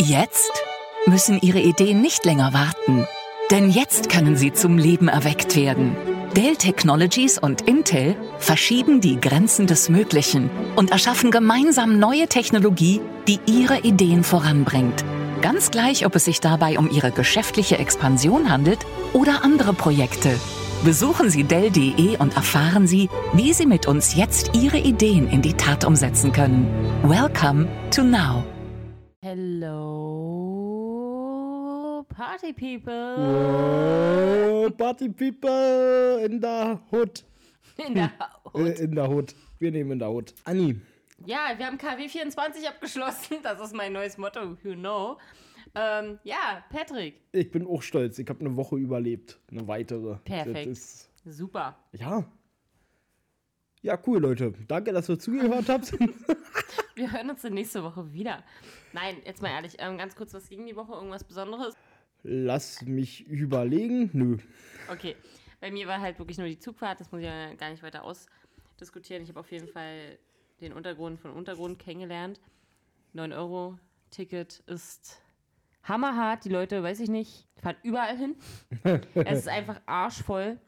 Jetzt 0.00 0.50
müssen 1.06 1.38
Ihre 1.40 1.60
Ideen 1.60 2.00
nicht 2.00 2.24
länger 2.24 2.52
warten. 2.52 3.06
Denn 3.52 3.70
jetzt 3.70 4.08
können 4.08 4.36
sie 4.36 4.52
zum 4.52 4.76
Leben 4.76 5.06
erweckt 5.06 5.54
werden. 5.54 5.94
Dell 6.36 6.56
Technologies 6.56 7.38
und 7.38 7.60
Intel 7.60 8.16
verschieben 8.38 9.00
die 9.00 9.20
Grenzen 9.20 9.68
des 9.68 9.88
Möglichen 9.88 10.50
und 10.74 10.90
erschaffen 10.90 11.30
gemeinsam 11.30 12.00
neue 12.00 12.26
Technologie, 12.26 13.00
die 13.28 13.38
ihre 13.46 13.80
Ideen 13.80 14.24
voranbringt. 14.24 15.04
Ganz 15.42 15.70
gleich, 15.70 16.04
ob 16.04 16.16
es 16.16 16.24
sich 16.24 16.40
dabei 16.40 16.76
um 16.76 16.90
ihre 16.90 17.12
geschäftliche 17.12 17.78
Expansion 17.78 18.50
handelt 18.50 18.80
oder 19.12 19.44
andere 19.44 19.74
Projekte. 19.74 20.40
Besuchen 20.84 21.30
Sie 21.30 21.44
Dell.de 21.44 22.16
und 22.18 22.34
erfahren 22.34 22.88
Sie, 22.88 23.08
wie 23.32 23.52
Sie 23.52 23.66
mit 23.66 23.86
uns 23.86 24.16
jetzt 24.16 24.56
Ihre 24.56 24.78
Ideen 24.78 25.28
in 25.28 25.40
die 25.40 25.54
Tat 25.54 25.84
umsetzen 25.84 26.32
können. 26.32 26.66
Welcome 27.04 27.68
to 27.92 28.02
Now. 28.02 28.42
Hello, 29.24 29.64
Party 32.10 32.52
People. 32.52 32.92
Oh, 33.16 34.68
Party 34.76 35.08
People 35.08 36.22
in 36.22 36.42
der 36.42 36.78
Hood. 36.92 37.24
In 37.78 37.94
der 37.94 38.12
Haut. 38.52 38.54
Äh, 38.54 38.84
in 38.84 38.94
der 38.94 39.08
Hood. 39.08 39.34
Wir 39.58 39.70
nehmen 39.70 39.92
in 39.92 39.98
der 39.98 40.10
Hood. 40.10 40.34
Anni, 40.44 40.78
Ja, 41.24 41.54
wir 41.56 41.64
haben 41.64 41.78
KW 41.78 42.06
24 42.06 42.68
abgeschlossen. 42.68 43.38
Das 43.42 43.58
ist 43.62 43.74
mein 43.74 43.94
neues 43.94 44.18
Motto, 44.18 44.58
you 44.62 44.74
know. 44.74 45.16
Ähm, 45.74 46.18
ja, 46.24 46.62
Patrick. 46.68 47.22
ich 47.32 47.50
bin 47.50 47.66
auch 47.66 47.80
stolz. 47.80 48.18
Ich 48.18 48.28
habe 48.28 48.40
eine 48.40 48.54
Woche 48.56 48.76
überlebt. 48.76 49.40
Eine 49.50 49.66
weitere. 49.66 50.16
Perfekt. 50.16 50.78
Super. 51.24 51.78
ja. 51.92 52.26
Ja, 53.84 53.98
cool, 54.06 54.18
Leute. 54.18 54.54
Danke, 54.66 54.94
dass 54.94 55.10
ihr 55.10 55.18
zugehört 55.18 55.68
habt. 55.68 55.92
Wir 56.94 57.12
hören 57.12 57.28
uns 57.28 57.42
dann 57.42 57.52
nächste 57.52 57.84
Woche 57.84 58.14
wieder. 58.14 58.42
Nein, 58.94 59.16
jetzt 59.26 59.42
mal 59.42 59.50
ehrlich, 59.50 59.74
ähm, 59.78 59.98
ganz 59.98 60.16
kurz, 60.16 60.32
was 60.32 60.48
ging 60.48 60.64
die 60.64 60.74
Woche? 60.74 60.94
Irgendwas 60.94 61.22
Besonderes? 61.22 61.76
Lass 62.22 62.80
mich 62.80 63.26
überlegen. 63.26 64.08
Nö. 64.14 64.38
Okay, 64.90 65.16
bei 65.60 65.70
mir 65.70 65.86
war 65.86 66.00
halt 66.00 66.18
wirklich 66.18 66.38
nur 66.38 66.46
die 66.46 66.58
Zugfahrt, 66.58 66.98
das 66.98 67.12
muss 67.12 67.20
ich 67.20 67.26
ja 67.26 67.52
gar 67.56 67.68
nicht 67.68 67.82
weiter 67.82 68.04
ausdiskutieren. 68.04 69.22
Ich 69.22 69.28
habe 69.28 69.40
auf 69.40 69.52
jeden 69.52 69.68
Fall 69.68 70.18
den 70.62 70.72
Untergrund 70.72 71.20
von 71.20 71.32
Untergrund 71.32 71.78
kennengelernt. 71.78 72.40
9-Euro-Ticket 73.14 74.62
ist 74.66 75.20
hammerhart. 75.82 76.46
Die 76.46 76.48
Leute, 76.48 76.82
weiß 76.82 77.00
ich 77.00 77.10
nicht, 77.10 77.46
fahren 77.60 77.76
überall 77.82 78.16
hin. 78.16 78.36
es 79.14 79.40
ist 79.40 79.48
einfach 79.48 79.82
arschvoll. 79.84 80.58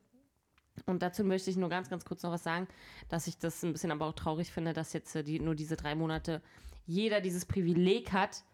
Und 0.85 1.03
dazu 1.03 1.25
möchte 1.25 1.51
ich 1.51 1.57
nur 1.57 1.69
ganz, 1.69 1.89
ganz 1.89 2.05
kurz 2.05 2.23
noch 2.23 2.31
was 2.31 2.45
sagen, 2.45 2.69
dass 3.09 3.27
ich 3.27 3.39
das 3.39 3.63
ein 3.65 3.73
bisschen 3.73 3.91
aber 3.91 4.07
auch 4.07 4.15
traurig 4.15 4.51
finde, 4.51 4.73
dass 4.73 4.93
jetzt 4.93 5.17
äh, 5.17 5.25
die, 5.25 5.41
nur 5.41 5.55
diese 5.55 5.77
drei 5.77 5.95
Monate 5.95 6.43
jeder 6.87 7.21
dieses 7.21 7.47
Privileg 7.47 8.13
hat, 8.13 8.45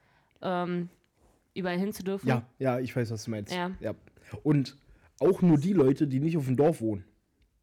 ähm, 0.41 0.89
überall 1.55 1.79
hin 1.79 1.93
zu 1.93 2.03
dürfen. 2.03 2.29
Ja, 2.29 2.47
ja, 2.59 2.79
ich 2.79 2.95
weiß, 2.95 3.11
was 3.11 3.25
du 3.25 3.31
meinst. 3.31 3.53
Ja. 3.53 3.71
Und 4.43 4.77
auch 5.19 5.43
nur 5.43 5.59
die 5.59 5.73
Leute, 5.73 6.07
die 6.07 6.21
nicht 6.21 6.37
auf 6.37 6.47
dem 6.47 6.57
Dorf 6.57 6.81
wohnen. 6.81 7.05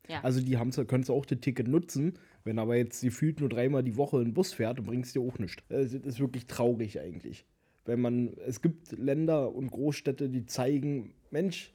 Ja. 0.08 0.22
Also 0.22 0.42
die 0.42 0.58
haben's, 0.58 0.76
können 0.88 1.08
auch 1.10 1.26
das 1.26 1.40
Ticket 1.40 1.68
nutzen. 1.68 2.18
Wenn 2.44 2.58
aber 2.58 2.76
jetzt 2.76 3.02
gefühlt 3.02 3.40
nur 3.40 3.50
dreimal 3.50 3.84
die 3.84 3.96
Woche 3.98 4.18
ein 4.18 4.34
Bus 4.34 4.54
fährt, 4.54 4.78
dann 4.78 4.86
bringst 4.86 5.16
du 5.16 5.22
dir 5.22 5.28
auch 5.28 5.40
nichts. 5.40 5.64
Äh, 5.70 5.84
Das 5.84 5.94
ist 5.94 6.20
wirklich 6.20 6.48
traurig 6.48 7.00
eigentlich. 7.00 7.46
Wenn 7.86 8.02
man, 8.02 8.34
es 8.46 8.62
gibt 8.62 8.92
Länder 8.92 9.54
und 9.54 9.72
Großstädte, 9.72 10.30
die 10.30 10.46
zeigen, 10.46 11.14
Mensch, 11.32 11.74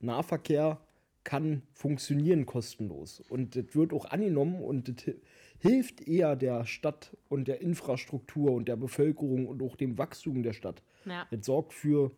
Nahverkehr 0.00 0.80
kann 1.26 1.62
funktionieren 1.74 2.46
kostenlos. 2.46 3.20
Und 3.28 3.56
das 3.56 3.74
wird 3.74 3.92
auch 3.92 4.06
angenommen 4.06 4.62
und 4.62 4.88
das 4.88 5.06
hi- 5.06 5.16
hilft 5.58 6.06
eher 6.06 6.36
der 6.36 6.64
Stadt 6.64 7.16
und 7.28 7.48
der 7.48 7.60
Infrastruktur 7.60 8.52
und 8.52 8.68
der 8.68 8.76
Bevölkerung 8.76 9.46
und 9.46 9.60
auch 9.60 9.74
dem 9.76 9.98
Wachstum 9.98 10.42
der 10.44 10.52
Stadt. 10.52 10.82
Ja. 11.04 11.26
Das 11.30 11.44
sorgt 11.44 11.72
für, 11.74 12.12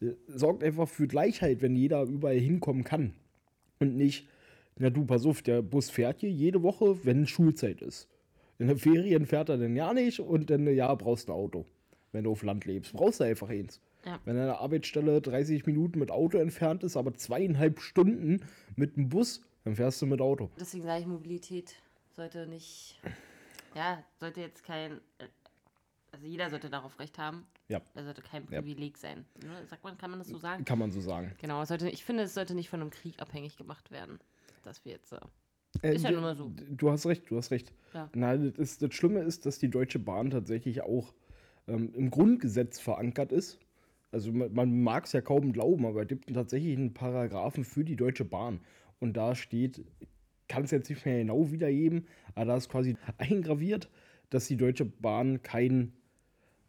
äh, 0.00 0.12
sorgt 0.28 0.62
einfach 0.62 0.88
für 0.88 1.08
Gleichheit, 1.08 1.60
wenn 1.60 1.74
jeder 1.74 2.04
überall 2.04 2.38
hinkommen 2.38 2.84
kann. 2.84 3.14
Und 3.80 3.96
nicht, 3.96 4.28
na 4.78 4.90
du, 4.90 5.04
pass 5.04 5.26
auf, 5.26 5.42
der 5.42 5.60
Bus 5.62 5.90
fährt 5.90 6.20
hier 6.20 6.30
jede 6.30 6.62
Woche, 6.62 7.04
wenn 7.04 7.26
Schulzeit 7.26 7.82
ist. 7.82 8.08
In 8.58 8.68
den 8.68 8.78
Ferien 8.78 9.26
fährt 9.26 9.48
er 9.48 9.58
dann 9.58 9.74
ja 9.74 9.92
nicht 9.92 10.20
und 10.20 10.48
dann 10.50 10.66
ja 10.72 10.94
brauchst 10.94 11.28
du 11.28 11.32
ein 11.32 11.36
Auto. 11.38 11.66
Wenn 12.12 12.24
du 12.24 12.30
auf 12.30 12.42
Land 12.44 12.64
lebst, 12.64 12.92
brauchst 12.92 13.18
du 13.20 13.24
einfach 13.24 13.48
eins. 13.48 13.80
Ja. 14.06 14.20
Wenn 14.24 14.36
deine 14.36 14.58
Arbeitsstelle 14.58 15.20
30 15.20 15.66
Minuten 15.66 15.98
mit 15.98 16.10
Auto 16.10 16.38
entfernt 16.38 16.84
ist, 16.84 16.96
aber 16.96 17.14
zweieinhalb 17.14 17.80
Stunden 17.80 18.44
mit 18.76 18.96
dem 18.96 19.08
Bus, 19.08 19.42
dann 19.64 19.74
fährst 19.74 20.00
du 20.00 20.06
mit 20.06 20.20
Auto. 20.20 20.48
Deswegen 20.60 20.84
sage 20.84 21.00
ich, 21.00 21.06
Mobilität 21.06 21.74
sollte 22.12 22.46
nicht, 22.46 23.00
ja, 23.74 24.02
sollte 24.20 24.40
jetzt 24.40 24.62
kein, 24.64 24.92
äh, 25.18 25.26
also 26.12 26.24
jeder 26.26 26.48
sollte 26.50 26.70
darauf 26.70 26.98
Recht 27.00 27.18
haben. 27.18 27.46
Ja, 27.68 27.80
Das 27.94 28.04
sollte 28.04 28.22
kein 28.22 28.46
Ja. 28.48 28.60
Privileg 28.60 28.96
sein. 28.96 29.24
Ne? 29.42 29.66
Sagt 29.68 29.82
man, 29.82 29.98
kann 29.98 30.10
man 30.10 30.20
das 30.20 30.28
so 30.28 30.38
sagen? 30.38 30.64
kann 30.64 30.78
man 30.78 30.92
so 30.92 31.00
sagen. 31.00 31.32
Genau, 31.40 31.64
sollte, 31.64 31.88
ich 31.90 32.04
finde, 32.04 32.22
es 32.22 32.34
sollte 32.34 32.54
nicht 32.54 32.68
von 32.68 32.80
einem 32.80 32.90
Krieg 32.90 33.20
abhängig 33.20 33.56
gemacht 33.56 33.90
werden, 33.90 34.20
dass 34.62 34.84
wir 34.84 34.92
jetzt, 34.92 35.12
äh, 35.12 35.18
Äh, 35.82 35.96
Ist 35.96 36.04
ja 36.04 36.12
nun 36.12 36.22
mal 36.22 36.36
so. 36.36 36.50
Du 36.70 36.90
hast 36.90 37.06
recht, 37.06 37.28
du 37.28 37.36
hast 37.36 37.50
recht. 37.50 37.72
Ja. 37.92 38.08
Nein, 38.14 38.44
das, 38.44 38.58
ist, 38.58 38.82
das 38.82 38.94
Schlimme 38.94 39.20
ist, 39.22 39.44
dass 39.46 39.58
die 39.58 39.68
Deutsche 39.68 39.98
Bahn 39.98 40.30
tatsächlich 40.30 40.80
auch 40.82 41.12
ähm, 41.66 41.92
im 41.94 42.10
Grundgesetz 42.10 42.78
verankert 42.78 43.32
ist. 43.32 43.58
Also 44.12 44.32
man, 44.32 44.52
man 44.52 44.82
mag 44.82 45.04
es 45.04 45.12
ja 45.12 45.20
kaum 45.20 45.52
glauben, 45.52 45.84
aber 45.86 46.02
es 46.02 46.08
gibt 46.08 46.32
tatsächlich 46.32 46.76
einen 46.76 46.94
Paragraphen 46.94 47.64
für 47.64 47.84
die 47.84 47.96
Deutsche 47.96 48.24
Bahn. 48.24 48.60
Und 48.98 49.16
da 49.16 49.34
steht, 49.34 49.84
kann 50.48 50.64
es 50.64 50.70
jetzt 50.70 50.88
nicht 50.88 51.04
mehr 51.04 51.18
genau 51.18 51.50
wiedergeben, 51.50 52.06
aber 52.34 52.46
da 52.46 52.56
ist 52.56 52.68
quasi 52.68 52.96
eingraviert, 53.18 53.90
dass 54.30 54.46
die 54.46 54.56
Deutsche 54.56 54.84
Bahn 54.84 55.42
kein 55.42 55.92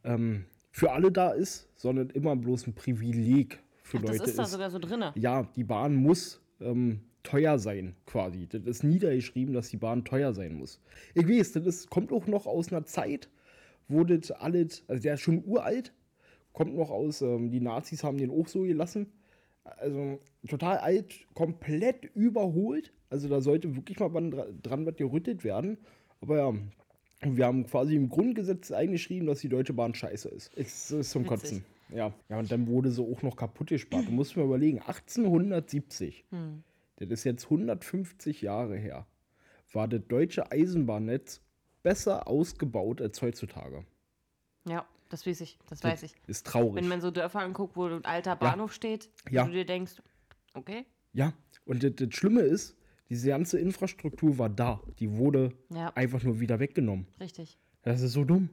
ähm, 0.03 0.45
für 0.71 0.91
alle 0.91 1.11
da 1.11 1.31
ist, 1.31 1.69
sondern 1.75 2.09
immer 2.11 2.35
bloß 2.35 2.67
ein 2.67 2.73
Privileg 2.73 3.59
für 3.81 3.97
ach, 3.97 4.01
das 4.01 4.17
Leute 4.17 4.29
ist 4.29 4.39
da 4.39 4.45
sogar 4.45 4.69
so 4.69 4.79
drinne. 4.79 5.13
ja, 5.15 5.43
die 5.55 5.63
Bahn 5.63 5.95
muss 5.95 6.41
ähm, 6.59 7.01
teuer 7.23 7.57
sein, 7.59 7.95
quasi. 8.05 8.47
Das 8.47 8.63
ist 8.63 8.83
niedergeschrieben, 8.83 9.53
dass 9.53 9.69
die 9.69 9.77
Bahn 9.77 10.05
teuer 10.05 10.33
sein 10.33 10.53
muss. 10.53 10.79
Ich 11.13 11.27
weiß, 11.27 11.53
das 11.53 11.65
ist, 11.65 11.89
kommt 11.89 12.11
auch 12.11 12.27
noch 12.27 12.45
aus 12.45 12.71
einer 12.71 12.85
Zeit, 12.85 13.29
wo 13.87 14.03
das 14.03 14.31
alles, 14.31 14.83
also 14.87 15.01
der 15.01 15.15
ist 15.15 15.21
schon 15.21 15.43
uralt, 15.45 15.93
kommt 16.57 16.75
noch 16.75 16.89
aus, 16.89 17.21
ähm, 17.21 17.51
die 17.51 17.59
Nazis 17.59 18.03
haben 18.03 18.17
den 18.17 18.31
auch 18.31 18.47
so 18.47 18.63
gelassen. 18.63 19.11
Also 19.63 20.19
total 20.47 20.79
alt, 20.79 21.13
komplett 21.35 22.05
überholt. 22.15 22.93
Also 23.11 23.29
da 23.29 23.41
sollte 23.41 23.75
wirklich 23.75 23.99
mal 23.99 24.09
dran, 24.09 24.59
dran 24.63 24.85
was 24.87 24.95
gerüttelt 24.95 25.43
werden. 25.43 25.77
Aber 26.19 26.37
ja, 26.37 26.53
wir 27.21 27.45
haben 27.45 27.67
quasi 27.67 27.95
im 27.95 28.09
Grundgesetz 28.09 28.71
eingeschrieben, 28.71 29.27
dass 29.27 29.41
die 29.41 29.49
Deutsche 29.49 29.73
Bahn 29.73 29.93
scheiße 29.93 30.29
ist. 30.29 30.51
Es 30.55 30.89
ist 30.89 31.11
zum 31.11 31.25
Witzig. 31.25 31.29
Kotzen. 31.29 31.65
Ja. 31.93 32.11
ja, 32.27 32.39
und 32.39 32.51
dann 32.51 32.65
wurde 32.65 32.89
sie 32.89 33.03
auch 33.03 33.21
noch 33.21 33.35
kaputt 33.35 33.67
gespart. 33.67 34.07
Du 34.07 34.11
musst 34.11 34.35
mir 34.35 34.43
überlegen, 34.43 34.79
1870, 34.79 36.25
Hm. 36.31 36.63
das 36.95 37.09
ist 37.09 37.23
jetzt 37.23 37.45
150 37.45 38.41
Jahre 38.41 38.77
her, 38.77 39.05
war 39.73 39.87
das 39.87 40.01
deutsche 40.07 40.51
Eisenbahnnetz 40.51 41.39
besser 41.83 42.27
ausgebaut 42.27 42.99
als 42.99 43.21
heutzutage. 43.21 43.85
Ja, 44.67 44.87
das 45.09 45.25
weiß 45.25 45.41
ich, 45.41 45.57
das 45.69 45.83
weiß 45.83 46.03
ich. 46.03 46.13
Ist 46.27 46.45
traurig. 46.47 46.75
Wenn 46.75 46.87
man 46.87 47.01
so 47.01 47.11
Dörfer 47.11 47.39
anguckt, 47.41 47.75
wo 47.75 47.85
ein 47.85 48.05
alter 48.05 48.35
Bahnhof 48.35 48.73
steht, 48.73 49.09
Ja. 49.29 49.45
du 49.45 49.51
dir 49.51 49.65
denkst, 49.65 50.01
okay, 50.53 50.85
Ja, 51.13 51.33
und 51.65 51.83
das, 51.83 51.91
das 51.95 52.09
Schlimme 52.13 52.41
ist, 52.41 52.75
diese 53.09 53.29
ganze 53.29 53.57
Infrastruktur 53.59 54.37
war 54.37 54.49
da. 54.49 54.81
Die 54.99 55.11
wurde 55.11 55.53
Ja. 55.73 55.91
einfach 55.95 56.21
nur 56.23 56.39
wieder 56.39 56.59
weggenommen. 56.59 57.07
richtig. 57.19 57.57
Das 57.83 58.01
ist 58.01 58.13
so 58.13 58.25
dumm. 58.25 58.49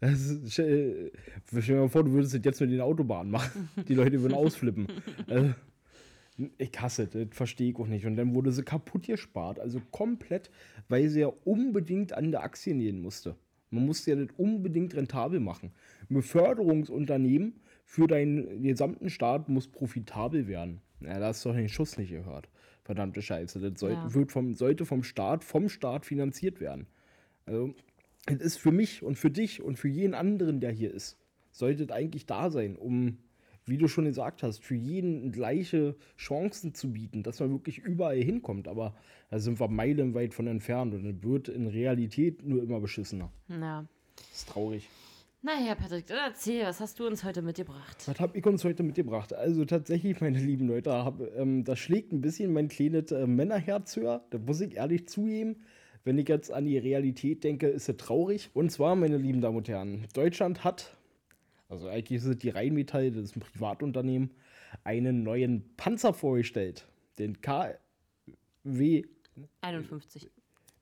Das 0.00 0.12
ist, 0.20 0.52
stell, 0.52 1.12
stell 1.46 1.62
dir 1.62 1.74
mal 1.80 1.88
vor, 1.88 2.04
du 2.04 2.12
würdest 2.12 2.34
das 2.34 2.40
jetzt 2.44 2.60
mit 2.60 2.70
den 2.70 2.80
Autobahnen 2.80 3.30
machen. 3.32 3.68
Die 3.88 3.94
Leute 3.94 4.20
würden 4.22 4.34
ausflippen. 4.34 4.86
also, 5.28 5.54
ich 6.56 6.70
hasse 6.80 7.06
das, 7.08 7.28
das 7.28 7.36
verstehe 7.36 7.70
ich 7.70 7.76
auch 7.76 7.86
nicht. 7.88 8.06
Und 8.06 8.16
dann 8.16 8.32
wurde 8.34 8.52
sie 8.52 8.62
kaputt 8.62 9.06
gespart. 9.06 9.58
Also 9.58 9.80
komplett, 9.90 10.50
weil 10.88 11.08
sie 11.08 11.20
ja 11.20 11.32
unbedingt 11.44 12.12
an 12.12 12.30
der 12.30 12.42
Aktien 12.42 12.78
gehen 12.78 13.00
musste. 13.02 13.34
Man 13.70 13.86
musste 13.86 14.10
ja 14.10 14.16
das 14.16 14.28
unbedingt 14.36 14.94
rentabel 14.94 15.40
machen. 15.40 15.72
Ein 16.08 16.14
Beförderungsunternehmen 16.14 17.60
für 17.84 18.06
deinen 18.06 18.62
gesamten 18.62 19.10
Staat 19.10 19.48
muss 19.48 19.68
profitabel 19.68 20.46
werden. 20.46 20.80
Ja, 21.00 21.18
da 21.20 21.26
hast 21.28 21.44
du 21.44 21.50
doch 21.50 21.56
den 21.56 21.68
Schuss 21.68 21.96
nicht 21.98 22.10
gehört. 22.10 22.48
Verdammte 22.84 23.22
Scheiße. 23.22 23.60
Das 23.60 23.78
soll, 23.78 23.92
Ja. 23.92 24.14
wird 24.14 24.32
vom, 24.32 24.54
sollte 24.54 24.84
vom 24.86 25.02
Staat, 25.02 25.44
vom 25.44 25.68
Staat 25.68 26.06
finanziert 26.06 26.60
werden. 26.60 26.86
Also, 27.46 27.74
es 28.26 28.40
ist 28.40 28.56
für 28.58 28.72
mich 28.72 29.02
und 29.02 29.16
für 29.16 29.30
dich 29.30 29.62
und 29.62 29.78
für 29.78 29.88
jeden 29.88 30.14
anderen, 30.14 30.60
der 30.60 30.70
hier 30.72 30.92
ist, 30.92 31.16
sollte 31.50 31.84
es 31.84 31.90
eigentlich 31.90 32.26
da 32.26 32.50
sein, 32.50 32.76
um, 32.76 33.18
wie 33.68 33.78
du 33.78 33.88
schon 33.88 34.04
gesagt 34.04 34.42
hast, 34.42 34.64
für 34.64 34.74
jeden 34.74 35.32
gleiche 35.32 35.96
Chancen 36.16 36.74
zu 36.74 36.92
bieten, 36.92 37.22
dass 37.22 37.40
man 37.40 37.50
wirklich 37.50 37.78
überall 37.78 38.20
hinkommt. 38.20 38.68
Aber 38.68 38.94
da 39.30 39.38
sind 39.38 39.60
wir 39.60 39.68
meilenweit 39.68 40.34
von 40.34 40.46
entfernt 40.46 40.94
und 40.94 41.06
es 41.06 41.22
wird 41.22 41.48
in 41.48 41.66
Realität 41.66 42.44
nur 42.44 42.62
immer 42.62 42.80
beschissener. 42.80 43.30
Na. 43.48 43.86
Das 44.16 44.38
ist 44.38 44.48
traurig. 44.48 44.88
Naja, 45.40 45.76
Patrick, 45.76 46.06
dann 46.06 46.18
erzähl, 46.18 46.64
was 46.64 46.80
hast 46.80 46.98
du 46.98 47.06
uns 47.06 47.22
heute 47.22 47.42
mitgebracht? 47.42 47.96
Was 48.06 48.18
habe 48.18 48.36
ich 48.36 48.44
uns 48.44 48.64
heute 48.64 48.82
mitgebracht? 48.82 49.32
Also 49.32 49.64
tatsächlich, 49.64 50.20
meine 50.20 50.38
lieben 50.38 50.66
Leute, 50.66 50.92
hab, 50.92 51.20
ähm, 51.36 51.62
das 51.62 51.78
schlägt 51.78 52.12
ein 52.12 52.20
bisschen 52.20 52.52
mein 52.52 52.66
kleines 52.66 53.12
äh, 53.12 53.24
Männerherz 53.24 53.94
höher. 53.96 54.24
Da 54.30 54.38
muss 54.38 54.60
ich 54.60 54.76
ehrlich 54.76 55.06
zugeben. 55.06 55.62
Wenn 56.02 56.18
ich 56.18 56.28
jetzt 56.28 56.52
an 56.52 56.64
die 56.64 56.76
Realität 56.76 57.44
denke, 57.44 57.68
ist 57.68 57.88
es 57.88 57.96
traurig. 57.98 58.50
Und 58.52 58.72
zwar, 58.72 58.96
meine 58.96 59.16
lieben 59.16 59.40
Damen 59.40 59.58
und 59.58 59.68
Herren, 59.68 60.06
Deutschland 60.12 60.64
hat 60.64 60.97
also 61.68 61.88
eigentlich 61.88 62.18
ist 62.18 62.24
es 62.24 62.38
die 62.38 62.50
Rheinmetall, 62.50 63.10
das 63.10 63.24
ist 63.24 63.36
ein 63.36 63.40
Privatunternehmen, 63.40 64.30
einen 64.84 65.22
neuen 65.22 65.76
Panzer 65.76 66.14
vorgestellt. 66.14 66.86
Den 67.18 67.40
KW 67.40 69.04
51. 69.60 70.30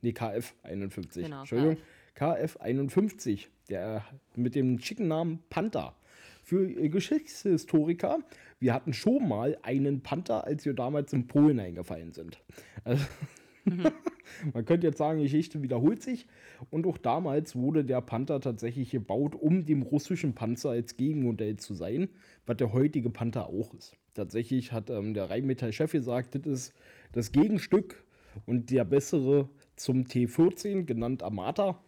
Nee, 0.02 0.12
KF 0.12 0.54
51. 0.62 1.24
Genau, 1.24 1.40
Entschuldigung. 1.40 1.76
KF 2.14 2.56
51. 2.58 3.48
Der 3.68 4.04
mit 4.36 4.54
dem 4.54 4.78
schicken 4.78 5.08
Namen 5.08 5.42
Panther. 5.50 5.96
Für 6.42 6.62
äh, 6.62 6.88
Geschichtshistoriker, 6.88 8.20
wir 8.60 8.72
hatten 8.72 8.92
schon 8.92 9.28
mal 9.28 9.58
einen 9.62 10.02
Panther, 10.02 10.44
als 10.44 10.64
wir 10.64 10.74
damals 10.74 11.12
in 11.12 11.26
Polen 11.26 11.58
eingefallen 11.58 12.12
sind. 12.12 12.38
Also, 12.84 13.04
man 14.54 14.64
könnte 14.64 14.86
jetzt 14.86 14.98
sagen, 14.98 15.18
die 15.18 15.24
Geschichte 15.24 15.62
wiederholt 15.62 16.02
sich. 16.02 16.26
Und 16.70 16.86
auch 16.86 16.98
damals 16.98 17.56
wurde 17.56 17.84
der 17.84 18.00
Panther 18.00 18.40
tatsächlich 18.40 18.90
gebaut, 18.90 19.34
um 19.34 19.66
dem 19.66 19.82
russischen 19.82 20.34
Panzer 20.34 20.70
als 20.70 20.96
Gegenmodell 20.96 21.56
zu 21.56 21.74
sein, 21.74 22.08
was 22.46 22.56
der 22.56 22.72
heutige 22.72 23.10
Panther 23.10 23.48
auch 23.48 23.74
ist. 23.74 23.96
Tatsächlich 24.14 24.72
hat 24.72 24.88
ähm, 24.90 25.14
der 25.14 25.30
Rheinmetall-Chef 25.30 25.92
gesagt, 25.92 26.34
das 26.34 26.46
ist 26.46 26.74
das 27.12 27.32
Gegenstück 27.32 28.04
und 28.46 28.70
der 28.70 28.84
bessere 28.84 29.48
zum 29.76 30.04
T14, 30.04 30.84
genannt 30.84 31.22
Amata. 31.22 31.78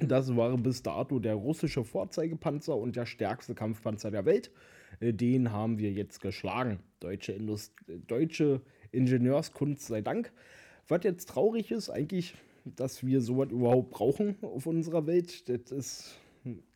Das 0.00 0.34
war 0.36 0.56
bis 0.56 0.82
dato 0.82 1.18
der 1.18 1.34
russische 1.34 1.84
Vorzeigepanzer 1.84 2.76
und 2.76 2.96
der 2.96 3.06
stärkste 3.06 3.54
Kampfpanzer 3.54 4.10
der 4.10 4.24
Welt. 4.24 4.50
Äh, 5.00 5.12
Den 5.12 5.52
haben 5.52 5.78
wir 5.78 5.92
jetzt 5.92 6.20
geschlagen. 6.20 6.80
Deutsche, 7.00 7.32
Indust 7.32 7.74
deutsche 8.06 8.60
Ingenieurskunst 8.92 9.86
sei 9.86 10.00
Dank. 10.00 10.32
Was 10.90 11.04
jetzt 11.04 11.28
traurig 11.28 11.70
ist, 11.70 11.88
eigentlich, 11.88 12.34
dass 12.64 13.06
wir 13.06 13.20
sowas 13.20 13.50
überhaupt 13.50 13.90
brauchen 13.90 14.36
auf 14.42 14.66
unserer 14.66 15.06
Welt. 15.06 15.48
Das 15.48 15.70
ist, 15.70 16.18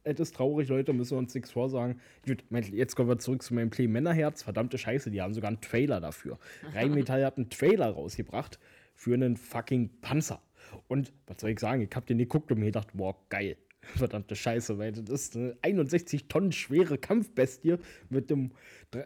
das 0.05 0.31
traurig, 0.31 0.69
Leute, 0.69 0.93
müssen 0.93 1.13
wir 1.13 1.19
uns 1.19 1.35
nichts 1.35 1.51
vorsagen. 1.51 2.01
Gut, 2.25 2.45
jetzt 2.71 2.95
kommen 2.95 3.09
wir 3.09 3.19
zurück 3.19 3.43
zu 3.43 3.55
meinem 3.55 3.71
Play 3.71 3.89
Männerherz. 3.89 4.45
Verdammte 4.45 4.79
Scheiße, 4.79 5.11
die 5.11 5.21
haben 5.21 5.35
sogar 5.35 5.49
einen 5.49 5.61
Trailer 5.61 6.01
dafür. 6.01 6.39
Rheinmetall 6.73 7.25
hat 7.25 7.39
einen 7.39 7.51
Trailer 7.51 7.91
rausgebracht 7.91 8.61
für 8.95 9.15
einen 9.15 9.37
fucking 9.37 9.91
Panzer. 10.01 10.41
Und 10.87 11.13
was 11.27 11.41
soll 11.41 11.51
ich 11.51 11.59
sagen, 11.59 11.83
ich 11.83 11.91
hab 11.95 12.07
den 12.07 12.19
geguckt 12.19 12.53
und 12.53 12.61
mir 12.61 12.67
gedacht, 12.67 12.91
boah, 12.95 13.17
geil. 13.31 13.57
Verdammte 13.97 14.37
Scheiße, 14.37 14.79
weil 14.79 14.93
das 14.93 15.09
ist 15.09 15.37
eine 15.37 15.57
61 15.63 16.29
Tonnen 16.29 16.53
schwere 16.53 16.99
Kampfbestie 16.99 17.77
mit 18.11 18.31
dem 18.31 18.53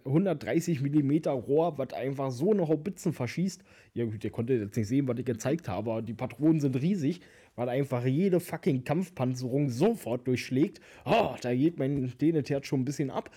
130 0.05 0.81
Millimeter 0.81 1.33
Rohr, 1.33 1.79
was 1.79 1.93
einfach 1.93 2.31
so 2.31 2.53
eine 2.53 2.69
Haubitzen 2.69 3.13
verschießt. 3.13 3.63
Ja 3.95 4.05
gut, 4.05 4.23
ihr 4.25 4.31
konntet 4.31 4.61
jetzt 4.61 4.77
nicht 4.77 4.89
sehen, 4.89 5.09
was 5.09 5.19
ich 5.19 5.25
gezeigt 5.25 5.69
habe, 5.69 5.91
aber 5.91 6.03
die 6.03 6.15
Patronen 6.15 6.61
sind 6.61 6.77
riesig, 6.77 7.21
weil 7.57 7.69
einfach 7.69 8.05
jede 8.05 8.41
fucking 8.41 8.85
Kampfpanzerung 8.85 9.71
sofort 9.71 10.27
durchschlägt. 10.27 10.81
Oh, 11.05 11.35
da 11.41 11.55
geht 11.55 11.79
mein 11.79 12.13
Däneterz 12.21 12.67
schon 12.67 12.81
ein 12.81 12.85
bisschen 12.85 13.11
ab. 13.11 13.31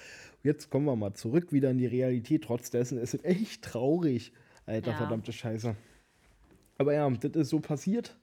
Jetzt 0.44 0.70
kommen 0.70 0.86
wir 0.86 0.96
mal 0.96 1.14
zurück 1.14 1.52
wieder 1.54 1.72
in 1.72 1.78
die 1.78 1.88
Realität. 1.88 2.44
Trotz 2.44 2.70
dessen 2.70 2.98
ist 2.98 3.14
es 3.14 3.24
echt 3.24 3.64
traurig. 3.64 4.32
Alter, 4.66 4.92
Ja. 4.92 4.98
verdammte 4.98 5.32
Scheiße. 5.32 5.76
Aber 6.78 6.94
ja, 6.94 7.10
das 7.10 7.32
ist 7.34 7.50
so 7.50 7.60
passiert. 7.60 8.18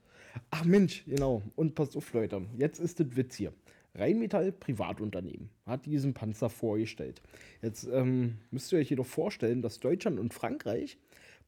Ach 0.51 0.65
Mensch, 0.65 1.05
genau. 1.07 1.43
Und 1.57 1.75
passt 1.75 1.97
auf, 1.97 2.13
Leute. 2.13 2.43
Jetzt 2.57 2.81
ist 2.81 3.01
das 3.01 3.17
Witz 3.17 3.37
hier. 3.37 3.53
Rheinmetall 3.95 4.53
Privatunternehmen 4.53 5.51
hat 5.67 5.87
diesen 5.87 6.15
Panzer 6.15 6.51
vorgestellt. 6.51 7.21
Jetzt 7.63 7.89
ähm, 7.93 8.39
müsst 8.51 8.73
ihr 8.73 8.79
euch 8.79 8.91
jedoch 8.91 9.07
vorstellen, 9.07 9.63
dass 9.63 9.81
Deutschland 9.81 10.19
und 10.21 10.35
Frankreich 10.35 10.99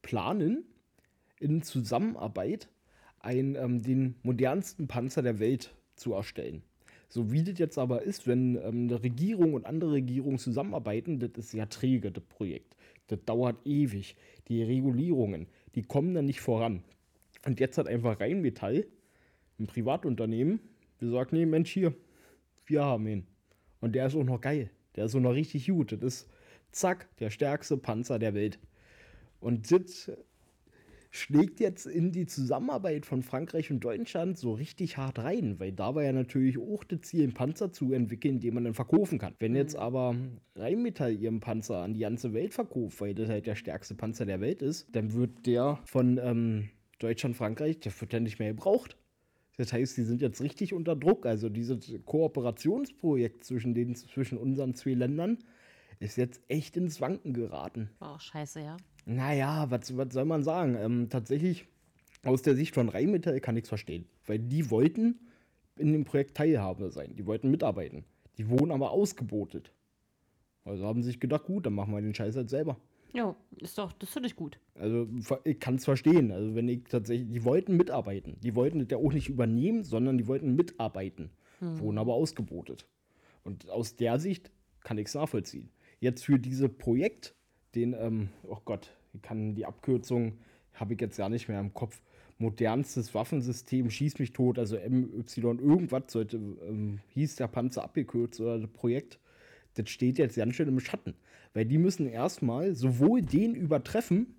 planen 0.03 0.65
in 1.39 1.63
Zusammenarbeit 1.63 2.69
ein, 3.21 3.55
ähm, 3.57 3.83
den 3.83 4.17
modernsten 4.23 4.89
Panzer 4.89 5.23
der 5.23 5.39
Welt 5.39 5.75
zu 5.97 6.15
erstellen. 6.15 6.63
So 7.09 7.33
wie 7.33 7.43
das 7.43 7.59
jetzt 7.59 7.79
aber 7.79 8.03
ist, 8.03 8.27
wenn 8.27 8.57
ähm, 8.57 8.89
eine 8.89 9.03
Regierung 9.03 9.55
und 9.55 9.67
andere 9.67 9.93
Regierungen 9.93 10.39
zusammenarbeiten, 10.39 11.19
das 11.19 11.31
ist 11.37 11.53
ja 11.53 11.67
träge, 11.67 12.11
das 12.13 12.25
Projekt. 12.25 12.77
Das 13.09 13.19
dauert 13.25 13.67
ewig. 13.67 14.17
Die 14.49 14.63
Regulierungen, 14.63 15.49
die 15.75 15.83
kommen 15.83 16.15
dann 16.15 16.27
nicht 16.27 16.41
voran. 16.41 16.83
Und 17.47 17.61
jetzt 17.61 17.79
hat 17.79 17.89
einfach 17.89 18.21
Rheinmetall, 18.21 18.87
ein 19.59 19.67
Privatunternehmen, 19.67 20.61
gesagt, 20.99 21.33
nee, 21.33 21.47
Mensch, 21.47 21.71
hier, 21.71 21.95
wir 22.67 22.85
haben 22.85 23.07
ihn. 23.07 23.27
Und 23.81 23.95
der 23.95 24.07
ist 24.07 24.15
auch 24.15 24.25
noch 24.25 24.41
geil. 24.41 24.71
Der 24.97 25.07
ist 25.07 25.15
auch 25.15 25.21
noch 25.21 25.35
richtig 25.35 25.67
gut. 25.67 25.93
Das 25.93 26.01
ist, 26.03 26.29
zack, 26.73 27.09
der 27.19 27.31
stärkste 27.31 27.77
Panzer 27.77 28.19
der 28.19 28.35
Welt. 28.35 28.59
Und 29.41 29.71
das 29.73 30.11
schlägt 31.11 31.59
jetzt 31.59 31.87
in 31.87 32.13
die 32.13 32.27
Zusammenarbeit 32.27 33.05
von 33.05 33.23
Frankreich 33.23 33.71
und 33.71 33.81
Deutschland 33.81 34.39
so 34.39 34.53
richtig 34.53 34.97
hart 34.97 35.19
rein, 35.19 35.59
weil 35.59 35.73
da 35.73 35.95
war 35.95 36.05
ja 36.05 36.13
natürlich 36.13 36.57
auch 36.57 36.85
das 36.85 37.01
Ziel, 37.01 37.25
einen 37.25 37.35
Panzer 37.35 37.73
zu 37.73 37.93
entwickeln, 37.93 38.39
den 38.39 38.55
man 38.55 38.65
dann 38.65 38.75
verkaufen 38.75 39.19
kann. 39.19 39.35
Wenn 39.41 39.57
jetzt 39.57 39.75
aber 39.75 40.15
Rheinmetall 40.55 41.17
ihren 41.17 41.41
Panzer 41.41 41.79
an 41.79 41.95
die 41.95 42.01
ganze 42.01 42.33
Welt 42.33 42.55
verkauft, 42.55 43.01
weil 43.01 43.15
das 43.15 43.29
halt 43.29 43.47
der 43.47 43.57
stärkste 43.57 43.97
Panzer 43.97 44.25
der 44.25 44.41
Welt 44.41 44.63
ist, 44.63 44.87
dann 44.95 45.13
wird 45.13 45.47
der 45.47 45.81
von 45.85 46.19
ähm, 46.23 46.69
Deutschland, 47.01 47.37
Frankreich, 47.37 47.81
der 47.81 47.93
wird 48.01 48.13
ja 48.13 48.21
nicht 48.21 48.39
mehr 48.39 48.49
gebraucht. 48.49 48.97
Das 49.57 49.73
heißt, 49.73 49.97
die 49.97 50.05
sind 50.05 50.23
jetzt 50.23 50.41
richtig 50.41 50.73
unter 50.73 50.97
Druck. 50.97 51.27
Also 51.27 51.49
dieses 51.49 51.93
Kooperationsprojekt 52.05 53.45
zwischen, 53.45 53.75
den, 53.75 53.95
zwischen 53.95 54.39
unseren 54.39 54.75
zwei 54.75 54.95
Ländern 54.95 55.39
ist 55.99 56.17
jetzt 56.17 56.41
echt 56.49 56.77
ins 56.77 57.01
Wanken 57.01 57.35
geraten. 57.35 57.91
War 57.99 58.15
auch 58.15 58.21
scheiße, 58.21 58.61
ja. 58.61 58.77
Naja, 59.05 59.71
was, 59.71 59.97
was 59.97 60.15
soll 60.15 60.25
man 60.25 60.43
sagen? 60.43 60.77
Ähm, 60.77 61.09
tatsächlich, 61.11 61.67
aus 62.23 62.43
der 62.43 62.55
Sicht 62.55 62.75
von 62.75 62.89
Rheinmetall 62.89 63.41
kann 63.41 63.57
ich 63.57 63.65
es 63.65 63.69
verstehen. 63.69 64.07
Weil 64.27 64.39
die 64.39 64.71
wollten 64.71 65.19
in 65.77 65.93
dem 65.93 66.05
Projekt 66.05 66.37
Teilhabe 66.37 66.91
sein. 66.91 67.17
Die 67.17 67.27
wollten 67.27 67.51
mitarbeiten. 67.51 68.05
Die 68.39 68.49
wurden 68.49 68.71
aber 68.71 68.91
ausgebotet. 68.91 69.73
Also 70.65 70.87
haben 70.87 71.03
sie 71.03 71.09
sich 71.09 71.21
gedacht, 71.21 71.45
gut, 71.45 71.67
dann 71.67 71.75
machen 71.75 71.93
wir 71.93 72.01
den 72.01 72.15
Scheiß 72.15 72.37
halt 72.37 72.51
selber. 72.51 72.79
Jo, 73.13 73.35
ist 73.59 73.77
doch, 73.77 73.93
das 73.93 74.11
finde 74.11 74.29
ich 74.29 74.37
gut. 74.37 74.61
Also 74.75 75.09
ich 75.45 75.59
kann 75.59 75.77
es 75.77 75.85
verstehen. 75.85 76.31
Also 76.31 76.55
wenn 76.55 76.69
ich 76.69 76.85
tatsächlich, 76.85 77.29
die 77.31 77.45
wollten 77.45 77.77
mitarbeiten. 77.77 78.37
Die 78.41 78.55
wollten 78.55 78.79
das 78.79 78.89
ja 78.91 78.99
auch 78.99 79.13
nicht 79.13 79.29
übernehmen, 79.29 79.83
sondern 79.83 80.17
die 80.19 80.27
wollten 80.27 80.55
mitarbeiten. 80.55 81.31
Wurden 81.61 81.99
aber 81.99 82.15
ausgebotet. 82.15 82.87
Und 83.45 83.69
aus 83.69 83.97
der 83.97 84.19
Sicht 84.19 84.51
kann 84.83 84.97
ich 84.97 85.09
es 85.09 85.15
nachvollziehen. 85.15 85.71
Jetzt 85.99 86.25
für 86.25 86.39
dieses 86.39 86.71
Projekt, 86.71 87.35
den, 87.75 87.95
ähm, 87.99 88.31
oh 88.45 88.59
Gott, 88.65 88.91
ich 89.13 89.21
kann 89.21 89.55
die 89.55 89.67
Abkürzung, 89.67 90.39
habe 90.73 90.95
ich 90.95 91.01
jetzt 91.01 91.19
ja 91.19 91.29
nicht 91.29 91.49
mehr 91.49 91.61
im 91.61 91.75
Kopf. 91.75 92.01
Modernstes 92.39 93.15
Waffensystem, 93.15 93.91
schieß 93.91 94.19
mich 94.19 94.33
tot, 94.33 94.59
also 94.59 94.77
MY 94.77 95.23
irgendwas 95.37 96.05
sollte, 96.09 96.39
ähm, 96.39 97.01
hieß 97.09 97.37
der 97.37 97.49
Panzer 97.49 97.85
abgekürzt 97.85 98.41
oder 98.41 98.59
das 98.59 98.71
Projekt. 98.71 99.19
Das 99.81 99.91
steht 99.91 100.19
jetzt 100.19 100.37
ganz 100.37 100.55
schön 100.55 100.69
im 100.69 100.81
Schatten. 100.81 101.15
Weil 101.55 101.65
die 101.65 101.79
müssen 101.79 102.07
erstmal 102.07 102.75
sowohl 102.75 103.23
den 103.23 103.55
übertreffen, 103.55 104.35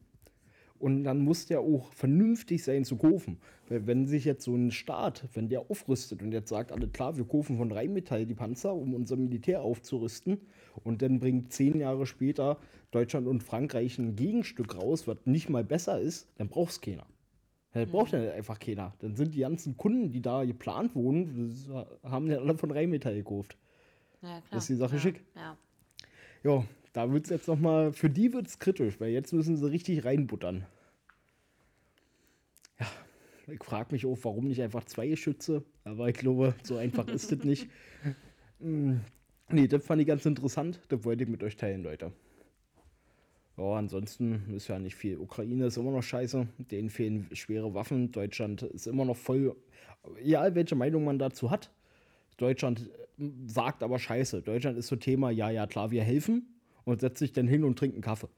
und 0.81 1.03
dann 1.03 1.19
muss 1.19 1.45
der 1.45 1.59
auch 1.59 1.93
vernünftig 1.93 2.63
sein 2.63 2.83
zu 2.83 2.97
kaufen. 2.97 3.37
Weil 3.69 3.85
wenn 3.85 4.07
sich 4.07 4.25
jetzt 4.25 4.43
so 4.43 4.55
ein 4.55 4.71
Staat, 4.71 5.27
wenn 5.33 5.47
der 5.47 5.69
aufrüstet 5.69 6.23
und 6.23 6.31
jetzt 6.31 6.49
sagt, 6.49 6.71
alle 6.71 6.87
klar, 6.87 7.17
wir 7.17 7.25
kaufen 7.25 7.57
von 7.57 7.71
Rheinmetall 7.71 8.25
die 8.25 8.33
Panzer, 8.33 8.73
um 8.73 8.95
unser 8.95 9.15
Militär 9.15 9.61
aufzurüsten, 9.61 10.39
und 10.83 11.01
dann 11.03 11.19
bringt 11.19 11.53
zehn 11.53 11.77
Jahre 11.79 12.05
später 12.07 12.57
Deutschland 12.89 13.27
und 13.27 13.43
Frankreich 13.43 13.99
ein 13.99 14.15
Gegenstück 14.15 14.75
raus, 14.75 15.07
was 15.07 15.17
nicht 15.25 15.49
mal 15.49 15.63
besser 15.63 15.99
ist, 16.01 16.27
dann 16.37 16.49
braucht 16.49 16.71
es 16.71 16.81
keiner. 16.81 17.05
Dann 17.73 17.89
braucht 17.89 18.13
dann 18.13 18.27
einfach 18.29 18.59
keiner. 18.59 18.93
Dann 18.99 19.15
sind 19.15 19.35
die 19.35 19.41
ganzen 19.41 19.77
Kunden, 19.77 20.11
die 20.11 20.21
da 20.21 20.43
geplant 20.43 20.95
wurden, 20.95 21.55
haben 22.03 22.27
ja 22.27 22.39
alle 22.39 22.57
von 22.57 22.71
Rheinmetall 22.71 23.15
gekauft. 23.15 23.55
Ja. 24.21 24.41
Ist 24.57 24.69
die 24.69 24.75
Sache 24.75 24.95
ja, 24.95 25.01
schick? 25.01 25.23
Ja. 25.35 25.57
Ja, 26.43 26.65
da 26.93 27.11
wird 27.11 27.25
es 27.25 27.29
jetzt 27.29 27.47
nochmal, 27.47 27.93
für 27.93 28.09
die 28.09 28.33
wird 28.33 28.47
es 28.47 28.59
kritisch, 28.59 28.99
weil 28.99 29.09
jetzt 29.11 29.33
müssen 29.33 29.57
sie 29.57 29.69
richtig 29.69 30.05
reinbuttern. 30.05 30.65
Ja, 32.79 32.87
ich 33.47 33.63
frage 33.63 33.93
mich 33.93 34.05
auch, 34.05 34.17
warum 34.23 34.47
nicht 34.47 34.61
einfach 34.61 34.85
zwei 34.85 35.07
Geschütze, 35.07 35.63
aber 35.83 36.09
ich 36.09 36.15
glaube, 36.15 36.55
so 36.63 36.77
einfach 36.77 37.07
ist 37.07 37.31
das 37.31 37.43
nicht. 37.43 37.69
Mm, 38.63 38.99
Nee, 39.53 39.67
das 39.67 39.83
fand 39.85 40.01
ich 40.01 40.07
ganz 40.07 40.25
interessant, 40.25 40.79
das 40.87 41.03
wollte 41.03 41.23
ich 41.23 41.29
mit 41.29 41.43
euch 41.43 41.57
teilen, 41.57 41.83
Leute. 41.83 42.13
Ja, 43.57 43.73
ansonsten 43.73 44.53
ist 44.55 44.69
ja 44.69 44.79
nicht 44.79 44.95
viel. 44.95 45.17
Ukraine 45.17 45.65
ist 45.65 45.77
immer 45.77 45.91
noch 45.91 46.01
scheiße, 46.01 46.47
denen 46.57 46.89
fehlen 46.89 47.27
schwere 47.33 47.73
Waffen. 47.73 48.11
Deutschland 48.11 48.61
ist 48.63 48.87
immer 48.87 49.03
noch 49.03 49.17
voll, 49.17 49.55
egal 50.17 50.55
welche 50.55 50.75
Meinung 50.75 51.03
man 51.03 51.19
dazu 51.19 51.51
hat. 51.51 51.69
Deutschland 52.37 52.89
äh, 53.17 53.23
sagt 53.45 53.83
aber 53.83 53.99
scheiße. 53.99 54.41
Deutschland 54.41 54.77
ist 54.77 54.87
so 54.87 54.95
Thema, 54.95 55.29
ja, 55.29 55.49
ja, 55.49 55.67
klar, 55.67 55.91
wir 55.91 56.03
helfen 56.03 56.47
und 56.85 57.01
setzt 57.01 57.19
sich 57.19 57.31
dann 57.31 57.47
hin 57.47 57.63
und 57.63 57.77
trinkt 57.77 57.95
einen 57.95 58.03
Kaffee. 58.03 58.29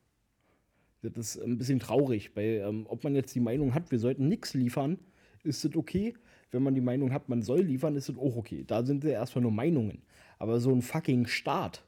Das 1.01 1.35
ist 1.35 1.43
ein 1.43 1.57
bisschen 1.57 1.79
traurig, 1.79 2.31
weil 2.35 2.63
ähm, 2.65 2.85
ob 2.87 3.03
man 3.03 3.15
jetzt 3.15 3.35
die 3.35 3.41
Meinung 3.41 3.73
hat, 3.73 3.91
wir 3.91 3.99
sollten 3.99 4.27
nichts 4.29 4.53
liefern, 4.53 4.97
ist 5.43 5.65
das 5.65 5.75
okay. 5.75 6.13
Wenn 6.51 6.63
man 6.63 6.75
die 6.75 6.81
Meinung 6.81 7.11
hat, 7.11 7.29
man 7.29 7.41
soll 7.41 7.61
liefern, 7.61 7.95
ist 7.95 8.09
das 8.09 8.17
auch 8.17 8.35
okay. 8.37 8.63
Da 8.65 8.85
sind 8.85 9.03
ja 9.03 9.11
erstmal 9.11 9.41
nur 9.41 9.51
Meinungen. 9.51 10.03
Aber 10.39 10.59
so 10.59 10.71
ein 10.71 10.81
fucking 10.81 11.25
Staat, 11.25 11.83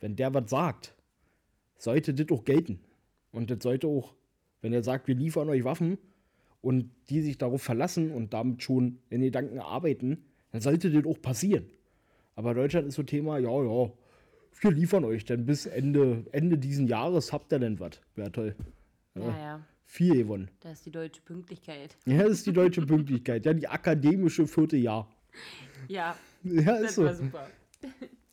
wenn 0.00 0.16
der 0.16 0.34
was 0.34 0.50
sagt, 0.50 0.94
sollte 1.78 2.12
das 2.12 2.36
auch 2.36 2.44
gelten. 2.44 2.80
Und 3.30 3.50
das 3.50 3.62
sollte 3.62 3.86
auch, 3.86 4.14
wenn 4.60 4.72
er 4.72 4.82
sagt, 4.82 5.08
wir 5.08 5.14
liefern 5.14 5.48
euch 5.48 5.64
Waffen 5.64 5.98
und 6.60 6.90
die 7.08 7.22
sich 7.22 7.38
darauf 7.38 7.62
verlassen 7.62 8.10
und 8.12 8.34
damit 8.34 8.62
schon 8.62 8.98
in 9.08 9.22
Gedanken 9.22 9.58
arbeiten, 9.58 10.24
dann 10.52 10.60
sollte 10.60 10.90
das 10.90 11.04
auch 11.04 11.20
passieren. 11.20 11.66
Aber 12.36 12.54
Deutschland 12.54 12.86
ist 12.88 12.94
so 12.94 13.02
Thema, 13.02 13.38
ja, 13.38 13.50
ja, 13.62 13.92
wir 14.60 14.70
liefern 14.70 15.04
euch 15.04 15.24
dann 15.24 15.44
bis 15.44 15.66
Ende, 15.66 16.24
Ende 16.32 16.56
diesen 16.56 16.86
Jahres 16.86 17.32
habt 17.32 17.52
ihr 17.52 17.58
denn 17.58 17.80
was. 17.80 18.00
Wäre 18.14 18.30
toll. 18.30 18.54
Ja, 19.14 19.22
ja. 19.38 19.66
Viel 19.84 20.14
gewonnen. 20.16 20.50
Das 20.60 20.72
ist 20.78 20.86
die 20.86 20.90
deutsche 20.90 21.20
Pünktlichkeit. 21.22 21.96
Ja, 22.06 22.22
das 22.22 22.32
ist 22.32 22.46
die 22.46 22.52
deutsche 22.52 22.80
Pünktlichkeit. 22.86 23.44
Ja, 23.44 23.52
die 23.52 23.68
akademische 23.68 24.46
vierte 24.46 24.76
Jahr. 24.76 25.06
Ja, 25.88 26.16
Ja, 26.44 26.76
ist 26.76 26.84
das 26.84 26.94
so. 26.94 27.04
war 27.04 27.14
super. 27.14 27.46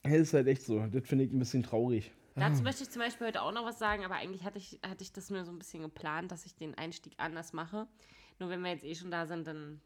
Ja, 0.05 0.15
ist 0.15 0.33
halt 0.33 0.47
echt 0.47 0.61
so. 0.63 0.79
Das 0.87 1.05
finde 1.07 1.25
ich 1.25 1.33
ein 1.33 1.39
bisschen 1.39 1.63
traurig. 1.63 2.11
Dazu 2.35 2.63
möchte 2.63 2.83
ich 2.83 2.89
zum 2.89 3.01
Beispiel 3.01 3.27
heute 3.27 3.41
auch 3.41 3.51
noch 3.51 3.65
was 3.65 3.79
sagen, 3.79 4.05
aber 4.05 4.15
eigentlich 4.15 4.45
hatte 4.45 4.57
ich, 4.59 4.79
hatte 4.87 5.03
ich 5.03 5.11
das 5.11 5.29
mir 5.29 5.43
so 5.43 5.51
ein 5.51 5.59
bisschen 5.59 5.81
geplant, 5.81 6.31
dass 6.31 6.45
ich 6.45 6.55
den 6.55 6.73
Einstieg 6.77 7.13
anders 7.17 7.51
mache. 7.51 7.87
Nur 8.39 8.49
wenn 8.49 8.61
wir 8.61 8.71
jetzt 8.71 8.85
eh 8.85 8.95
schon 8.95 9.11
da 9.11 9.25
sind, 9.25 9.45
dann, 9.45 9.81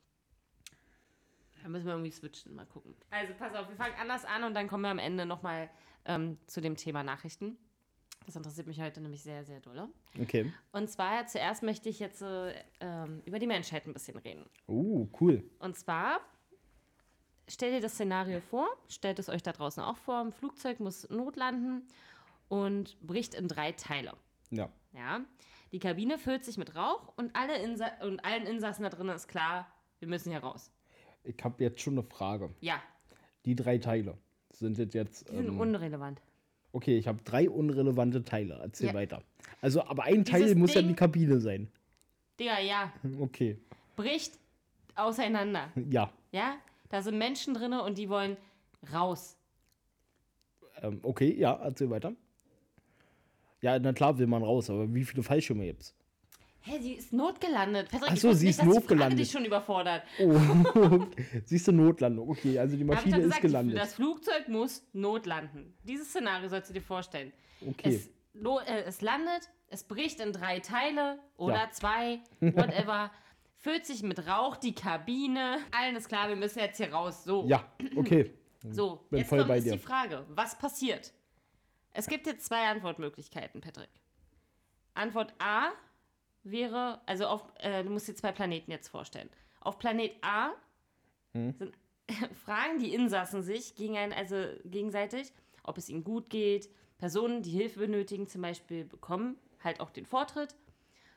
dann 1.63 1.72
müssen 1.72 1.86
wir 1.86 1.93
irgendwie 1.93 2.12
switchen, 2.12 2.53
mal 2.53 2.65
gucken. 2.65 2.93
Also 3.10 3.34
pass 3.39 3.55
auf, 3.55 3.70
wir 3.70 3.75
fangen 3.77 3.96
anders 4.00 4.25
an 4.25 4.43
und 4.43 4.53
dann 4.53 4.67
kommen 4.67 4.84
wir 4.84 4.89
am 4.89 5.00
Ende 5.00 5.25
nochmal 5.25 5.70
ähm, 6.05 6.38
zu 6.46 6.60
dem 6.60 6.75
Thema 6.75 7.03
Nachrichten. 7.03 7.58
Das 8.25 8.36
interessiert 8.36 8.67
mich 8.67 8.82
heute 8.82 9.00
nämlich 9.00 9.24
sehr, 9.24 9.46
sehr 9.46 9.62
doll. 9.62 9.88
Okay. 10.20 10.51
Und 10.74 10.89
zwar 10.89 11.25
zuerst 11.27 11.63
möchte 11.63 11.88
ich 11.88 12.00
jetzt 12.00 12.22
äh, 12.22 12.53
ähm, 12.82 13.22
über 13.25 13.39
die 13.39 13.48
Menschheit 13.48 13.88
ein 13.88 13.93
bisschen 13.93 14.17
reden. 14.17 14.46
Oh, 14.67 15.08
cool. 15.22 15.50
Und 15.60 15.77
zwar, 15.77 16.20
stellt 17.48 17.74
ihr 17.75 17.82
das 17.82 17.93
Szenario 17.93 18.41
vor, 18.41 18.67
stellt 18.89 19.20
es 19.20 19.29
euch 19.29 19.41
da 19.41 19.53
draußen 19.53 19.82
auch 19.82 19.98
vor, 19.98 20.20
ein 20.20 20.34
Flugzeug 20.34 20.82
muss 20.82 21.10
notlanden 21.10 21.88
und 22.50 23.00
bricht 23.00 23.36
in 23.36 23.48
drei 23.48 23.72
Teile. 23.72 24.13
Ja. 24.51 24.70
Ja? 24.91 25.22
Die 25.72 25.79
Kabine 25.79 26.17
füllt 26.17 26.43
sich 26.43 26.58
mit 26.58 26.75
Rauch 26.75 27.13
und, 27.15 27.36
alle 27.36 27.58
Insa 27.58 27.88
und 28.01 28.24
allen 28.25 28.46
Insassen 28.46 28.84
da 28.84 28.89
drin 28.89 29.08
ist 29.10 29.27
klar, 29.27 29.67
wir 30.00 30.10
müssen 30.10 30.29
hier 30.29 30.41
raus. 30.41 30.70
Ich 31.24 31.36
habe 31.44 31.63
jetzt 31.63 31.82
schon 31.82 31.94
eine 31.94 32.03
Frage. 32.03 32.50
Ja, 32.62 32.82
Die 33.46 33.56
drei 33.56 33.77
Teile 33.77 34.18
sind 34.51 34.77
das 34.77 34.94
jetzt. 34.94 35.30
die 35.30 35.36
sind 35.38 35.48
Ähm, 35.48 35.60
unrelevant. 35.60 36.22
okay, 36.72 36.98
ich 36.98 37.08
habe 37.08 37.22
drei 37.24 37.50
unrelevante 37.50 38.24
Teile. 38.24 38.60
Erzähl 38.62 38.88
Ja. 38.88 38.94
weiter. 38.94 39.22
Also, 39.62 39.84
aber 39.86 40.03
ein 40.03 40.25
Teil 40.25 40.42
Dieses 40.44 40.58
muss 40.58 40.74
ja 40.74 40.82
Ding- 40.82 40.89
die 40.89 40.96
Kabine 40.96 41.39
sein. 41.39 41.70
Digga, 42.39 42.60
ja, 42.60 42.92
Okay. 43.20 43.58
bricht 43.96 44.38
auseinander. 44.96 45.72
Ja. 45.89 46.12
Ja, 46.32 46.56
da 46.89 47.01
sind 47.01 47.18
Menschen 47.18 47.53
drin 47.53 47.74
und 47.74 47.98
die 47.98 48.10
wollen 48.10 48.38
raus. 48.94 49.38
Ähm, 50.82 51.00
okay, 51.03 51.34
ja, 51.38 51.53
erzähl 51.53 51.89
weiter. 51.89 52.13
Ja, 53.62 53.80
na 53.80 53.94
klar 53.94 54.18
will 54.18 54.27
man 54.27 54.44
raus, 54.44 54.70
aber 54.70 54.94
wie 54.94 55.06
viele 55.06 55.24
Fallschirme 55.24 55.65
gibt's? 55.65 55.94
Hä, 56.65 56.79
sie 56.79 56.93
ist 56.93 57.12
notgelandet. 57.12 57.89
Patrick, 57.91 58.10
Ach 58.12 58.13
ich 58.15 58.22
so, 58.22 58.32
sie 58.34 58.48
nicht, 58.48 58.58
ist 58.60 58.65
notgelandet. 58.65 59.20
dich 59.20 59.29
schon 59.32 59.43
überfordert. 59.43 60.03
Oh, 60.20 61.05
siehst 61.46 61.67
du 61.67 61.74
Notlandung? 61.74 62.29
Okay, 62.29 62.58
also 62.58 62.75
die 62.77 62.82
ich 62.84 62.88
Maschine 62.88 63.12
doch 63.12 63.17
ist 63.20 63.25
gesagt, 63.25 63.41
gelandet. 63.41 63.77
das 63.77 63.96
Flugzeug 63.96 64.48
muss 64.48 64.82
notlanden. 64.93 65.74
Dieses 65.84 66.08
Szenario 66.10 66.48
sollst 66.48 66.70
du 66.70 66.74
dir 66.74 66.82
vorstellen. 66.82 67.34
Okay. 67.67 67.96
Es, 67.96 68.08
äh, 68.67 68.84
es 68.86 69.01
landet, 69.01 69.50
es 69.67 69.84
bricht 69.84 70.22
in 70.22 70.32
drei 70.32 70.60
Teile 70.62 71.20
oder 71.36 71.55
Ja. 71.55 71.72
zwei, 71.72 72.22
whatever. 72.39 73.12
füllt 73.58 73.86
sich 73.86 74.01
mit 74.03 74.25
Rauch 74.27 74.55
die 74.58 74.74
Kabine. 74.75 75.58
Allen 75.72 75.96
ist 75.98 76.08
klar, 76.08 76.27
wir 76.29 76.36
müssen 76.38 76.60
jetzt 76.60 76.77
hier 76.77 76.93
raus. 76.93 77.24
So, 77.25 77.46
Ja, 77.48 77.65
okay. 77.96 78.32
so. 78.72 79.05
bin 79.10 79.20
jetzt 79.20 79.29
voll 79.29 79.39
kommt 79.39 79.50
bei 79.50 79.55
jetzt 79.55 79.65
dir. 79.65 79.72
die 79.74 79.79
Frage, 79.79 80.25
was 80.29 80.58
passiert? 80.58 81.13
Es 81.91 82.08
gibt 82.08 82.25
jetzt 82.25 82.46
zwei 82.46 82.67
Antwortmöglichkeiten, 82.67 83.60
Patrick. 83.62 83.89
Antwort 84.93 85.34
A 85.39 85.70
wäre, 86.43 87.01
also 87.05 87.27
auf, 87.27 87.43
äh, 87.59 87.83
du 87.83 87.89
musst 87.89 88.07
dir 88.07 88.15
zwei 88.15 88.31
Planeten 88.31 88.71
jetzt 88.71 88.89
vorstellen. 88.89 89.29
Auf 89.62 89.79
Planet 89.79 90.13
A 90.21 90.51
Hm. 91.33 91.53
sind, 91.57 91.73
fragen 92.45 92.79
die 92.79 92.93
Insassen 92.93 93.43
sich 93.43 93.75
gegen 93.75 93.97
ein, 93.97 94.13
also 94.13 94.35
gegenseitig, 94.65 95.31
ob 95.63 95.77
es 95.77 95.89
ihnen 95.89 96.03
gut 96.03 96.29
geht. 96.29 96.69
Personen, 96.97 97.41
die 97.41 97.51
Hilfe 97.51 97.79
benötigen, 97.79 98.27
zum 98.27 98.41
Beispiel, 98.41 98.85
bekommen 98.85 99.38
halt 99.63 99.79
auch 99.79 99.89
den 99.89 100.05
Vortritt. 100.05 100.55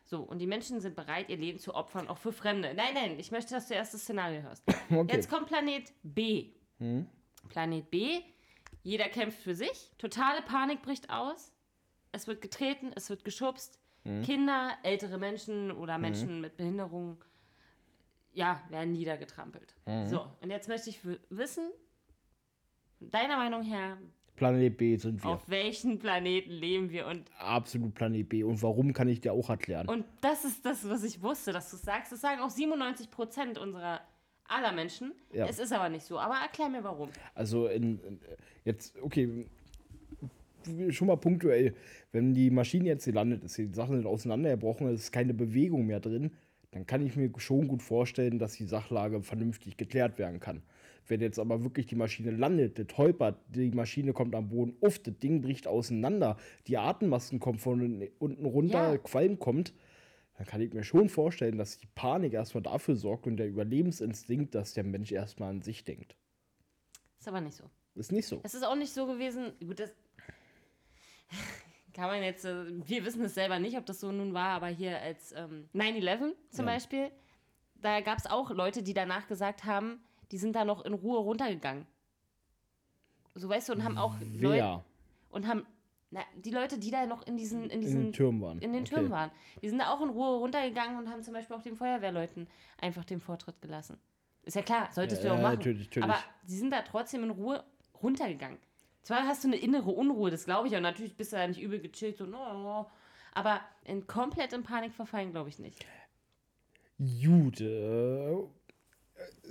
So, 0.05 0.23
und 0.23 0.39
die 0.39 0.47
Menschen 0.47 0.81
sind 0.81 0.95
bereit, 0.95 1.29
ihr 1.29 1.37
Leben 1.37 1.59
zu 1.59 1.75
opfern, 1.75 2.09
auch 2.09 2.19
für 2.19 2.33
Fremde. 2.33 2.73
Nein, 2.75 2.95
nein, 2.95 3.19
ich 3.19 3.31
möchte, 3.33 3.55
dass 3.55 3.69
du 3.69 3.75
erst 3.75 3.93
das 3.93 4.03
Szenario 4.03 4.43
hörst. 4.43 4.65
okay. 4.91 5.07
Jetzt 5.13 5.29
kommt 5.29 5.47
Planet 5.47 5.93
B. 6.03 6.53
Planet 7.49 7.91
B, 7.91 8.21
jeder 8.83 9.09
kämpft 9.09 9.41
für 9.41 9.55
sich, 9.55 9.91
totale 9.99 10.43
Panik 10.43 10.83
bricht 10.83 11.11
aus, 11.11 11.53
es 12.13 12.27
wird 12.27 12.41
getreten, 12.41 12.93
es 12.95 13.11
wird 13.11 13.25
geschubst, 13.25 13.81
Kinder, 14.25 14.73
ältere 14.83 15.19
Menschen 15.19 15.71
oder 15.71 15.99
Menschen 15.99 16.41
mit 16.41 16.57
Behinderung, 16.57 17.23
ja, 18.33 18.61
werden 18.71 18.93
niedergetrampelt. 18.93 19.75
So, 20.07 20.27
und 20.41 20.51
jetzt 20.51 20.69
möchte 20.69 20.91
ich 20.91 21.01
wissen, 21.31 21.71
von 22.99 23.11
deiner 23.11 23.37
Meinung 23.37 23.63
her, 23.63 23.99
Planet 24.37 24.77
B 24.77 24.97
sind 24.97 25.23
wir. 25.25 25.31
auf 25.31 25.49
welchen 25.49 25.99
Planeten 25.99 26.51
leben 26.51 26.91
wir? 26.91 27.07
Und, 27.07 27.31
Absolut 27.39 27.95
Planet 27.95 28.29
B. 28.29 28.45
Und 28.45 28.63
warum 28.63 28.93
kann 28.93 29.09
ich 29.09 29.21
dir 29.21 29.33
auch 29.33 29.49
erklären? 29.49 29.89
und 29.89 30.05
das 30.21 30.45
ist 30.45 30.65
das, 30.65 30.89
was 30.89 31.05
ich 31.05 31.23
wusste, 31.23 31.53
dass 31.53 31.71
du 31.71 31.77
sagst. 31.77 32.13
Das 32.13 32.21
sagen 32.21 32.41
auch 32.43 32.51
97 32.51 33.11
Prozent 33.11 33.59
unserer 33.59 34.03
aller 34.49 34.73
Menschen. 34.73 35.13
Ja. 35.33 35.47
Es 35.47 35.59
ist 35.59 35.73
aber 35.73 35.89
nicht 35.89 36.05
so. 36.05 36.19
Aber 36.19 36.35
erklär 36.35 36.69
mir 36.69 36.85
warum. 36.85 37.09
Also 37.35 37.67
in, 37.67 37.99
in 38.01 38.21
jetzt, 38.65 39.01
okay, 39.01 39.47
schon 40.91 41.07
mal 41.09 41.17
punktuell, 41.17 41.75
wenn 42.13 42.35
die 42.35 42.51
Maschine 42.51 42.87
jetzt 42.87 43.05
gelandet 43.05 43.45
ist, 43.45 43.59
die 43.59 43.73
Sachen 43.73 43.97
sind 43.97 44.07
auseinandergebrochen, 44.07 44.89
es 44.89 45.05
ist 45.05 45.13
keine 45.13 45.35
Bewegung 45.35 45.87
mehr 45.87 46.01
drin, 46.01 46.33
dann 46.71 46.87
kann 46.87 47.05
ich 47.05 47.17
mir 47.17 47.31
schon 47.39 47.69
gut 47.69 47.83
vorstellen, 47.83 48.39
dass 48.39 48.55
die 48.55 48.67
Sachlage 48.67 49.23
vernünftig 49.23 49.77
geklärt 49.77 50.19
werden 50.19 50.41
kann. 50.41 50.63
Wenn 51.09 51.21
jetzt 51.21 51.39
aber 51.39 51.63
wirklich 51.63 51.87
die 51.87 51.95
Maschine 51.95 52.33
landet, 52.33 52.79
das 52.79 52.99
holpert, 52.99 53.39
die 53.49 53.71
Maschine 53.71 54.13
kommt 54.13 54.35
am 54.35 54.49
Boden 54.49 54.77
auf, 54.81 54.99
das 54.99 55.17
Ding 55.19 55.41
bricht 55.41 55.67
auseinander, 55.67 56.37
die 56.67 56.77
Atemmasken 56.77 57.39
kommen 57.39 57.59
von 57.59 58.09
unten 58.19 58.45
runter, 58.45 58.93
Ja. 58.93 58.99
Qualm 58.99 59.39
kommt, 59.39 59.73
dann 60.37 60.47
kann 60.47 60.61
ich 60.61 60.75
mir 60.75 60.85
schon 60.85 61.09
vorstellen, 61.09 61.57
dass 61.57 61.79
die 61.79 61.87
Panik 61.95 62.35
erstmal 62.35 62.63
dafür 62.63 62.97
sorgt 62.97 63.27
und 63.27 63.37
der 63.37 63.49
Überlebensinstinkt, 63.49 64.55
dass 64.55 64.75
der 64.75 64.85
Mensch 64.85 65.13
erstmal 65.13 65.51
an 65.51 65.63
sich 65.63 65.85
denkt. 65.85 66.17
Ist 67.19 67.29
aber 67.29 67.41
nicht 67.41 67.57
so. 67.57 67.71
Ist 67.95 68.13
nicht 68.13 68.27
so. 68.27 68.41
Es 68.43 68.55
ist 68.55 68.65
auch 68.65 68.77
nicht 68.77 68.93
so 68.93 69.07
gewesen, 69.07 69.53
gut, 69.65 69.81
das 69.81 69.91
kann 71.93 72.09
man 72.11 72.23
jetzt, 72.23 72.45
äh, 72.45 72.65
wir 72.87 73.05
wissen 73.05 73.25
es 73.25 73.35
selber 73.35 73.59
nicht, 73.59 73.77
ob 73.77 73.87
das 73.87 74.01
so 74.01 74.13
nun 74.13 74.35
war, 74.35 74.51
aber 74.51 74.69
hier 74.69 75.01
als 75.01 75.33
ähm, 75.33 75.69
9-11 75.75 76.35
zum 76.51 76.67
Ja. 76.67 76.73
Beispiel, 76.75 77.11
da 77.77 78.01
gab 78.01 78.19
es 78.19 78.27
auch 78.27 78.51
Leute, 78.51 78.83
die 78.83 78.95
danach 78.95 79.27
gesagt 79.29 79.65
haben, 79.65 80.01
die 80.33 80.39
sind 80.39 80.55
da 80.57 80.65
noch 80.65 80.85
in 80.85 80.93
Ruhe 80.95 81.19
runtergegangen. 81.19 81.87
So 83.35 83.49
weißt 83.49 83.69
du, 83.69 83.75
und 83.75 83.85
haben 83.85 83.99
auch 83.99 84.15
Leute 84.21 84.57
Wer 84.57 84.85
und 85.31 85.47
haben, 85.47 85.67
na, 86.11 86.21
die 86.37 86.51
Leute, 86.51 86.79
die 86.79 86.91
da 86.91 87.05
noch 87.07 87.27
in 87.27 87.37
diesen, 87.37 87.65
in 87.65 87.71
in 87.71 87.81
diesen 87.83 88.03
den 88.05 88.13
Türmen 88.13 88.41
waren. 88.41 88.59
in 88.61 88.73
den 88.73 88.83
Okay. 88.83 88.95
Türmen 88.95 89.11
waren, 89.11 89.31
die 89.63 89.69
sind 89.69 89.79
da 89.79 89.91
auch 89.93 90.01
in 90.01 90.09
Ruhe 90.09 90.39
runtergegangen 90.39 90.99
und 90.99 91.11
haben 91.11 91.23
zum 91.23 91.35
Beispiel 91.35 91.55
auch 91.57 91.63
den 91.63 91.77
Feuerwehrleuten 91.77 92.49
einfach 92.81 93.05
den 93.05 93.21
Vortritt 93.21 93.61
gelassen. 93.61 93.99
Ist 94.45 94.55
ja 94.57 94.63
klar, 94.63 94.89
solltest 94.93 95.23
du 95.23 95.27
Ja, 95.29 95.35
auch 95.35 95.39
ja, 95.39 95.43
machen. 95.43 95.57
natürlich, 95.59 95.87
natürlich. 95.89 96.09
Aber 96.09 96.19
sie 96.45 96.57
sind 96.57 96.71
da 96.73 96.83
trotzdem 96.83 97.25
in 97.25 97.31
Ruhe 97.31 97.63
runtergegangen. 98.03 98.59
Zwar 99.07 99.25
hast 99.29 99.45
du 99.45 99.49
eine 99.49 99.57
innere 99.57 99.93
Unruhe, 99.93 100.33
das 100.33 100.47
glaube 100.47 100.67
ich, 100.67 100.75
und 100.75 100.83
natürlich 100.83 101.15
bist 101.15 101.33
du 101.33 101.37
da 101.37 101.47
nicht 101.47 101.63
übel 101.63 101.79
gechillt, 101.79 102.17
so, 102.17 102.27
no, 102.27 102.87
aber 103.35 103.61
in 103.85 104.09
komplett 104.09 104.53
in 104.53 104.65
Panik 104.65 104.93
verfallen, 104.93 105.31
glaube 105.31 105.49
ich 105.49 105.61
nicht. 105.61 105.87
Äh, 107.61 108.35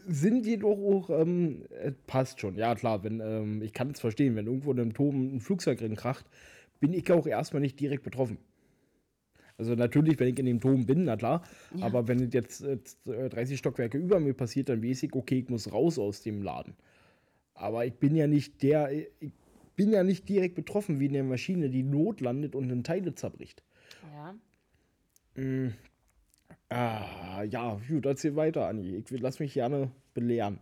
sind 0.07 0.45
jedoch 0.45 0.77
auch, 0.77 1.09
ähm, 1.09 1.63
äh, 1.69 1.93
passt 2.05 2.41
schon. 2.41 2.57
Ja, 2.57 2.75
klar, 2.75 3.05
wenn, 3.05 3.21
ähm, 3.21 3.61
ich 3.61 3.71
kann 3.71 3.91
es 3.91 4.01
verstehen, 4.01 4.35
wenn 4.35 4.47
irgendwo 4.47 4.73
in 4.73 4.79
einem 4.81 4.93
Turm 4.93 5.37
ein 5.37 5.39
Flugzeug 5.39 5.79
kracht, 5.95 6.25
bin 6.81 6.91
ich 6.91 7.09
auch 7.09 7.25
erstmal 7.25 7.61
nicht 7.61 7.79
direkt 7.79 8.03
betroffen. 8.03 8.37
Also 9.57 9.73
natürlich, 9.75 10.19
wenn 10.19 10.27
ich 10.27 10.37
in 10.37 10.47
dem 10.47 10.59
Turm 10.59 10.85
bin, 10.85 11.05
na 11.05 11.15
klar, 11.15 11.43
aber 11.79 12.09
wenn 12.09 12.29
jetzt 12.29 12.61
äh, 12.61 12.77
30 13.05 13.57
Stockwerke 13.57 13.97
über 13.97 14.19
mir 14.19 14.33
passiert, 14.33 14.67
dann 14.67 14.83
weiß 14.83 15.03
ich, 15.03 15.13
okay, 15.13 15.39
ich 15.39 15.49
muss 15.49 15.71
raus 15.71 15.97
aus 15.97 16.21
dem 16.23 16.41
Laden. 16.41 16.75
Aber 17.53 17.85
ich 17.85 17.93
bin 17.93 18.17
ja 18.17 18.27
nicht 18.27 18.61
der, 18.61 18.91
ich 18.91 19.31
bin 19.75 19.91
ja 19.91 20.03
nicht 20.03 20.27
direkt 20.29 20.55
betroffen 20.55 20.99
wie 20.99 21.05
in 21.05 21.13
der 21.13 21.23
Maschine, 21.23 21.69
die 21.69 21.83
notlandet 21.83 22.55
und 22.55 22.69
in 22.69 22.83
Teile 22.83 23.15
zerbricht. 23.15 23.63
Ja. 24.13 24.35
Ah, 26.69 27.43
ja, 27.43 27.79
gut, 27.87 28.05
erzähl 28.05 28.35
weiter, 28.35 28.67
Anni. 28.67 29.03
Ich 29.09 29.19
lass 29.19 29.39
mich 29.39 29.53
gerne 29.53 29.91
belehren. 30.13 30.59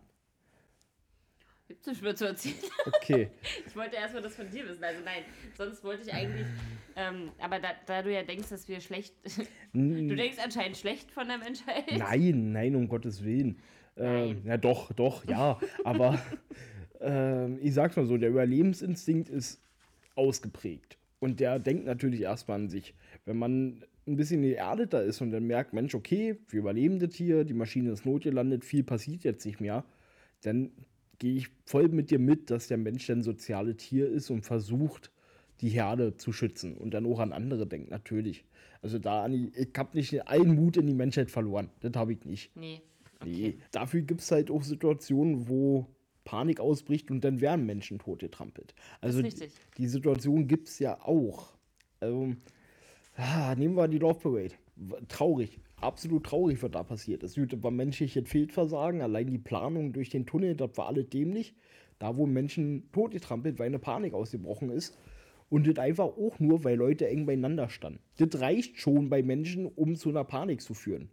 Gibt's 1.66 1.86
nicht 1.86 2.02
mehr 2.02 2.14
zu 2.14 2.26
erzählen? 2.26 2.56
Okay. 2.86 3.30
Ich 3.66 3.74
wollte 3.74 3.96
erstmal 3.96 4.22
das 4.22 4.36
von 4.36 4.48
dir 4.50 4.68
wissen. 4.68 4.84
Also 4.84 5.00
nein, 5.04 5.24
sonst 5.56 5.82
wollte 5.82 6.02
ich 6.06 6.12
eigentlich. 6.12 6.46
Ähm, 6.94 7.32
aber 7.40 7.58
da, 7.58 7.68
da 7.86 8.02
du 8.02 8.12
ja 8.12 8.22
denkst, 8.22 8.50
dass 8.50 8.68
wir 8.68 8.80
schlecht. 8.80 9.14
du 9.72 10.14
denkst 10.14 10.38
anscheinend 10.42 10.76
schlecht 10.76 11.10
von 11.10 11.26
der 11.26 11.38
Menschheit. 11.38 11.90
Nein, 11.96 12.52
nein, 12.52 12.76
um 12.76 12.86
Gottes 12.88 13.24
Willen. 13.24 13.58
Ähm, 13.96 14.42
ja, 14.44 14.56
doch, 14.56 14.92
doch, 14.92 15.24
ja. 15.26 15.58
aber 15.84 16.20
ähm, 17.04 17.58
ich 17.60 17.74
sag's 17.74 17.96
mal 17.96 18.06
so, 18.06 18.16
der 18.16 18.30
Überlebensinstinkt 18.30 19.28
ist 19.28 19.60
ausgeprägt. 20.14 20.98
Und 21.20 21.40
der 21.40 21.58
denkt 21.58 21.86
natürlich 21.86 22.22
erstmal 22.22 22.60
an 22.60 22.68
sich. 22.68 22.94
Wenn 23.24 23.38
man 23.38 23.84
ein 24.06 24.16
bisschen 24.16 24.42
geerdeter 24.42 25.02
ist 25.02 25.20
und 25.20 25.30
dann 25.30 25.46
merkt, 25.46 25.72
Mensch, 25.72 25.94
okay, 25.94 26.36
wir 26.48 26.60
überleben 26.60 26.98
das 26.98 27.14
hier, 27.14 27.44
die 27.44 27.54
Maschine 27.54 27.90
ist 27.90 28.04
notgelandet, 28.04 28.64
viel 28.64 28.84
passiert 28.84 29.24
jetzt 29.24 29.46
nicht 29.46 29.60
mehr, 29.60 29.84
dann 30.42 30.70
gehe 31.18 31.36
ich 31.36 31.48
voll 31.64 31.88
mit 31.88 32.10
dir 32.10 32.18
mit, 32.18 32.50
dass 32.50 32.68
der 32.68 32.76
Mensch 32.76 33.08
ein 33.08 33.22
soziales 33.22 33.76
Tier 33.78 34.08
ist 34.08 34.30
und 34.30 34.42
versucht, 34.42 35.10
die 35.60 35.70
Herde 35.70 36.16
zu 36.16 36.32
schützen 36.32 36.76
und 36.76 36.92
dann 36.92 37.06
auch 37.06 37.20
an 37.20 37.32
andere 37.32 37.66
denkt, 37.66 37.90
natürlich. 37.90 38.44
Also 38.82 38.98
da, 38.98 39.26
ich 39.26 39.68
habe 39.76 39.96
nicht 39.96 40.28
allen 40.28 40.54
Mut 40.54 40.76
in 40.76 40.86
die 40.86 40.94
Menschheit 40.94 41.30
verloren. 41.30 41.70
Das 41.80 41.92
habe 41.94 42.12
ich 42.12 42.24
nicht. 42.26 42.54
Nee. 42.54 42.82
Nee. 43.24 43.56
Dafür 43.70 44.02
gibt 44.02 44.20
es 44.20 44.30
halt 44.30 44.50
auch 44.50 44.62
Situationen, 44.62 45.48
wo 45.48 45.86
Panik 46.24 46.60
ausbricht 46.60 47.10
und 47.10 47.22
dann 47.22 47.40
werden 47.40 47.66
Menschen 47.66 47.98
totgetrampelt. 47.98 48.74
Also 49.00 49.22
Das 49.22 49.34
ist 49.34 49.40
richtig. 49.42 49.60
die, 49.76 49.82
die 49.82 49.88
Situation 49.88 50.48
gibt 50.48 50.68
es 50.68 50.78
ja 50.78 51.00
auch. 51.00 51.54
Also, 52.00 52.34
ah, 53.16 53.54
nehmen 53.56 53.76
wir 53.76 53.88
die 53.88 53.98
Love 53.98 54.20
Parade. 54.20 54.54
Traurig, 55.08 55.60
absolut 55.80 56.24
traurig, 56.24 56.62
was 56.62 56.70
da 56.70 56.82
passiert 56.82 57.22
ist. 57.22 57.36
Gut, 57.36 57.62
war 57.62 57.70
menschliches 57.70 58.28
Fehlversagen, 58.28 59.02
allein 59.02 59.28
die 59.28 59.38
Planung 59.38 59.92
durch 59.92 60.10
den 60.10 60.26
Tunnel, 60.26 60.56
das 60.56 60.76
war 60.76 60.88
alles 60.88 61.08
dämlich. 61.08 61.54
Da 61.98 62.16
wurden 62.16 62.32
Menschen 62.32 62.90
totgetrampelt, 62.92 63.58
weil 63.58 63.66
eine 63.66 63.78
Panik 63.78 64.14
ausgebrochen 64.14 64.70
ist. 64.70 64.98
Und 65.48 65.66
das 65.66 65.78
einfach 65.78 66.06
auch 66.06 66.40
nur, 66.40 66.64
weil 66.64 66.76
Leute 66.76 67.06
eng 67.06 67.26
beieinander 67.26 67.68
standen. 67.68 68.00
Das 68.16 68.40
reicht 68.40 68.80
schon 68.80 69.08
bei 69.08 69.22
Menschen, 69.22 69.66
um 69.66 69.94
zu 69.94 70.08
einer 70.08 70.24
Panik 70.24 70.62
zu 70.62 70.74
führen. 70.74 71.10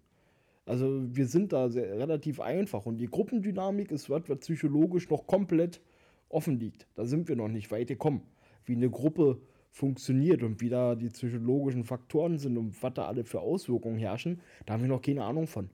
Also 0.66 1.02
wir 1.16 1.26
sind 1.28 1.54
da 1.54 1.70
sehr, 1.70 1.98
relativ 1.98 2.40
einfach 2.40 2.86
und 2.86 2.98
die 2.98 3.08
Gruppendynamik 3.08 3.92
ist 3.92 4.10
was, 4.10 4.24
was 4.30 4.40
psychologisch 4.40 5.10
noch 5.10 5.26
komplett 5.28 5.82
offen 6.30 6.60
liegt. 6.60 6.88
Da 6.96 7.06
sind 7.06 7.28
wir 7.28 7.36
noch 7.36 7.48
nicht 7.50 7.72
weit 7.72 7.88
gekommen. 7.88 8.22
Wie 8.66 8.76
eine 8.76 8.90
Gruppe 8.90 9.42
funktioniert 9.72 10.44
und 10.44 10.62
wie 10.62 10.70
da 10.70 10.96
die 10.96 11.10
psychologischen 11.10 11.84
Faktoren 11.84 12.38
sind 12.38 12.58
und 12.58 12.82
was 12.84 12.94
da 12.94 13.06
alle 13.08 13.24
für 13.24 13.40
Auswirkungen 13.40 13.98
herrschen, 13.98 14.42
da 14.66 14.74
haben 14.74 14.82
wir 14.82 14.90
noch 14.90 15.02
keine 15.02 15.24
Ahnung 15.24 15.48
von. 15.48 15.70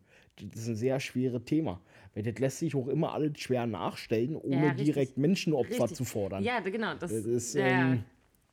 Das 0.54 0.62
ist 0.62 0.68
ein 0.70 0.76
sehr 0.76 1.00
schweres 1.00 1.44
Thema. 1.46 1.82
Weil 2.14 2.24
das 2.24 2.38
lässt 2.40 2.60
sich 2.60 2.76
auch 2.76 2.88
immer 2.88 3.14
alles 3.14 3.40
schwer 3.40 3.66
nachstellen, 3.66 4.36
ohne 4.36 4.68
richtig. 4.70 4.86
direkt 4.86 5.18
Menschenopfer 5.18 5.70
Richtig. 5.84 5.98
zu 5.98 6.06
fordern. 6.06 6.44
Ja, 6.44 6.60
genau. 6.60 6.94
Das, 6.94 7.12
Das 7.12 7.26
ist, 7.26 7.56
ja, 7.56 7.68
ja. 7.68 7.92
ähm, 7.94 8.04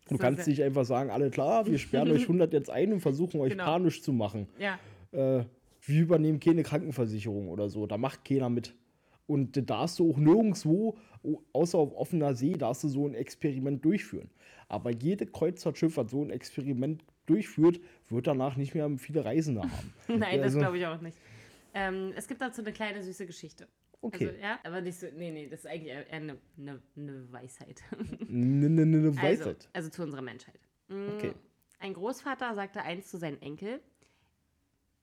Du 0.09 0.17
So 0.17 0.19
kannst 0.19 0.47
nicht 0.47 0.63
einfach 0.63 0.85
sagen, 0.85 1.09
alle 1.11 1.31
klar, 1.31 1.67
wir 1.67 1.79
sperren 1.79 2.11
euch 2.11 2.23
100 2.29 2.53
jetzt 2.53 2.69
ein 2.71 2.93
und 2.93 3.01
versuchen 3.01 3.41
euch 3.41 3.53
Genau. 3.53 3.65
panisch 3.65 4.03
zu 4.03 4.13
machen 4.13 4.49
ja. 4.59 4.79
äh, 5.13 5.45
wir 5.87 6.03
übernehmen 6.03 6.41
keine 6.41 6.63
Krankenversicherung 6.63 7.49
oder 7.49 7.69
so. 7.69 7.87
Da 7.87 7.97
macht 7.99 8.25
keiner 8.25 8.49
mit. 8.51 8.75
Und 9.27 9.57
da 9.57 9.61
darfst 9.63 9.99
du 9.99 10.11
auch 10.11 10.19
nirgendwo, 10.19 10.99
o- 11.23 11.43
außer 11.53 11.79
auf 11.79 11.95
offener 11.95 12.35
See, 12.35 12.53
darfst 12.53 12.85
du 12.85 12.89
so 12.89 13.07
ein 13.07 13.15
Experiment 13.15 13.85
durchführen. 13.85 14.31
Aber 14.69 14.91
jede 14.91 15.27
Kreuzfahrtschiff, 15.27 15.97
was 15.97 16.11
so 16.11 16.23
ein 16.23 16.31
Experiment 16.31 17.03
durchführt, 17.27 17.81
wird 18.11 18.27
danach 18.27 18.57
nicht 18.57 18.75
mehr 18.75 18.91
viele 18.99 19.25
Reisende 19.25 19.63
haben. 19.63 19.93
Nein, 20.09 20.39
das 20.39 20.47
Also- 20.49 20.59
glaube 20.59 20.79
ich 20.79 20.87
auch 20.87 21.01
nicht. 21.01 21.17
Ähm, 21.73 22.13
es 22.17 22.29
gibt 22.29 22.41
dazu 22.41 22.61
eine 22.63 22.73
kleine 22.73 23.03
süße 23.03 23.27
Geschichte. 23.27 23.67
Okay. 24.01 24.27
Also, 24.29 24.39
ja, 24.41 24.59
aber 24.65 24.83
nicht 24.83 24.99
so. 24.99 25.07
Nee, 25.17 25.31
nee, 25.33 25.49
das 25.49 25.61
ist 25.61 25.67
eigentlich 25.67 25.89
eher 25.89 26.05
eine, 26.13 26.37
eine, 26.59 26.83
eine 26.97 27.33
Weisheit. 27.33 27.83
Ne, 28.29 28.69
ne, 28.69 28.85
ne, 28.85 28.99
ne, 28.99 29.09
Also, 29.09 29.23
Weisheit. 29.23 29.69
also 29.73 29.89
zu 29.89 30.03
unserer 30.03 30.21
Menschheit. 30.23 30.61
Mm, 30.89 31.09
Okay. 31.17 31.33
Ein 31.81 31.95
Großvater 31.95 32.55
sagte 32.55 32.83
einst 32.83 33.11
zu 33.11 33.17
seinem 33.17 33.39
Enkel: 33.41 33.81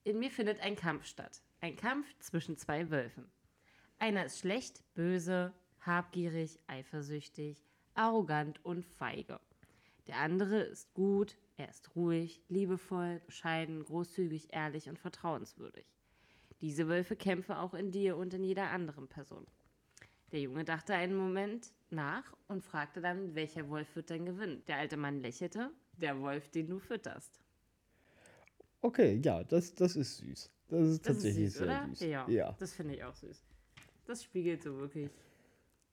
In 0.04 0.18
mir 0.18 0.32
findet 0.32 0.60
ein 0.62 0.76
Kampf 0.76 1.06
statt. 1.06 1.44
Ein 1.60 1.76
Kampf 1.76 2.08
zwischen 2.18 2.58
zwei 2.58 2.90
Wölfen. 2.90 3.30
Einer 4.00 4.26
ist 4.26 4.40
schlecht, 4.40 4.84
böse, 4.96 5.54
habgierig, 5.80 6.60
eifersüchtig, 6.66 7.64
arrogant 7.94 8.66
und 8.66 8.84
feige. 8.84 9.40
Der 10.08 10.18
andere 10.18 10.62
ist 10.62 10.92
gut, 10.96 11.38
er 11.56 11.70
ist 11.70 11.96
ruhig, 11.96 12.42
liebevoll, 12.50 13.22
bescheiden, 13.28 13.84
großzügig, 13.84 14.48
ehrlich 14.52 14.90
und 14.90 14.98
vertrauenswürdig. 14.98 15.86
Diese 16.62 16.88
Wölfe 16.88 17.16
kämpfen 17.16 17.54
auch 17.54 17.76
in 17.76 17.92
dir 17.92 18.18
und 18.18 18.34
in 18.34 18.44
jeder 18.44 18.72
anderen 18.72 19.08
Person. 19.08 19.46
Der 20.32 20.40
Junge 20.40 20.64
dachte 20.64 20.96
einen 20.96 21.16
Moment 21.16 21.74
nach 21.92 22.36
und 22.48 22.64
fragte 22.64 23.02
dann, 23.02 23.36
welcher 23.36 23.70
Wolf 23.70 23.96
wird 23.96 24.10
denn 24.10 24.26
gewinnen? 24.26 24.64
Der 24.66 24.78
alte 24.78 24.98
Mann 24.98 25.20
lächelte, 25.20 25.72
der 25.94 26.20
Wolf, 26.20 26.50
den 26.50 26.68
du 26.68 26.80
fütterst. 26.80 27.41
Okay, 28.82 29.20
ja, 29.24 29.44
das, 29.44 29.76
das 29.76 29.96
ist 29.96 30.18
süß. 30.18 30.28
Das 30.28 30.40
ist 30.40 30.52
Das 30.70 30.90
ist 30.90 31.06
tatsächlich 31.06 31.52
süß, 31.52 31.54
sehr 31.54 31.68
oder? 31.68 31.88
süß. 31.90 32.00
Ja, 32.02 32.30
ja. 32.30 32.56
das 32.60 32.74
finde 32.74 32.96
ich 32.96 33.04
auch 33.04 33.16
süß. 33.16 33.44
Das 34.06 34.24
spiegelt 34.24 34.64
so 34.64 34.78
wirklich 34.78 35.10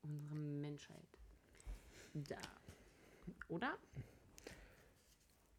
unsere 0.02 0.34
Menschheit. 0.34 0.96
Da. 2.14 2.36
Oder? 3.48 3.76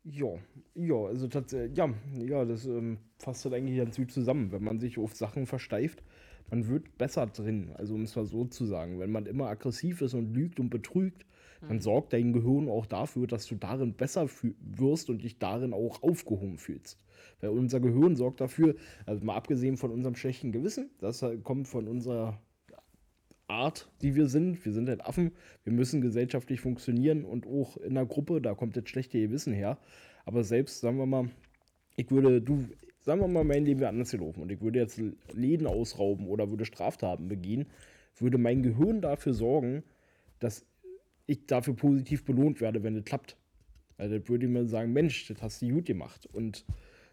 Ja, 0.03 0.39
ja, 0.75 0.95
also 0.95 1.27
tatsächlich, 1.27 1.77
ja, 1.77 1.93
ja, 2.17 2.45
das 2.45 2.65
ähm, 2.65 2.97
fasst 3.19 3.45
halt 3.45 3.53
eigentlich 3.53 3.77
ganz 3.77 3.97
gut 3.97 4.11
zusammen. 4.11 4.51
Wenn 4.51 4.63
man 4.63 4.79
sich 4.79 4.97
auf 4.97 5.15
Sachen 5.15 5.45
versteift, 5.45 6.01
man 6.49 6.67
wird 6.67 6.97
besser 6.97 7.27
drin, 7.27 7.71
also 7.75 7.93
um 7.93 8.03
es 8.03 8.15
mal 8.15 8.25
so 8.25 8.45
zu 8.45 8.65
sagen. 8.65 8.99
Wenn 8.99 9.11
man 9.11 9.25
immer 9.25 9.47
aggressiv 9.47 10.01
ist 10.01 10.13
und 10.15 10.33
lügt 10.33 10.59
und 10.59 10.69
betrügt, 10.69 11.25
dann 11.67 11.81
sorgt 11.81 12.13
dein 12.13 12.33
Gehirn 12.33 12.69
auch 12.69 12.85
dafür, 12.85 13.27
dass 13.27 13.45
du 13.45 13.55
darin 13.55 13.93
besser 13.93 14.27
wirst 14.59 15.09
und 15.09 15.23
dich 15.23 15.39
darin 15.39 15.73
auch 15.73 16.01
aufgehoben 16.03 16.57
fühlst. 16.57 16.97
Weil 17.41 17.49
unser 17.51 17.79
Gehirn 17.79 18.15
sorgt 18.15 18.41
dafür, 18.41 18.75
also 19.05 19.23
mal 19.25 19.35
abgesehen 19.35 19.77
von 19.77 19.91
unserem 19.91 20.15
schlechten 20.15 20.51
Gewissen, 20.51 20.89
das 20.99 21.21
halt 21.21 21.43
kommt 21.43 21.67
von 21.67 21.87
unserer 21.87 22.39
Art, 23.49 23.89
die 24.01 24.15
wir 24.15 24.27
sind. 24.27 24.63
Wir 24.63 24.73
sind 24.73 24.87
halt 24.87 25.05
Affen. 25.05 25.31
Wir 25.63 25.73
müssen 25.73 26.01
gesellschaftlich 26.01 26.61
funktionieren 26.61 27.25
und 27.25 27.47
auch 27.47 27.77
in 27.77 27.95
der 27.95 28.05
Gruppe, 28.05 28.41
da 28.41 28.53
kommt 28.53 28.77
das 28.77 28.87
schlechte 28.87 29.19
Gewissen 29.19 29.53
her. 29.53 29.77
Aber 30.25 30.43
selbst, 30.43 30.79
sagen 30.79 30.97
wir 30.97 31.05
mal, 31.05 31.29
ich 31.95 32.11
würde, 32.11 32.41
du, 32.41 32.65
sagen 33.01 33.21
wir 33.21 33.27
mal, 33.27 33.43
mein 33.43 33.65
Leben 33.65 33.79
wäre 33.79 33.89
anders 33.89 34.11
gelaufen 34.11 34.41
und 34.41 34.51
ich 34.51 34.61
würde 34.61 34.79
jetzt 34.79 35.01
Läden 35.33 35.67
ausrauben 35.67 36.27
oder 36.27 36.49
würde 36.49 36.65
Straftaten 36.65 37.27
begehen, 37.27 37.65
würde 38.17 38.37
mein 38.37 38.61
Gehirn 38.61 39.01
dafür 39.01 39.33
sorgen, 39.33 39.83
dass 40.39 40.65
ich 41.29 41.45
dafür 41.45 41.75
positiv 41.75 42.25
belohnt 42.25 42.61
werde, 42.61 42.83
wenn 42.83 42.95
es 42.95 43.05
klappt. 43.05 43.37
Also 43.97 44.17
das 44.17 44.29
würde 44.29 44.47
mir 44.47 44.65
sagen, 44.65 44.93
Mensch, 44.93 45.27
das 45.27 45.41
hast 45.41 45.61
du 45.61 45.69
gut 45.69 45.85
gemacht. 45.85 46.27
Und 46.31 46.65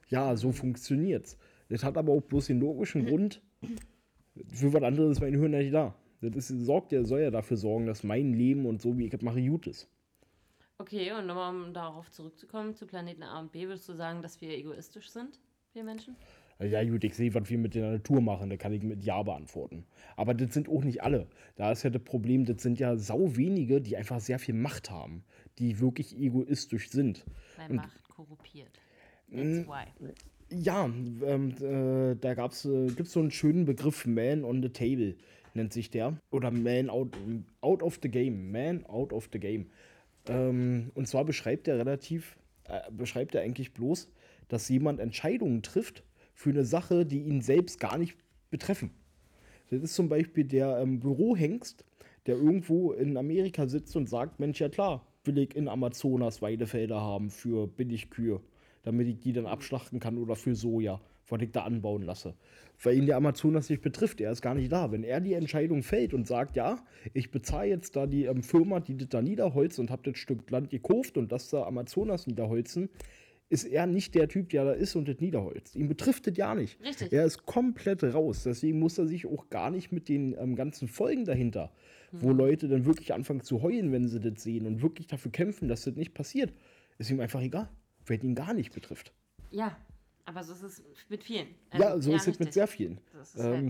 ja, 0.08 0.36
so 0.36 0.52
funktioniert's. 0.52 1.36
Das 1.68 1.82
hat 1.82 1.96
aber 1.96 2.12
auch 2.12 2.22
bloß 2.22 2.46
den 2.46 2.60
logischen 2.60 3.06
Grund, 3.06 3.42
für 4.52 4.72
was 4.72 4.82
anderes 4.82 5.12
ist 5.12 5.20
mein 5.20 5.32
Gehirn 5.32 5.50
nicht 5.50 5.74
da. 5.74 5.94
Das 6.20 6.50
ist, 6.50 6.64
sorgt 6.64 6.92
ja, 6.92 7.04
soll 7.04 7.20
ja 7.20 7.30
dafür 7.30 7.56
sorgen, 7.56 7.86
dass 7.86 8.04
mein 8.04 8.32
Leben 8.32 8.66
und 8.66 8.80
so, 8.80 8.96
wie 8.96 9.06
ich 9.06 9.12
es 9.12 9.22
mache, 9.22 9.42
gut 9.42 9.66
ist. 9.66 9.88
Okay, 10.78 11.12
und 11.12 11.26
nochmal, 11.26 11.54
um 11.54 11.72
darauf 11.72 12.10
zurückzukommen, 12.10 12.74
zu 12.74 12.86
Planeten 12.86 13.22
A 13.22 13.40
und 13.40 13.52
B, 13.52 13.66
würdest 13.66 13.88
du 13.88 13.94
sagen, 13.94 14.22
dass 14.22 14.40
wir 14.40 14.50
egoistisch 14.50 15.10
sind, 15.10 15.40
wir 15.72 15.84
Menschen? 15.84 16.16
Ja, 16.58 16.82
gut, 16.84 17.04
ich 17.04 17.14
sehe, 17.14 17.34
was 17.34 17.50
wir 17.50 17.58
mit 17.58 17.74
der 17.74 17.90
Natur 17.90 18.22
machen, 18.22 18.48
da 18.48 18.56
kann 18.56 18.72
ich 18.72 18.82
mit 18.82 19.04
Ja 19.04 19.22
beantworten. 19.22 19.84
Aber 20.16 20.32
das 20.32 20.54
sind 20.54 20.68
auch 20.68 20.84
nicht 20.84 21.02
alle. 21.02 21.26
Da 21.56 21.72
ist 21.72 21.82
ja 21.82 21.90
das 21.90 22.02
Problem, 22.02 22.46
das 22.46 22.62
sind 22.62 22.78
ja 22.78 22.96
sau 22.96 23.36
wenige, 23.36 23.80
die 23.82 23.96
einfach 23.96 24.20
sehr 24.20 24.38
viel 24.38 24.54
Macht 24.54 24.90
haben, 24.90 25.22
die 25.58 25.80
wirklich 25.80 26.18
egoistisch 26.18 26.88
sind. 26.90 27.26
Weil 27.58 27.76
Macht 27.76 28.08
korruptiert. 28.08 28.80
That's 29.30 29.66
why. 29.66 30.12
Ja, 30.48 30.84
ähm, 30.86 31.54
äh, 31.60 32.14
da 32.14 32.34
gab's, 32.34 32.64
äh, 32.64 32.86
gibt 32.86 33.08
es 33.08 33.12
so 33.12 33.20
einen 33.20 33.32
schönen 33.32 33.64
Begriff, 33.64 34.06
Man 34.06 34.44
on 34.44 34.62
the 34.62 34.68
Table, 34.68 35.16
nennt 35.54 35.72
sich 35.72 35.90
der. 35.90 36.16
Oder 36.30 36.50
Man 36.50 36.88
out, 36.88 37.16
out 37.60 37.82
of 37.82 37.98
the 38.02 38.08
Game. 38.08 38.50
Man 38.50 38.86
out 38.86 39.12
of 39.12 39.28
the 39.32 39.40
Game. 39.40 39.66
Ähm, 40.28 40.90
und 40.94 41.06
zwar 41.06 41.24
beschreibt 41.24 41.68
er 41.68 41.78
relativ, 41.78 42.38
äh, 42.64 42.80
beschreibt 42.90 43.34
er 43.34 43.42
eigentlich 43.42 43.74
bloß, 43.74 44.08
dass 44.48 44.68
jemand 44.68 45.00
Entscheidungen 45.00 45.62
trifft 45.62 46.04
für 46.36 46.50
eine 46.50 46.64
Sache, 46.64 47.06
die 47.06 47.22
ihn 47.22 47.40
selbst 47.40 47.80
gar 47.80 47.96
nicht 47.96 48.16
betreffen. 48.50 48.90
Das 49.70 49.82
ist 49.82 49.94
zum 49.94 50.08
Beispiel 50.08 50.44
der 50.44 50.78
ähm, 50.78 51.00
Bürohengst, 51.00 51.84
der 52.26 52.36
irgendwo 52.36 52.92
in 52.92 53.16
Amerika 53.16 53.66
sitzt 53.66 53.96
und 53.96 54.08
sagt, 54.08 54.38
Mensch, 54.38 54.60
ja 54.60 54.68
klar, 54.68 55.06
will 55.24 55.38
ich 55.38 55.56
in 55.56 55.66
Amazonas 55.66 56.42
Weidefelder 56.42 57.00
haben 57.00 57.30
für 57.30 57.66
Billigkühe, 57.66 58.40
damit 58.82 59.08
ich 59.08 59.18
die 59.18 59.32
dann 59.32 59.46
abschlachten 59.46 59.98
kann 59.98 60.18
oder 60.18 60.36
für 60.36 60.54
Soja, 60.54 61.00
was 61.26 61.40
ich 61.40 61.50
da 61.52 61.62
anbauen 61.62 62.02
lasse. 62.02 62.34
Weil 62.82 62.98
ihn 62.98 63.06
der 63.06 63.16
Amazonas 63.16 63.70
nicht 63.70 63.80
betrifft, 63.80 64.20
er 64.20 64.30
ist 64.30 64.42
gar 64.42 64.54
nicht 64.54 64.70
da. 64.70 64.92
Wenn 64.92 65.04
er 65.04 65.20
die 65.20 65.32
Entscheidung 65.32 65.82
fällt 65.82 66.12
und 66.12 66.26
sagt, 66.26 66.54
ja, 66.54 66.76
ich 67.14 67.30
bezahle 67.30 67.70
jetzt 67.70 67.96
da 67.96 68.06
die 68.06 68.26
ähm, 68.26 68.42
Firma, 68.42 68.80
die 68.80 68.96
das 68.96 69.08
da 69.08 69.22
niederholzt 69.22 69.78
und 69.78 69.90
habe 69.90 70.02
das 70.10 70.18
Stück 70.18 70.48
Land 70.50 70.68
gekauft 70.68 71.16
und 71.16 71.32
das 71.32 71.48
da 71.48 71.62
Amazonas 71.64 72.26
niederholzen, 72.26 72.90
ist 73.48 73.64
er 73.64 73.86
nicht 73.86 74.14
der 74.14 74.28
Typ, 74.28 74.48
der 74.50 74.64
da 74.64 74.72
ist 74.72 74.96
und 74.96 75.06
das 75.08 75.20
niederholzt. 75.20 75.76
Ihn 75.76 75.88
betrifft 75.88 76.26
das 76.26 76.36
ja 76.36 76.54
nicht. 76.54 76.80
Richtig. 76.82 77.12
Er 77.12 77.24
ist 77.24 77.46
komplett 77.46 78.02
raus. 78.02 78.42
Deswegen 78.44 78.78
muss 78.80 78.98
er 78.98 79.06
sich 79.06 79.26
auch 79.26 79.48
gar 79.50 79.70
nicht 79.70 79.92
mit 79.92 80.08
den 80.08 80.34
ähm, 80.38 80.56
ganzen 80.56 80.88
Folgen 80.88 81.24
dahinter, 81.24 81.70
wo 82.12 82.32
Leute 82.32 82.66
dann 82.68 82.84
wirklich 82.86 83.12
anfangen 83.14 83.42
zu 83.42 83.62
heulen, 83.62 83.92
wenn 83.92 84.08
sie 84.08 84.18
das 84.20 84.42
sehen 84.42 84.66
und 84.66 84.82
wirklich 84.82 85.06
dafür 85.06 85.30
kämpfen, 85.30 85.68
dass 85.68 85.82
das 85.84 85.94
nicht 85.94 86.12
passiert, 86.14 86.52
ist 86.98 87.10
ihm 87.10 87.20
einfach 87.20 87.40
egal, 87.40 87.68
weil 88.06 88.22
ihn 88.24 88.34
gar 88.34 88.52
nicht 88.54 88.72
betrifft. 88.74 89.12
Ja, 89.50 89.76
aber 90.24 90.42
so 90.42 90.52
ist 90.54 90.62
es 90.62 90.82
mit 91.08 91.22
vielen. 91.22 91.46
Ähm, 91.72 91.80
ja, 91.80 92.00
so 92.00 92.12
ist 92.14 92.26
es 92.26 92.38
mit 92.40 92.52
sehr 92.52 92.66
vielen. 92.66 92.98
Das 93.12 93.34
ist 93.34 93.44
Ähm, 93.44 93.68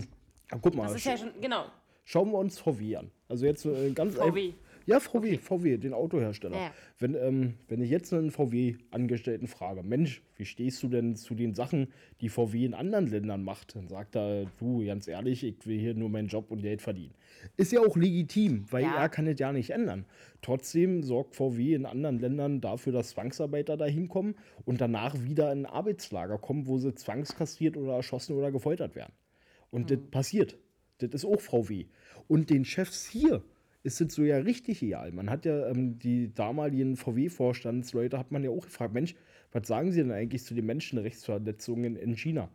halt- 0.51 0.61
guck 0.61 0.73
mal, 0.75 0.83
Das 0.87 0.95
ist 0.95 1.05
ja 1.05 1.17
schon, 1.17 1.29
genau. 1.39 1.65
schauen 2.03 2.31
wir 2.31 2.39
uns 2.39 2.57
VW 2.57 2.95
an. 2.95 3.11
Also 3.27 3.45
jetzt 3.45 3.65
äh, 3.65 3.91
ganz, 3.91 4.17
ein, 4.17 4.31
VW. 4.31 4.53
Ja, 4.87 5.01
VW, 5.01 5.37
VW, 5.37 5.77
den 5.77 5.93
Autohersteller. 5.93 6.55
Ja. 6.55 6.71
Wenn, 6.97 7.13
ähm, 7.15 7.55
wenn 7.67 7.81
ich 7.81 7.89
jetzt 7.89 8.13
einen 8.13 8.31
VW-Angestellten 8.31 9.47
frage, 9.47 9.83
Mensch, 9.83 10.21
wie 10.37 10.45
stehst 10.45 10.81
du 10.81 10.87
denn 10.87 11.17
zu 11.17 11.35
den 11.35 11.53
Sachen, 11.53 11.89
die 12.21 12.29
VW 12.29 12.63
in 12.63 12.73
anderen 12.73 13.05
Ländern 13.07 13.43
macht? 13.43 13.75
Dann 13.75 13.89
sagt 13.89 14.15
er, 14.15 14.45
du, 14.59 14.85
ganz 14.85 15.09
ehrlich, 15.09 15.43
ich 15.43 15.67
will 15.67 15.77
hier 15.77 15.93
nur 15.93 16.07
meinen 16.07 16.29
Job 16.29 16.51
und 16.51 16.61
Geld 16.61 16.81
verdienen. 16.81 17.13
Ist 17.57 17.73
ja 17.73 17.81
auch 17.81 17.97
legitim, 17.97 18.65
weil 18.71 18.83
Ja. 18.83 18.95
er 18.95 19.09
kann 19.09 19.27
es 19.27 19.37
ja 19.37 19.51
nicht 19.51 19.71
ändern. 19.71 20.05
Trotzdem 20.41 21.03
sorgt 21.03 21.35
VW 21.35 21.73
in 21.73 21.85
anderen 21.85 22.19
Ländern 22.19 22.61
dafür, 22.61 22.93
dass 22.93 23.09
Zwangsarbeiter 23.09 23.75
dahin 23.75 24.07
kommen 24.07 24.35
und 24.63 24.79
danach 24.79 25.21
wieder 25.21 25.51
in 25.51 25.65
ein 25.65 25.65
Arbeitslager 25.65 26.37
kommen, 26.37 26.65
wo 26.65 26.77
sie 26.77 26.95
zwangskastriert 26.95 27.75
oder 27.75 27.95
erschossen 27.95 28.37
oder 28.37 28.53
gefoltert 28.53 28.95
werden. 28.95 29.11
Und 29.69 29.91
das 29.91 29.99
passiert. 30.11 30.57
Das 30.99 31.09
ist 31.13 31.25
auch 31.25 31.41
VW. 31.41 31.87
Und 32.29 32.49
den 32.49 32.63
Chefs 32.63 33.05
hier 33.05 33.43
ist 33.87 34.01
es 34.01 34.13
so 34.13 34.23
ja 34.23 34.37
richtig 34.37 34.83
egal. 34.83 35.13
Man 35.13 35.29
hat 35.29 35.45
ja 35.45 35.69
ähm, 35.69 35.97
die 35.97 36.33
damaligen 36.33 36.97
VW-Vorstandsleute, 36.97 38.17
hat 38.19 38.31
man 38.31 38.43
ja 38.43 38.49
auch 38.49 38.65
gefragt, 38.65 38.93
Mensch, 38.93 39.15
was 39.53 39.67
sagen 39.67 39.91
Sie 39.91 40.01
denn 40.01 40.11
eigentlich 40.11 40.43
zu 40.43 40.53
den 40.53 40.65
Menschenrechtsverletzungen 40.65 41.95
in 41.95 42.15
China? 42.15 42.49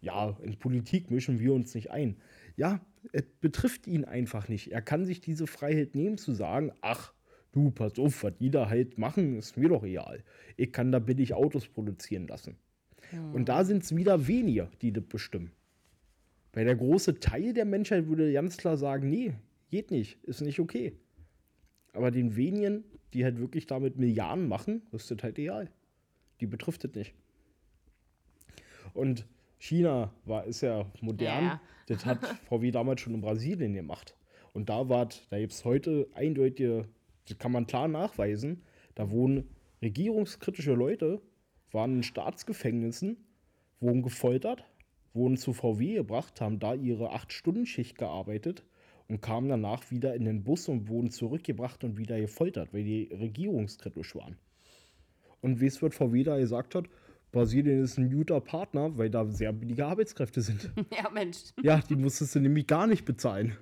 Ja, 0.00 0.36
in 0.42 0.58
Politik 0.58 1.10
mischen 1.10 1.38
wir 1.38 1.52
uns 1.52 1.74
nicht 1.74 1.90
ein. 1.90 2.16
Ja, 2.56 2.80
es 3.12 3.24
betrifft 3.40 3.86
ihn 3.86 4.06
einfach 4.06 4.48
nicht. 4.48 4.72
Er 4.72 4.80
kann 4.80 5.04
sich 5.04 5.20
diese 5.20 5.46
Freiheit 5.46 5.94
nehmen 5.94 6.16
zu 6.16 6.32
sagen, 6.32 6.72
ach, 6.80 7.12
du, 7.52 7.70
pass 7.70 7.98
auf, 7.98 8.24
was 8.24 8.32
die 8.38 8.50
da 8.50 8.70
halt 8.70 8.96
machen, 8.96 9.38
ist 9.38 9.58
mir 9.58 9.68
doch 9.68 9.84
egal. 9.84 10.24
Ich 10.56 10.72
kann 10.72 10.92
da 10.92 10.98
billig 10.98 11.34
Autos 11.34 11.68
produzieren 11.68 12.26
lassen. 12.26 12.56
Und 13.32 13.48
da 13.48 13.64
sind 13.64 13.82
es 13.82 13.94
wieder 13.94 14.26
weniger, 14.26 14.70
die 14.80 14.92
das 14.92 15.04
bestimmen. 15.04 15.52
Weil 16.52 16.64
der 16.64 16.76
große 16.76 17.20
Teil 17.20 17.52
der 17.52 17.64
Menschheit 17.64 18.06
würde 18.06 18.32
ganz 18.32 18.56
klar 18.56 18.76
sagen, 18.76 19.10
nee, 19.10 19.34
geht 19.70 19.90
nicht, 19.90 20.22
ist 20.24 20.40
nicht 20.40 20.60
okay. 20.60 20.92
Aber 21.92 22.10
den 22.10 22.36
wenigen, 22.36 22.84
die 23.12 23.24
halt 23.24 23.38
wirklich 23.38 23.66
damit 23.66 23.96
Milliarden 23.96 24.48
machen, 24.48 24.82
ist 24.92 25.10
das 25.10 25.22
halt 25.22 25.38
egal. 25.38 25.70
Die 26.40 26.46
betrifft 26.46 26.84
es 26.84 26.94
nicht. 26.94 27.14
Und 28.94 29.26
China 29.58 30.12
war, 30.24 30.44
ist 30.44 30.62
ja 30.62 30.90
modern. 31.00 31.44
Ja. 31.44 31.60
Das 31.86 32.06
hat 32.06 32.24
VW 32.48 32.70
damals 32.70 33.00
schon 33.00 33.14
in 33.14 33.20
Brasilien 33.20 33.74
gemacht. 33.74 34.16
Und 34.52 34.68
da 34.68 34.88
war, 34.88 35.08
da 35.30 35.38
gibt 35.38 35.52
es 35.52 35.64
heute 35.64 36.08
eindeutige, 36.14 36.88
das 37.28 37.38
kann 37.38 37.52
man 37.52 37.66
klar 37.66 37.88
nachweisen, 37.88 38.62
da 38.94 39.10
wohnen 39.10 39.48
regierungskritische 39.82 40.74
Leute, 40.74 41.22
waren 41.72 41.96
in 41.96 42.02
Staatsgefängnissen, 42.02 43.16
wurden 43.78 44.02
gefoltert, 44.02 44.64
wurden 45.12 45.36
zu 45.36 45.52
VW 45.52 45.94
gebracht, 45.94 46.40
haben 46.40 46.58
da 46.58 46.74
ihre 46.74 47.14
8-Stunden-Schicht 47.14 47.96
gearbeitet 47.96 48.64
und 49.10 49.20
kamen 49.20 49.48
danach 49.48 49.90
wieder 49.90 50.14
in 50.14 50.24
den 50.24 50.44
Bus 50.44 50.68
und 50.68 50.88
wurden 50.88 51.10
zurückgebracht 51.10 51.82
und 51.82 51.98
wieder 51.98 52.18
gefoltert, 52.20 52.72
weil 52.72 52.84
die 52.84 53.10
regierungskritisch 53.12 54.14
waren. 54.14 54.36
Und 55.40 55.60
wie 55.60 55.66
es 55.66 55.82
wird 55.82 55.94
VW 55.94 56.22
da 56.22 56.38
gesagt 56.38 56.76
hat, 56.76 56.84
Brasilien 57.32 57.82
ist 57.82 57.98
ein 57.98 58.10
guter 58.10 58.40
Partner, 58.40 58.96
weil 58.96 59.10
da 59.10 59.26
sehr 59.26 59.52
billige 59.52 59.84
Arbeitskräfte 59.84 60.42
sind. 60.42 60.70
Ja, 60.96 61.10
Mensch. 61.10 61.38
ja, 61.60 61.80
die 61.80 61.96
musstest 61.96 62.36
du 62.36 62.40
nämlich 62.40 62.66
gar 62.68 62.86
nicht 62.86 63.04
bezahlen. 63.04 63.56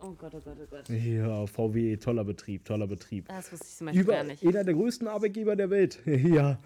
Oh 0.00 0.12
Gott, 0.12 0.34
oh 0.34 0.40
Gott, 0.40 0.56
oh 0.62 0.66
Gott. 0.70 0.88
Ja, 0.88 1.46
VW, 1.46 1.96
toller 1.98 2.24
Betrieb, 2.24 2.64
toller 2.64 2.86
Betrieb. 2.86 3.28
Das 3.28 3.52
wusste 3.52 3.66
ich 3.68 3.74
zum 3.76 3.86
Beispiel 3.86 4.02
Über 4.02 4.12
gar 4.14 4.24
nicht. 4.24 4.42
einer 4.46 4.64
der 4.64 4.74
größten 4.74 5.06
Arbeitgeber 5.06 5.54
der 5.54 5.68
Welt. 5.68 6.00
ja. 6.06 6.58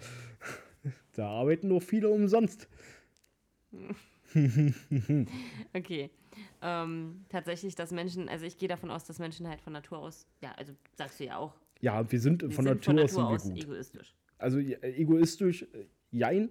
Da 1.13 1.27
arbeiten 1.27 1.67
nur 1.67 1.81
viele 1.81 2.09
umsonst. 2.09 2.69
Okay. 5.73 6.09
Ähm, 6.61 7.25
tatsächlich, 7.29 7.75
dass 7.75 7.91
Menschen, 7.91 8.29
also 8.29 8.45
ich 8.45 8.57
gehe 8.57 8.69
davon 8.69 8.91
aus, 8.91 9.03
dass 9.05 9.17
Menschen 9.19 9.47
halt 9.47 9.61
von 9.61 9.73
Natur 9.73 9.97
aus, 9.97 10.27
ja, 10.41 10.51
also 10.53 10.73
sagst 10.95 11.19
du 11.19 11.25
ja 11.25 11.37
auch, 11.37 11.55
Ja, 11.79 12.09
wir 12.11 12.19
sind 12.19 12.43
wir 12.43 12.51
von 12.51 12.65
sind 12.65 12.73
Natur, 12.75 12.93
von 12.93 12.99
aus, 13.03 13.11
Natur 13.13 13.25
sind 13.27 13.35
aus 13.35 13.43
gut. 13.43 13.63
egoistisch. 13.63 14.15
Also 14.37 14.59
ja, 14.59 14.77
egoistisch, 14.81 15.63
äh, 15.63 15.85
jein. 16.11 16.49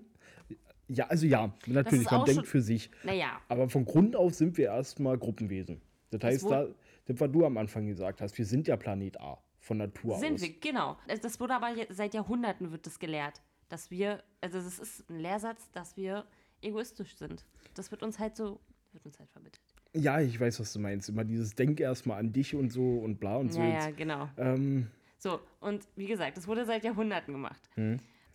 Ja, 0.89 1.07
also 1.07 1.27
ja, 1.27 1.55
natürlich, 1.67 2.11
man 2.11 2.25
denkt 2.25 2.49
für 2.49 2.61
sich. 2.61 2.91
Naja, 3.05 3.41
Aber 3.49 3.69
von 3.69 3.85
Grund 3.85 4.17
auf 4.17 4.35
sind 4.35 4.57
wir 4.59 4.67
erstmal 4.67 5.17
Gruppenwesen. 5.19 5.81
Das 6.11 6.25
heißt, 6.25 6.43
wurde- 6.45 6.75
da, 7.07 7.13
das, 7.13 7.21
was 7.21 7.31
du 7.31 7.45
am 7.47 7.57
Anfang 7.59 7.87
gesagt 7.87 8.21
hast, 8.21 8.37
wir 8.37 8.45
sind 8.47 8.67
ja 8.67 8.77
Planet 8.77 9.21
A 9.21 9.39
von 9.61 9.77
Natur 9.79 10.19
sind 10.19 10.35
aus. 10.35 10.41
wir, 10.43 10.59
genau. 10.59 10.97
Also 11.07 11.23
Das 11.23 11.39
wurde 11.39 11.55
aber 11.55 11.69
seit 11.91 12.15
Jahrhunderten 12.15 12.73
wird 12.73 12.87
das 12.87 12.99
gelehrt, 12.99 13.41
dass 13.69 13.91
wir, 13.93 14.25
also 14.41 14.59
das 14.59 14.81
ist 14.81 15.09
ein 15.09 15.21
Lehrsatz, 15.21 15.71
dass 15.71 15.97
wir 15.97 16.25
egoistisch 16.63 17.15
sind. 17.17 17.45
Das 17.75 17.93
wird 17.93 18.03
uns 18.03 18.19
halt 18.19 18.35
so, 18.37 18.59
wird 18.93 19.05
uns 19.07 19.19
halt 19.21 19.31
vermittelt. 19.31 19.63
Ja, 19.95 20.21
ich 20.21 20.39
weiß, 20.39 20.61
was 20.61 20.73
du 20.73 20.79
meinst. 20.79 21.09
Immer 21.09 21.25
dieses 21.25 21.55
Denk 21.55 21.81
erstmal 21.81 22.19
an 22.21 22.33
dich 22.33 22.55
und 22.55 22.71
so 22.71 22.99
und 22.99 23.19
bla 23.19 23.37
und 23.37 23.53
so. 23.53 23.61
Ja, 23.61 23.69
ja, 23.87 23.91
genau. 23.91 24.29
Ähm, 24.37 24.87
So, 25.19 25.41
und 25.61 25.87
wie 25.97 26.07
gesagt, 26.07 26.37
das 26.37 26.47
wurde 26.47 26.65
seit 26.65 26.85
Jahrhunderten 26.85 27.35
gemacht. 27.35 27.61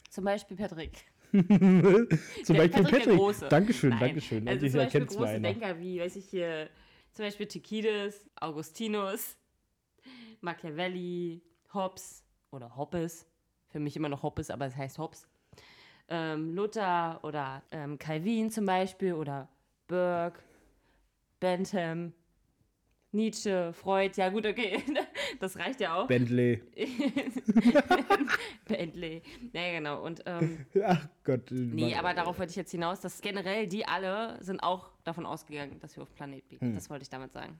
Zum 0.09 0.23
Beispiel 0.23 0.57
Patrick. 0.57 1.05
zum 1.31 1.47
Beispiel 1.47 2.83
Patrick 2.83 2.91
Patrick. 2.91 3.17
Große. 3.17 3.47
Dankeschön, 3.49 3.89
Nein. 3.91 3.99
Dankeschön. 3.99 4.47
Also 4.47 4.67
zum 4.67 4.79
Beispiel 4.79 5.05
große 5.05 5.27
einer. 5.27 5.49
Denker 5.49 5.79
wie, 5.79 5.99
weiß 5.99 6.15
ich 6.17 6.25
hier, 6.29 6.69
zum 7.11 7.25
Beispiel 7.25 7.47
Thukydides, 7.47 8.29
Augustinus, 8.35 9.37
Machiavelli, 10.41 11.41
Hobbes 11.73 12.23
oder 12.51 12.75
Hobbes. 12.75 13.25
Für 13.69 13.79
mich 13.79 13.95
immer 13.95 14.09
noch 14.09 14.23
Hobbes, 14.23 14.49
aber 14.49 14.67
es 14.67 14.75
heißt 14.75 14.97
Hobbes. 14.99 15.27
Ähm, 16.07 16.53
Luther 16.55 17.19
oder 17.23 17.63
ähm, 17.71 17.97
Calvin 17.97 18.51
zum 18.51 18.65
Beispiel 18.65 19.13
oder 19.13 19.49
Burke, 19.87 20.39
Bentham, 21.39 22.13
Nietzsche, 23.15 23.71
Freud. 23.73 24.11
Ja 24.17 24.29
gut, 24.29 24.45
okay, 24.45 24.83
das 25.39 25.57
reicht 25.57 25.79
ja 25.79 25.95
auch. 25.95 26.07
Bentley. 26.07 26.61
Bentley. 28.67 29.21
Ja, 29.53 29.71
genau. 29.71 30.03
Und 30.03 30.21
ähm, 30.25 30.65
Ach 30.85 31.07
Gott. 31.23 31.49
Nee, 31.49 31.91
Mann, 31.91 31.99
aber 31.99 32.13
darauf 32.13 32.37
wollte 32.37 32.51
ich 32.51 32.57
jetzt 32.57 32.71
hinaus, 32.71 32.99
dass 32.99 33.21
generell 33.21 33.67
die 33.67 33.87
alle 33.87 34.37
sind 34.43 34.61
auch 34.61 34.91
davon 35.03 35.25
ausgegangen, 35.25 35.79
dass 35.79 35.95
wir 35.95 36.03
auf 36.03 36.13
Planet 36.13 36.47
B. 36.49 36.59
Hm. 36.59 36.75
Das 36.75 36.89
wollte 36.89 37.03
ich 37.03 37.09
damit 37.09 37.31
sagen. 37.31 37.57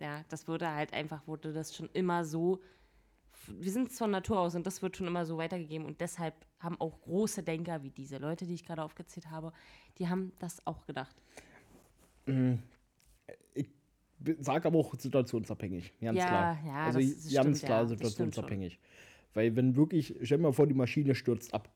Ja, 0.00 0.22
das 0.28 0.46
wurde 0.46 0.70
halt 0.70 0.92
einfach, 0.92 1.26
wurde 1.26 1.52
das 1.52 1.74
schon 1.74 1.88
immer 1.92 2.24
so. 2.24 2.60
Wir 3.48 3.72
sind 3.72 3.92
von 3.92 4.10
Natur 4.10 4.38
aus 4.38 4.54
und 4.54 4.66
das 4.66 4.82
wird 4.82 4.96
schon 4.96 5.06
immer 5.06 5.24
so 5.24 5.38
weitergegeben 5.38 5.86
und 5.86 6.00
deshalb 6.00 6.34
haben 6.60 6.80
auch 6.80 7.00
große 7.02 7.42
Denker 7.42 7.82
wie 7.82 7.90
diese 7.90 8.18
Leute, 8.18 8.46
die 8.46 8.54
ich 8.54 8.64
gerade 8.64 8.82
aufgezählt 8.82 9.30
habe, 9.30 9.52
die 9.98 10.08
haben 10.08 10.32
das 10.38 10.66
auch 10.66 10.86
gedacht. 10.86 11.14
Sag 14.40 14.64
aber 14.64 14.78
auch 14.78 14.94
situationsabhängig, 14.98 15.92
ganz 16.00 16.18
Ja, 16.20 16.26
klar. 16.26 16.58
ja, 16.66 16.82
also 16.84 16.98
das- 16.98 17.24
das 17.24 17.34
ganz 17.34 17.58
stimmt, 17.58 17.68
klar 17.68 17.78
ja, 17.78 17.82
das 17.82 17.90
situationsabhängig. 17.90 18.78
Weil 19.34 19.56
wenn 19.56 19.76
wirklich, 19.76 20.14
stell 20.22 20.38
dir 20.38 20.42
mal 20.44 20.52
vor, 20.52 20.66
die 20.66 20.74
Maschine 20.74 21.14
stürzt 21.14 21.52
ab. 21.52 21.68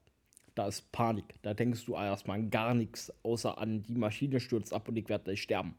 Da 0.54 0.66
ist 0.66 0.90
Panik. 0.90 1.34
Da 1.42 1.54
denkst 1.54 1.84
du 1.84 1.94
erstmal 1.94 2.38
an 2.38 2.50
gar 2.50 2.74
nichts, 2.74 3.12
außer 3.22 3.58
an 3.58 3.82
die 3.84 3.94
Maschine 3.94 4.40
stürzt 4.40 4.72
ab 4.72 4.88
und 4.88 4.96
ich 4.96 5.08
werde 5.08 5.24
gleich 5.24 5.42
sterben. 5.42 5.74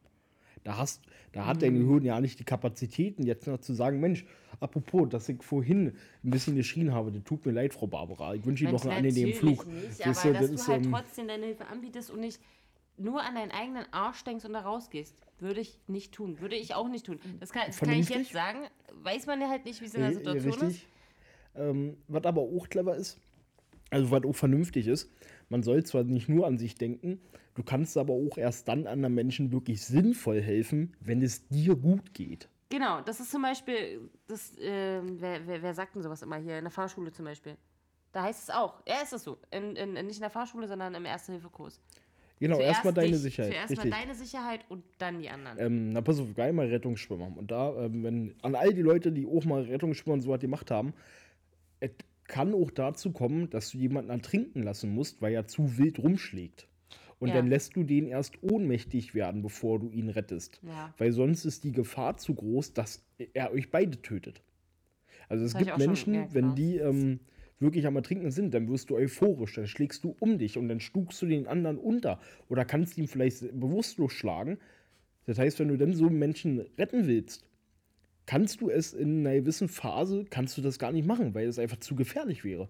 Da, 0.64 0.78
hast, 0.78 1.02
da 1.32 1.46
hat 1.46 1.58
Mhm. 1.58 1.62
dein 1.62 1.74
Gehirn 1.80 2.04
ja 2.06 2.20
nicht 2.22 2.40
die 2.40 2.44
Kapazitäten, 2.44 3.24
jetzt 3.26 3.48
noch 3.48 3.60
zu 3.60 3.74
sagen, 3.74 4.00
Mensch, 4.00 4.26
apropos, 4.60 5.08
dass 5.10 5.28
ich 5.30 5.42
vorhin 5.42 5.94
ein 6.24 6.30
bisschen 6.32 6.56
geschrien 6.56 6.94
habe, 6.94 7.12
das 7.12 7.24
tut 7.24 7.46
mir 7.46 7.54
leid, 7.54 7.74
Frau 7.74 7.88
Barbara. 7.88 8.36
Ich 8.36 8.46
wünsche 8.46 8.66
Ihnen 8.66 8.74
noch 8.74 8.84
einen 8.86 9.06
angenehmen 9.06 9.34
Flug. 9.34 9.66
Nicht, 9.66 10.06
Weißt 10.06 10.26
aber 10.26 10.34
du, 10.34 10.40
dass 10.40 10.52
das 10.52 10.66
du 10.66 10.72
halt 10.72 10.86
ähm, 10.86 10.92
trotzdem 10.92 11.28
deine 11.28 11.46
Hilfe 11.46 11.68
anbietest 11.68 12.12
und 12.12 12.20
nicht 12.20 12.40
nur 13.00 13.22
an 13.24 13.36
deinen 13.36 13.52
eigenen 13.52 13.86
Arsch 13.92 14.24
denkst 14.24 14.46
und 14.46 14.54
da 14.54 14.62
rausgehst. 14.62 15.16
Würde 15.40 15.62
ich 15.62 15.80
nicht 15.88 16.14
tun. 16.14 16.40
Würde 16.42 16.56
ich 16.56 16.76
auch 16.76 16.88
nicht 16.90 17.06
tun. 17.06 17.20
Das 17.40 17.52
kann, 17.52 17.64
das 17.68 17.80
kann 17.80 17.92
ich 17.92 18.10
jetzt 18.10 18.32
sagen. 18.32 18.68
Weiß 18.94 19.26
man 19.26 19.40
ja 19.42 19.50
halt 19.50 19.66
nicht, 19.66 19.82
wie 19.82 19.86
es 19.86 19.94
in 19.94 20.02
der 20.02 20.12
Ri- 20.12 20.16
Situation 20.16 20.54
ist. 20.54 20.62
Richtig. 20.62 20.88
Ähm, 21.56 21.98
was 22.08 22.24
aber 22.26 22.42
auch 22.42 22.68
clever 22.70 22.96
ist, 22.96 23.20
also 23.90 24.12
was 24.12 24.24
auch 24.24 24.36
vernünftig 24.36 24.88
ist, 24.88 25.10
man 25.50 25.64
soll 25.64 25.84
zwar 25.84 26.04
nicht 26.04 26.30
nur 26.30 26.46
an 26.46 26.58
sich 26.58 26.76
denken, 26.76 27.20
du 27.56 27.64
kannst 27.64 27.98
aber 27.98 28.14
auch 28.14 28.38
erst 28.38 28.68
dann 28.68 28.86
anderen 28.86 29.16
Menschen 29.16 29.52
wirklich 29.52 29.84
sinnvoll 29.84 30.42
helfen, 30.42 30.96
wenn 31.00 31.22
es 31.22 31.48
dir 31.48 31.76
gut 31.76 32.14
geht. 32.14 32.50
Genau, 32.70 33.02
das 33.02 33.20
ist 33.20 33.32
zum 33.32 33.42
Beispiel, 33.42 34.12
das, 34.28 34.54
ähm, 34.60 35.20
wer, 35.20 35.48
wer, 35.48 35.62
wer 35.64 35.74
sagt 35.74 35.96
denn 35.96 36.04
sowas 36.04 36.22
immer 36.22 36.36
hier? 36.36 36.60
In 36.60 36.66
der 36.66 36.72
Fahrschule 36.72 37.12
zum 37.12 37.26
Beispiel. 37.26 37.58
Da 38.12 38.24
heißt 38.24 38.44
es 38.44 38.50
auch. 38.52 38.82
Ja, 38.88 39.02
ist 39.02 39.14
das 39.14 39.24
so. 39.24 39.40
In, 39.50 39.76
in, 39.76 39.94
nicht 39.94 40.18
in 40.18 40.22
der 40.22 40.30
Fahrschule, 40.30 40.68
sondern 40.68 40.94
im 40.94 41.06
Erste-Hilfe-Kurs. 41.06 41.80
Genau, 42.40 42.60
erstmal 42.60 42.94
deine 42.94 43.12
dich, 43.12 43.20
Sicherheit. 43.20 43.52
Zuerst 43.52 43.72
Richtig. 43.72 43.92
mal 43.92 44.00
deine 44.00 44.16
Sicherheit 44.16 44.62
und 44.70 44.84
dann 44.98 45.20
die 45.20 45.30
anderen. 45.30 45.58
Ähm, 45.60 45.90
na 45.90 46.02
pass 46.02 46.20
auf, 46.20 46.34
geil 46.36 46.54
mal 46.54 46.68
Rettungsschwimmer. 46.68 47.32
Und 47.36 47.52
da, 47.52 47.86
ähm, 47.86 48.04
wenn 48.04 48.36
an 48.42 48.56
all 48.56 48.74
die 48.74 48.82
Leute, 48.82 49.12
die 49.12 49.26
auch 49.26 49.44
mal 49.46 49.64
Rettungsschwimmer 49.64 50.14
und 50.14 50.22
so 50.22 50.30
was 50.30 50.40
gemacht 50.40 50.72
haben, 50.72 50.94
es 51.82 51.92
kann 52.26 52.54
auch 52.54 52.72
dazu 52.72 53.12
kommen, 53.12 53.50
dass 53.50 53.72
du 53.72 53.78
jemanden 53.78 54.12
ertrinken 54.12 54.64
lassen 54.64 54.94
musst, 54.94 55.22
weil 55.22 55.34
er 55.34 55.48
zu 55.48 55.78
wild 55.78 56.00
rumschlägt. 56.00 56.68
Und 57.20 57.28
Ja. 57.30 57.36
dann 57.36 57.48
lässt 57.48 57.76
du 57.76 57.84
den 57.84 58.08
erst 58.08 58.42
ohnmächtig 58.42 59.14
werden, 59.14 59.42
bevor 59.42 59.80
du 59.80 59.90
ihn 59.90 60.08
rettest. 60.10 60.62
Ja. 60.64 60.94
Weil 60.98 61.12
sonst 61.12 61.44
ist 61.44 61.66
die 61.66 61.74
Gefahr 61.74 62.16
zu 62.16 62.34
groß, 62.36 62.72
dass 62.74 63.04
er 63.34 63.52
euch 63.52 63.70
beide 63.72 64.02
tötet. 64.02 64.42
Also 65.28 65.44
es 65.44 65.52
Das 65.52 65.60
gibt 65.60 65.72
auch 65.72 65.78
schon- 65.78 65.86
Menschen, 65.88 66.14
ja, 66.14 66.28
wenn 66.34 66.56
die 66.56 66.78
ähm, 66.78 67.20
wirklich 67.60 67.86
am 67.86 67.96
Ertrinken 67.96 68.32
sind, 68.32 68.54
dann 68.54 68.70
wirst 68.70 68.90
du 68.90 68.96
euphorisch, 68.96 69.56
dann 69.56 69.68
schlägst 69.68 70.04
du 70.04 70.16
um 70.20 70.38
dich 70.38 70.58
und 70.58 70.70
dann 70.70 70.80
stugst 70.80 71.22
du 71.22 71.26
den 71.26 71.48
anderen 71.48 71.78
unter 71.78 72.20
oder 72.48 72.66
kannst 72.66 72.98
ihn 72.98 73.08
vielleicht 73.08 73.60
bewusstlos 73.60 74.14
schlagen. 74.14 74.58
Das 75.26 75.38
heißt, 75.38 75.60
wenn 75.60 75.68
du 75.68 75.78
dann 75.78 75.94
so 75.94 76.08
einen 76.08 76.20
Menschen 76.20 76.60
retten 76.78 77.08
willst, 77.08 77.46
kannst 78.26 78.62
du 78.62 78.70
es 78.70 78.94
in 78.94 79.26
einer 79.26 79.36
gewissen 79.40 79.68
Phase, 79.68 80.26
kannst 80.30 80.58
du 80.58 80.62
das 80.62 80.80
gar 80.80 80.92
nicht 80.92 81.08
machen, 81.08 81.34
weil 81.34 81.48
es 81.48 81.60
einfach 81.60 81.78
zu 81.78 81.96
gefährlich 81.96 82.44
wäre. 82.44 82.70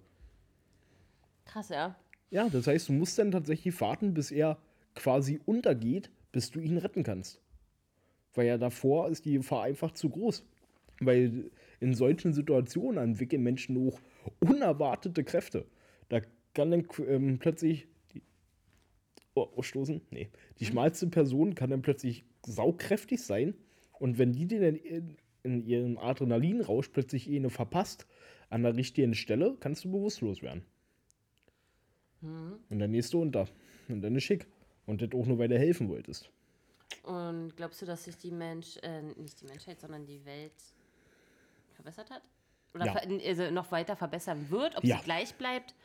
Krass, 1.45 1.69
ja. 1.69 1.95
Ja, 2.31 2.47
das 2.49 2.67
heißt, 2.67 2.89
du 2.89 2.93
musst 2.93 3.17
dann 3.17 3.31
tatsächlich 3.31 3.79
warten, 3.81 4.13
bis 4.13 4.31
er 4.31 4.57
quasi 4.95 5.39
untergeht, 5.45 6.11
bis 6.31 6.51
du 6.51 6.59
ihn 6.59 6.77
retten 6.77 7.03
kannst. 7.03 7.41
Weil 8.35 8.47
ja 8.47 8.57
davor 8.57 9.09
ist 9.09 9.25
die 9.25 9.33
Gefahr 9.33 9.63
einfach 9.63 9.91
zu 9.91 10.09
groß. 10.09 10.45
Weil 10.99 11.49
in 11.79 11.93
solchen 11.93 12.33
Situationen 12.33 13.03
entwickeln 13.03 13.41
Menschen 13.41 13.87
auch 13.87 13.99
unerwartete 14.39 15.23
Kräfte. 15.23 15.65
Da 16.09 16.21
kann 16.53 16.71
dann 16.71 16.87
ähm, 17.07 17.39
plötzlich 17.39 17.87
die, 18.13 18.21
oh, 19.35 19.47
ausstoßen? 19.55 20.01
Nee. 20.11 20.29
Die 20.59 20.65
schmalste 20.65 21.07
Person 21.07 21.55
kann 21.55 21.69
dann 21.69 21.81
plötzlich 21.81 22.25
saukräftig 22.45 23.21
sein. 23.21 23.55
Und 23.99 24.17
wenn 24.17 24.33
die 24.33 24.47
den 24.47 24.75
in, 24.75 25.17
in 25.43 25.65
ihrem 25.65 25.97
Adrenalinrausch 25.97 26.89
plötzlich 26.89 27.29
eine 27.29 27.49
verpasst, 27.49 28.07
an 28.49 28.63
der 28.63 28.75
richtigen 28.75 29.13
Stelle, 29.13 29.55
kannst 29.59 29.85
du 29.85 29.91
bewusstlos 29.91 30.41
werden. 30.41 30.63
Und 32.21 32.79
dann 32.79 32.91
gehst 32.91 33.13
du 33.13 33.21
unter. 33.21 33.47
Und 33.87 34.01
dann 34.01 34.15
ist 34.15 34.23
schick. 34.23 34.47
Und 34.85 35.01
das 35.01 35.11
auch 35.13 35.25
nur, 35.25 35.37
weil 35.37 35.47
du 35.47 35.57
helfen 35.57 35.87
wolltest. 35.87 36.29
Und 37.03 37.55
glaubst 37.55 37.81
du, 37.81 37.85
dass 37.85 38.03
sich 38.03 38.17
die 38.17 38.31
Mensch, 38.31 38.77
äh, 38.81 39.01
nicht 39.01 39.39
die 39.41 39.45
Menschheit, 39.45 39.79
sondern 39.79 40.05
die 40.05 40.23
Welt 40.25 40.51
verbessert 41.75 42.09
hat? 42.09 42.23
Oder 42.73 42.85
Ja. 42.85 42.93
also 43.27 43.51
noch 43.51 43.71
weiter 43.71 43.95
verbessern 43.95 44.45
wird? 44.49 44.77
Ob 44.77 44.83
Ja. 44.83 44.97
sie 44.97 45.03
gleich 45.03 45.33
bleibt? 45.35 45.75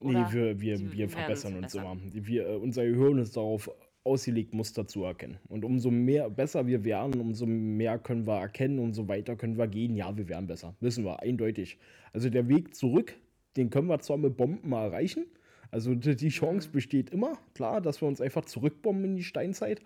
Nee, 0.00 0.10
Oder 0.10 0.32
wir, 0.32 0.60
wir, 0.60 0.78
wir 0.80 0.98
werden 0.98 1.10
verbessern 1.10 1.52
es 1.64 1.74
uns 1.74 1.74
immer. 1.74 1.96
Wir, 2.12 2.48
äh, 2.48 2.56
unser 2.56 2.84
Gehirn 2.84 3.18
ist 3.18 3.36
darauf 3.36 3.70
ausgelegt, 4.04 4.52
Muster 4.52 4.86
zu 4.86 5.04
erkennen. 5.04 5.38
Und 5.48 5.64
umso 5.64 5.90
mehr 5.92 6.28
besser 6.28 6.66
wir 6.66 6.84
werden, 6.84 7.20
umso 7.20 7.46
mehr 7.46 7.98
können 8.00 8.26
wir 8.26 8.40
erkennen, 8.40 8.80
umso 8.80 9.06
weiter 9.06 9.36
können 9.36 9.56
wir 9.56 9.68
gehen. 9.68 9.94
Ja, 9.94 10.16
wir 10.16 10.28
werden 10.28 10.48
besser. 10.48 10.74
Wissen 10.80 11.04
wir, 11.04 11.20
eindeutig. 11.22 11.78
Also 12.12 12.28
der 12.28 12.48
Weg 12.48 12.74
zurück, 12.74 13.14
den 13.56 13.70
können 13.70 13.86
wir 13.86 14.00
zwar 14.00 14.16
mit 14.16 14.36
Bomben 14.36 14.68
mal 14.68 14.86
erreichen. 14.86 15.26
Also 15.70 15.94
die 15.94 16.16
die 16.16 16.28
Chance 16.30 16.68
Mhm. 16.68 16.72
besteht 16.72 17.10
immer, 17.10 17.38
klar, 17.54 17.80
dass 17.80 18.00
wir 18.02 18.08
uns 18.08 18.20
einfach 18.20 18.44
zurückbomben 18.44 19.04
in 19.04 19.16
die 19.16 19.22
Steinzeit. 19.24 19.80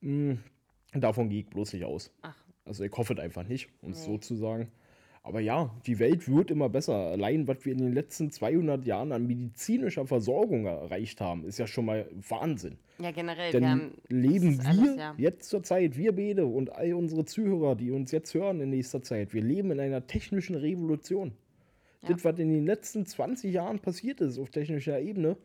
Mm, 0.00 0.32
Davon 0.94 1.28
gehe 1.28 1.40
ich 1.40 1.46
bloß 1.50 1.72
nicht 1.74 1.84
aus. 1.84 2.10
Ach, 2.22 2.36
Also 2.64 2.82
ich 2.84 2.92
hoffe 2.92 3.12
es 3.14 3.18
einfach 3.20 3.46
nicht, 3.46 3.68
um 3.82 3.90
es 3.90 4.06
Nee. 4.06 4.12
so 4.14 4.18
zu 4.18 4.36
sagen. 4.36 4.68
Aber 5.26 5.40
ja, 5.40 5.74
die 5.86 5.98
Welt 6.00 6.28
wird 6.28 6.50
immer 6.50 6.68
besser. 6.68 6.94
Allein, 6.94 7.48
was 7.48 7.64
wir 7.64 7.72
in 7.72 7.78
den 7.78 7.94
letzten 7.94 8.30
200 8.30 8.84
Jahren 8.84 9.10
an 9.10 9.26
medizinischer 9.26 10.06
Versorgung 10.06 10.66
erreicht 10.66 11.22
haben, 11.22 11.46
ist 11.46 11.58
ja 11.58 11.66
schon 11.66 11.86
mal 11.86 12.06
Wahnsinn. 12.28 12.76
ja, 12.98 13.10
generell. 13.10 13.50
Denn 13.50 13.62
wir 13.62 13.70
haben, 13.70 13.94
leben 14.08 14.62
wir 14.62 14.68
alles, 14.68 14.96
ja. 14.98 15.14
jetzt 15.16 15.48
zur 15.48 15.62
Zeit, 15.62 15.96
wir 15.96 16.14
beide 16.14 16.44
und 16.44 16.74
all 16.74 16.92
unsere 16.92 17.24
Zuhörer, 17.24 17.74
die 17.74 17.90
uns 17.90 18.12
jetzt 18.12 18.34
hören 18.34 18.60
in 18.60 18.68
nächster 18.68 19.02
Zeit, 19.02 19.32
wir 19.32 19.42
leben 19.42 19.70
in 19.70 19.80
einer 19.80 20.06
technischen 20.06 20.56
Revolution. 20.56 21.32
Ja. 22.02 22.10
Das, 22.10 22.22
was 22.22 22.38
in 22.38 22.50
den 22.50 22.66
letzten 22.66 23.06
20 23.06 23.50
Jahren 23.50 23.78
passiert 23.78 24.20
ist 24.20 24.38
auf 24.38 24.50
technischer 24.50 25.00
Ebene, 25.00 25.38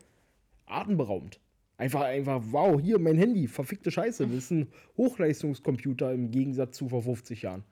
atemberaubend. 0.65 1.39
Einfach, 1.77 2.01
einfach, 2.01 2.43
wow, 2.51 2.81
hier 2.81 2.99
mein 2.99 3.17
Handy, 3.17 3.47
verfickte 3.47 3.91
Scheiße. 3.91 4.27
Das 4.27 4.35
ist 4.35 4.51
ein 4.51 4.67
Hochleistungscomputer 4.97 6.11
im 6.11 6.31
Gegensatz 6.31 6.75
zu 6.75 6.89
vor 6.89 7.01
50 7.01 7.43
Jahren. 7.43 7.63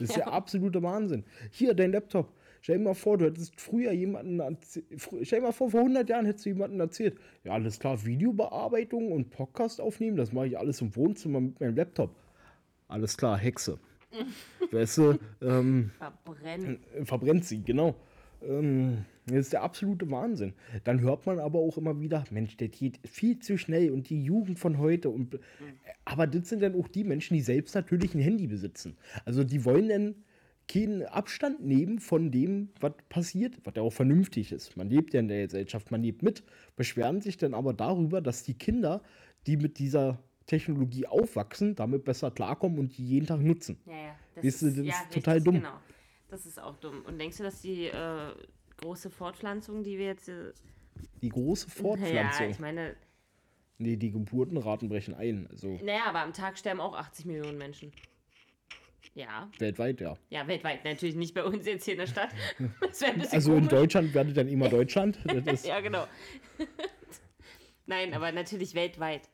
Das 0.00 0.08
ist 0.10 0.16
der 0.16 0.32
absolute 0.32 0.82
Wahnsinn. 0.82 1.24
Hier, 1.52 1.74
dein 1.74 1.92
Laptop. 1.92 2.32
Stell 2.62 2.76
dir 2.78 2.84
mal 2.84 2.94
vor, 2.94 3.16
du 3.16 3.24
hättest 3.26 3.58
früher 3.58 3.92
jemanden, 3.92 4.40
erzäh- 4.42 4.82
frü- 4.96 5.24
stell 5.24 5.40
dir 5.40 5.46
mal 5.46 5.52
vor, 5.52 5.70
vor 5.70 5.80
100 5.80 6.08
Jahren 6.10 6.26
hättest 6.26 6.44
du 6.44 6.50
jemanden 6.50 6.78
erzählt. 6.80 7.16
Ja, 7.44 7.52
alles 7.52 7.78
klar, 7.78 8.04
Videobearbeitung 8.04 9.12
und 9.12 9.30
Podcast 9.30 9.80
aufnehmen, 9.80 10.16
das 10.16 10.32
mache 10.32 10.48
ich 10.48 10.58
alles 10.58 10.80
im 10.82 10.94
Wohnzimmer 10.94 11.40
mit 11.40 11.58
meinem 11.60 11.74
Laptop. 11.76 12.14
Alles 12.88 13.16
klar, 13.16 13.38
Hexe. 13.38 13.78
weißt 14.72 14.98
du, 14.98 15.18
ähm, 15.40 15.90
Verbrennen. 15.96 16.80
äh, 16.94 17.04
verbrennt 17.04 17.44
sie, 17.44 17.62
genau. 17.62 17.94
Ähm, 18.42 19.04
das 19.26 19.38
ist 19.38 19.52
der 19.52 19.62
absolute 19.62 20.10
Wahnsinn. 20.10 20.54
Dann 20.84 21.00
hört 21.00 21.26
man 21.26 21.38
aber 21.38 21.58
auch 21.58 21.76
immer 21.78 22.00
wieder, 22.00 22.24
Mensch, 22.30 22.56
der 22.56 22.68
geht 22.68 22.98
viel 23.06 23.38
zu 23.38 23.58
schnell 23.58 23.90
und 23.90 24.10
die 24.10 24.22
Jugend 24.22 24.58
von 24.58 24.78
heute. 24.78 25.10
Und, 25.10 25.38
aber 26.04 26.26
das 26.26 26.48
sind 26.48 26.62
dann 26.62 26.74
auch 26.74 26.88
die 26.88 27.04
Menschen, 27.04 27.34
die 27.34 27.42
selbst 27.42 27.74
natürlich 27.74 28.14
ein 28.14 28.20
Handy 28.20 28.46
besitzen. 28.46 28.96
Also 29.24 29.44
die 29.44 29.64
wollen 29.64 29.88
dann 29.88 30.14
keinen 30.68 31.02
Abstand 31.02 31.64
nehmen 31.64 31.98
von 31.98 32.30
dem, 32.30 32.70
was 32.80 32.92
passiert, 33.08 33.58
was 33.64 33.74
ja 33.74 33.82
auch 33.82 33.92
vernünftig 33.92 34.52
ist. 34.52 34.76
Man 34.76 34.88
lebt 34.88 35.12
ja 35.14 35.20
in 35.20 35.28
der 35.28 35.46
Gesellschaft, 35.46 35.90
man 35.90 36.02
lebt 36.02 36.22
mit, 36.22 36.44
beschweren 36.76 37.20
sich 37.20 37.36
dann 37.36 37.54
aber 37.54 37.72
darüber, 37.72 38.20
dass 38.20 38.44
die 38.44 38.54
Kinder, 38.54 39.02
die 39.46 39.56
mit 39.56 39.78
dieser 39.78 40.22
Technologie 40.46 41.06
aufwachsen, 41.06 41.74
damit 41.74 42.04
besser 42.04 42.30
klarkommen 42.30 42.78
und 42.78 42.96
die 42.96 43.04
jeden 43.04 43.26
Tag 43.26 43.40
nutzen. 43.40 43.78
Ja, 43.86 43.92
ja. 43.92 44.16
Das 44.34 44.44
Weißt 44.44 44.62
du, 44.62 44.66
das 44.66 44.78
ist 44.78 45.12
total 45.12 45.40
dumm. 45.40 45.56
Genau. 45.56 45.72
Das 46.30 46.46
ist 46.46 46.60
auch 46.60 46.76
dumm. 46.76 47.02
Und 47.06 47.18
denkst 47.18 47.38
du, 47.38 47.42
dass 47.42 47.60
die 47.60 47.86
äh, 47.86 48.32
große 48.78 49.10
Fortpflanzung, 49.10 49.82
die 49.82 49.98
wir 49.98 50.06
jetzt. 50.06 50.28
Äh, 50.28 50.52
Die 51.22 51.28
große 51.28 51.66
Ja, 51.68 51.74
Fortpflanzung. 51.82 52.50
ich 52.50 52.58
meine, 52.58 52.96
Nee, 53.78 53.96
die 53.96 54.10
Geburtenraten 54.10 54.90
brechen 54.90 55.14
ein. 55.14 55.46
Also 55.50 55.78
naja, 55.82 56.04
aber 56.06 56.20
am 56.20 56.34
Tag 56.34 56.58
sterben 56.58 56.80
auch 56.80 56.94
80 56.94 57.24
Millionen 57.24 57.56
Menschen. 57.56 57.92
Ja, 59.14 59.50
weltweit, 59.58 60.00
ja. 60.02 60.16
ja, 60.28 60.46
weltweit. 60.46 60.84
Natürlich 60.84 61.16
nicht 61.16 61.34
bei 61.34 61.42
uns 61.44 61.64
jetzt 61.66 61.84
hier 61.86 61.94
in 61.94 62.00
der 62.00 62.06
Stadt. 62.06 62.28
Also 63.32 63.54
in. 63.54 63.66
Deutschland 63.68 64.12
werdet 64.14 64.36
dann 64.36 64.48
immer 64.48 64.68
Deutschland. 64.78 65.18
Das 65.24 65.46
ist, 65.46 65.66
Ja, 65.66 65.80
genau. 65.80 66.06
Nein, 67.86 68.12
aber 68.14 68.30
natürlich 68.32 68.74
weltweit. 68.74 69.28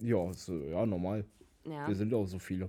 ja, 0.00 0.30
ist, 0.30 0.48
ja, 0.48 0.84
normal. 0.84 1.24
Ja. 1.64 1.86
Wir 1.88 1.94
sind 1.94 2.12
auch 2.12 2.26
so 2.26 2.38
viele. 2.38 2.68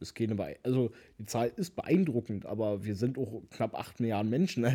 Ist 0.00 0.14
keine 0.14 0.34
Bee 0.36 0.56
also 0.62 0.90
die 1.18 1.26
Zahl 1.26 1.52
ist 1.56 1.74
beeindruckend, 1.74 2.46
aber 2.46 2.84
wir 2.84 2.94
sind 2.94 3.18
auch 3.18 3.42
knapp 3.50 3.74
8 3.74 4.00
Milliarden 4.00 4.30
Menschen. 4.30 4.64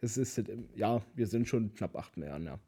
Also 0.00 0.16
es 0.16 0.16
ist, 0.16 0.42
ja, 0.74 1.02
wir 1.14 1.26
sind 1.26 1.46
schon 1.46 1.74
knapp 1.74 1.94
8 1.94 2.16
Milliarden, 2.16 2.46
ja. 2.46 2.58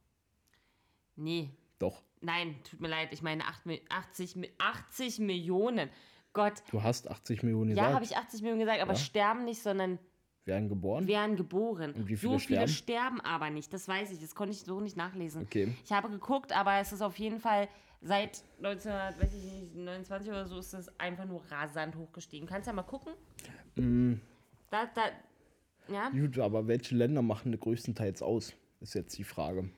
Nee, 1.16 1.51
Doch. 1.79 2.03
nein, 2.21 2.55
tut 2.68 2.81
mir 2.81 2.88
leid. 2.88 3.09
Ich 3.12 3.23
meine 3.23 3.45
8, 3.47 3.64
Mi- 3.66 3.81
80, 3.88 4.37
Mi- 4.37 4.51
80 4.59 5.18
Millionen. 5.18 5.88
Gott. 6.35 6.62
Du 6.71 6.83
hast 6.83 7.11
80 7.11 7.42
Millionen 7.42 7.71
Ja, 7.71 7.75
gesagt. 7.77 7.95
habe 7.95 8.05
ich 8.05 8.16
80 8.16 8.42
Millionen 8.42 8.61
gesagt, 8.61 8.81
aber 8.81 8.92
Ja. 8.92 8.99
sterben 8.99 9.45
nicht, 9.45 9.62
sondern 9.62 9.99
werden 10.44 10.68
geboren. 10.68 11.07
werden 11.07 11.37
geboren. 11.37 11.92
Und 11.92 12.09
wie 12.09 12.16
so 12.16 12.38
viele 12.38 12.40
viele 12.40 12.68
sterben? 12.68 13.18
sterben 13.18 13.20
aber 13.20 13.50
nicht. 13.50 13.72
Das 13.72 13.87
weiß 13.87 14.11
ich. 14.12 14.20
Das 14.20 14.35
konnte 14.35 14.52
ich 14.52 14.61
so 14.61 14.81
nicht 14.81 14.96
nachlesen. 14.96 15.42
Okay. 15.42 15.74
Ich 15.85 15.92
habe 15.92 16.09
geguckt, 16.11 16.57
aber 16.57 16.78
es 16.81 16.92
ist 16.92 17.02
auf 17.02 17.18
jeden 17.18 17.38
Fall 17.38 17.68
seit 18.00 18.42
1929 18.62 20.28
oder 20.28 20.46
so 20.46 20.59
ist 20.59 20.74
es 20.74 20.88
einfach 20.98 21.24
nur 21.24 21.42
rasant 21.50 21.96
hochgestiegen. 21.96 22.48
Kannst 22.48 22.66
ja 22.66 22.72
mal 22.72 22.83
gucken. 22.83 23.12
Mm, 23.76 24.14
Da, 24.70 24.87
da, 24.94 25.02
ja. 25.92 26.11
gut, 26.11 26.38
aber 26.38 26.66
welche 26.66 26.94
Länder 26.96 27.22
machen 27.22 27.52
das 27.52 27.61
größtenteils 27.61 28.22
aus? 28.22 28.55
Ist 28.81 28.94
jetzt 28.94 29.16
die 29.18 29.24
Frage. 29.24 29.70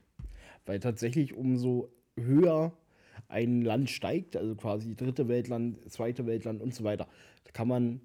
Weil 0.64 0.81
tatsächlich 0.81 1.35
umso 1.35 1.92
höher 2.16 2.72
ein 3.29 3.62
Land 3.62 3.90
steigt, 3.90 4.37
also 4.37 4.55
quasi 4.55 4.96
dritte 4.96 5.29
Weltland, 5.29 5.79
zweite 5.90 6.27
Weltland 6.27 6.62
und 6.62 6.74
so 6.74 6.85
weiter, 6.85 7.07
da 7.44 7.50
kann 7.53 7.68
man 7.68 8.00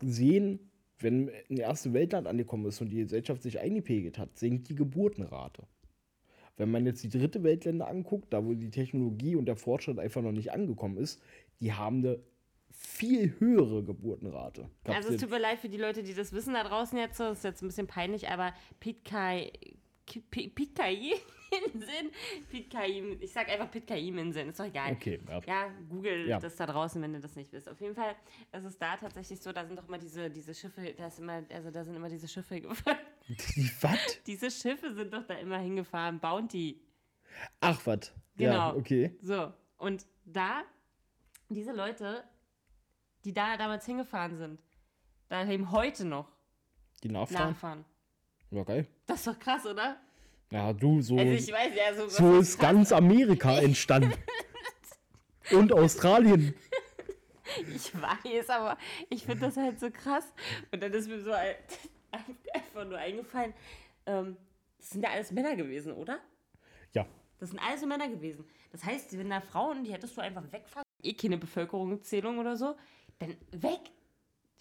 sehen, 0.00 0.69
wenn 1.02 1.30
ein 1.48 1.56
erste 1.56 1.92
Weltland 1.92 2.26
angekommen 2.26 2.66
ist 2.66 2.80
und 2.80 2.90
die 2.90 2.98
Gesellschaft 2.98 3.42
sich 3.42 3.60
eingepegelt 3.60 4.18
hat, 4.18 4.38
sinkt 4.38 4.68
die 4.68 4.74
Geburtenrate. 4.74 5.64
Wenn 6.56 6.70
man 6.70 6.84
jetzt 6.84 7.02
die 7.02 7.08
dritte 7.08 7.42
Weltländer 7.42 7.88
anguckt, 7.88 8.32
da 8.32 8.44
wo 8.44 8.52
die 8.52 8.70
Technologie 8.70 9.34
und 9.34 9.46
der 9.46 9.56
Fortschritt 9.56 9.98
einfach 9.98 10.20
noch 10.20 10.32
nicht 10.32 10.52
angekommen 10.52 10.98
ist, 10.98 11.22
die 11.60 11.72
haben 11.72 11.98
eine 11.98 12.20
viel 12.70 13.38
höhere 13.38 13.82
Geburtenrate. 13.82 14.70
Gab's 14.84 14.96
Also 14.98 15.14
es 15.14 15.20
tut 15.20 15.30
mir 15.30 15.38
leid 15.38 15.58
für 15.58 15.68
die 15.68 15.76
Leute, 15.76 16.02
die 16.02 16.14
das 16.14 16.32
wissen 16.32 16.54
da 16.54 16.64
draußen 16.64 16.98
jetzt. 16.98 17.16
so. 17.16 17.24
Das 17.24 17.38
ist 17.38 17.44
jetzt 17.44 17.62
ein 17.62 17.68
bisschen 17.68 17.86
peinlich, 17.86 18.28
aber 18.28 18.52
Pitkai... 18.78 19.52
Ki- 20.10 20.20
Pi- 20.28 20.48
Pitcairn-Inseln? 20.48 22.10
Pitcairn, 22.50 23.16
ich 23.22 23.32
sag 23.32 23.48
einfach 23.48 23.70
Pitcairn-Inseln, 23.70 24.48
ist 24.48 24.58
doch 24.58 24.64
egal. 24.64 24.92
Okay, 24.92 25.20
ja. 25.28 25.40
Ja, 25.46 25.68
google 25.88 26.26
Ja. 26.28 26.38
das 26.40 26.56
da 26.56 26.66
draußen, 26.66 27.00
wenn 27.00 27.12
du 27.12 27.20
das 27.20 27.36
nicht 27.36 27.52
wisst. 27.52 27.68
Auf 27.68 27.80
jeden 27.80 27.94
Fall 27.94 28.16
ist 28.52 28.64
es 28.64 28.76
da 28.78 28.96
tatsächlich 28.96 29.40
so, 29.40 29.52
da 29.52 29.64
sind 29.64 29.78
doch 29.78 29.86
immer 29.86 29.98
diese, 29.98 30.28
diese 30.30 30.52
Schiffe, 30.54 30.92
da 30.96 31.06
ist 31.06 31.20
immer, 31.20 31.44
also 31.52 31.70
da 31.70 31.84
sind 31.84 31.94
immer 31.94 32.08
diese 32.08 32.26
Schiffe 32.26 32.60
gefahren. 32.60 32.98
Die 33.28 33.70
was? 33.80 34.22
diese 34.26 34.50
Schiffe 34.50 34.92
sind 34.94 35.12
doch 35.14 35.24
da 35.26 35.34
immer 35.34 35.58
hingefahren. 35.58 36.18
Bounty. 36.18 36.80
Ach, 37.60 37.80
was? 37.86 38.12
Genau. 38.36 38.52
Ja, 38.52 38.74
okay. 38.74 39.16
So. 39.22 39.52
Und 39.78 40.06
da, 40.24 40.62
diese 41.48 41.72
Leute, 41.72 42.24
die 43.24 43.32
da 43.32 43.56
damals 43.56 43.86
hingefahren 43.86 44.36
sind, 44.36 44.60
da 45.28 45.42
leben 45.42 45.70
heute 45.70 46.04
noch 46.04 46.28
Die 47.04 47.08
Nachfahren? 47.08 47.50
Nachfahren. 47.50 47.84
Ja, 48.50 48.64
geil. 48.64 48.86
Das 49.06 49.18
ist 49.18 49.26
doch 49.26 49.38
krass, 49.38 49.64
oder? 49.66 49.96
Ja, 50.50 50.72
du, 50.72 51.00
so, 51.00 51.16
Also 51.16 51.32
ich 51.32 51.52
weiß 51.52 51.72
ja, 51.76 51.94
so, 51.94 52.08
so 52.08 52.38
ist 52.38 52.58
ganz 52.58 52.90
Amerika 52.90 53.58
entstanden. 53.60 54.12
Und 55.52 55.72
Australien. 55.72 56.54
Ich 57.74 57.92
weiß, 57.94 58.50
aber 58.50 58.76
ich 59.08 59.24
finde 59.24 59.46
das 59.46 59.56
halt 59.56 59.78
so 59.78 59.90
krass. 59.90 60.24
Und 60.72 60.82
dann 60.82 60.92
ist 60.92 61.08
mir 61.08 61.20
so 61.20 61.32
ein, 61.32 61.54
einfach 62.52 62.84
nur 62.84 62.98
eingefallen, 62.98 63.54
ähm, 64.06 64.36
das 64.78 64.90
sind 64.90 65.02
ja 65.02 65.10
alles 65.10 65.30
Männer 65.30 65.54
gewesen, 65.56 65.92
oder? 65.92 66.18
Ja. 66.92 67.06
Das 67.38 67.50
sind 67.50 67.58
alles 67.60 67.84
Männer 67.84 68.08
gewesen. 68.08 68.44
Das 68.72 68.84
heißt, 68.84 69.16
wenn 69.18 69.30
da 69.30 69.40
Frauen, 69.40 69.84
die 69.84 69.92
hättest 69.92 70.16
du 70.16 70.20
einfach 70.20 70.44
wegfahren, 70.50 70.84
eh 71.02 71.12
keine 71.12 71.38
Bevölkerungszählung 71.38 72.38
oder 72.38 72.56
so, 72.56 72.76
dann 73.18 73.36
weg. 73.52 73.80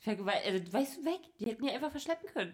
Also, 0.06 0.25
weißt 0.25 0.97
du, 0.97 1.06
weg. 1.06 1.19
Die 1.39 1.45
hätten 1.45 1.63
die 1.63 1.71
einfach 1.71 1.91
verschleppen 1.91 2.30
können. 2.30 2.54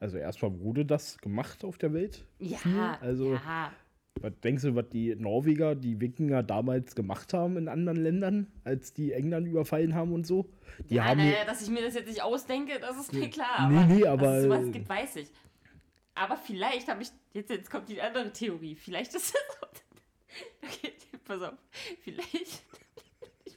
Also 0.00 0.16
erstmal 0.18 0.58
wurde 0.60 0.84
das 0.84 1.18
gemacht 1.18 1.64
auf 1.64 1.78
der 1.78 1.92
Welt. 1.92 2.24
Ja, 2.38 2.58
Viel. 2.58 2.78
Also 3.00 3.34
ja. 3.34 3.72
was 4.20 4.32
denkst 4.44 4.62
du, 4.62 4.74
was 4.76 4.88
die 4.90 5.16
Norweger, 5.16 5.74
die 5.74 6.00
Wikinger 6.00 6.42
damals 6.42 6.94
gemacht 6.94 7.32
haben 7.34 7.56
in 7.56 7.68
anderen 7.68 7.98
Ländern, 7.98 8.46
als 8.64 8.92
die 8.92 9.12
England 9.12 9.48
überfallen 9.48 9.94
haben 9.94 10.12
und 10.12 10.24
so? 10.26 10.48
Die 10.88 10.94
ja, 10.96 11.04
haben 11.06 11.18
naja, 11.18 11.44
dass 11.46 11.62
ich 11.62 11.68
mir 11.70 11.82
das 11.82 11.94
jetzt 11.94 12.08
nicht 12.08 12.22
ausdenke, 12.22 12.78
das 12.80 12.96
ist 12.98 13.12
mir 13.12 13.28
klar. 13.28 13.68
Nee, 13.68 13.76
aber 13.76 13.86
nee, 13.86 14.00
dass 14.02 14.08
aber- 14.10 14.36
es 14.36 14.42
sowas 14.44 14.72
gibt, 14.72 14.88
weiß 14.88 15.16
ich. 15.16 15.28
Aber 16.14 16.36
vielleicht 16.36 16.88
habe 16.88 17.02
ich, 17.02 17.10
jetzt, 17.32 17.50
jetzt 17.50 17.70
kommt 17.70 17.88
die 17.88 18.00
andere 18.00 18.32
Theorie. 18.32 18.74
Vielleicht 18.76 19.14
ist 19.14 19.34
es. 19.34 19.34
Okay, 20.62 20.92
pass 21.24 21.42
auf. 21.42 21.54
Vielleicht. 22.02 22.62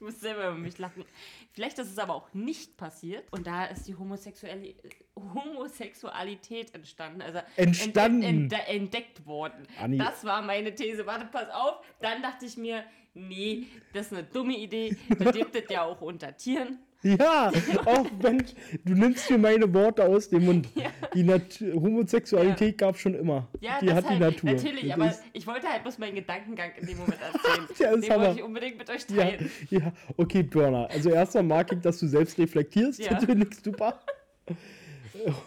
Ich 0.02 0.06
muss 0.06 0.20
selber 0.20 0.48
über 0.48 0.58
mich 0.58 0.80
lachen. 0.80 1.06
Vielleicht 1.52 1.78
ist 1.78 1.92
es 1.92 2.00
aber 2.00 2.16
auch 2.16 2.34
nicht 2.34 2.76
passiert. 2.76 3.32
Und 3.32 3.46
da 3.46 3.66
ist 3.66 3.88
die 3.88 3.96
Homosexuali 3.96 4.76
Homosexualität 5.16 6.74
entstanden. 6.74 7.22
Also 7.22 7.42
Entstanden. 7.56 8.24
Entde 8.24 8.56
entde 8.56 8.68
entdeckt 8.68 9.28
worden. 9.28 9.68
Anni. 9.80 10.00
Das 10.00 10.26
war 10.26 10.42
meine 10.42 10.74
These. 10.74 11.06
Warte, 11.06 11.26
pass 11.26 11.52
auf. 11.52 11.86
Dann 12.00 12.24
dachte 12.24 12.48
ich 12.48 12.58
mir, 12.58 12.84
nee, 13.14 13.68
das 13.94 14.08
ist 14.08 14.14
eine 14.14 14.24
dumme 14.24 14.58
Idee. 14.58 14.98
Da 15.20 15.30
gibt 15.32 15.56
es 15.56 15.70
ja 15.70 15.84
auch 15.84 16.02
unter 16.02 16.36
Tieren. 16.36 16.80
Ja, 17.04 17.52
auch 17.86 18.06
Mensch, 18.22 18.52
du 18.86 18.94
nimmst 18.94 19.30
mir 19.32 19.38
meine 19.40 19.74
Worte 19.74 20.04
aus 20.06 20.30
dem 20.30 20.46
Mund. 20.46 20.68
Ja. 20.76 20.92
Die 21.16 21.24
Nat 21.24 21.60
Homosexualität 21.74 22.78
gab 22.78 22.94
es 22.96 23.02
schon 23.02 23.16
immer. 23.16 23.48
Ja, 23.60 23.80
die 23.82 23.88
das 23.88 23.96
hat 23.96 24.06
halt, 24.06 24.16
die 24.20 24.24
Natur. 24.24 24.52
Natürlich, 24.52 24.84
Das 24.84 24.92
aber 24.94 25.10
ist- 25.10 25.24
ich 25.34 25.48
wollte 25.48 25.68
halt 25.68 25.82
bloß 25.82 25.98
meinen 25.98 26.16
Gedankengang 26.16 26.72
in 26.80 26.86
dem 26.88 26.98
Moment 27.00 27.18
erzählen. 27.22 27.68
Ja, 27.80 27.96
Den 27.96 28.10
haben 28.12 28.22
wollte 28.22 28.40
ich 28.40 28.44
unbedingt 28.44 28.78
mit 28.78 28.90
euch 28.90 29.02
ja, 29.10 29.24
teilen. 29.24 29.52
ja, 29.72 29.94
okay, 30.18 30.44
Burner. 30.44 30.88
Also 30.92 31.10
erstmal 31.10 31.44
mag 31.44 31.72
ich, 31.74 31.80
dass 31.80 32.00
du 32.00 32.08
selbst 32.08 32.38
reflektierst. 32.38 33.00
Ja. 33.00 33.12
Das 33.16 33.26
finde 33.26 33.48
ich 33.50 33.58
super. 33.64 34.00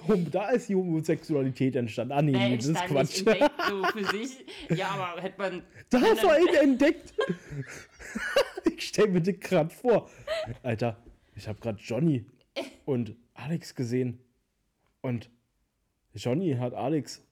Und 0.09 0.35
Da 0.35 0.51
ist 0.51 0.69
die 0.69 0.75
Homosexualität 0.75 1.77
entstanden. 1.77 2.13
Ah, 2.13 2.23
nee, 2.23 2.33
Der 2.33 2.49
nee, 2.49 2.57
das 2.57 2.67
ist 2.67 2.85
Quatsch. 2.87 3.19
entdeckt 3.19 3.51
so 3.69 3.83
für 3.85 4.05
sich. 4.17 4.45
Ja, 4.71 4.89
aber 4.89 5.23
hätte 5.23 5.39
man. 5.41 5.63
Da 5.91 6.01
wenn 6.03 6.11
hast 6.11 6.23
du 6.23 6.29
einen 6.29 6.49
entdeckt. 6.55 7.15
ich 8.77 8.89
stell 8.89 9.09
mir 9.09 9.21
das 9.21 9.39
gerade 9.41 9.71
vor. 9.71 10.09
Alter, 10.63 10.97
ich 11.35 11.49
habe 11.49 11.61
gerade 11.61 11.79
Johnny 11.81 12.27
und 12.85 13.17
Alex 13.35 13.75
gesehen. 13.75 14.21
Und 15.01 15.31
Johnny 16.15 16.55
hat 16.55 16.75
Alex 16.75 17.23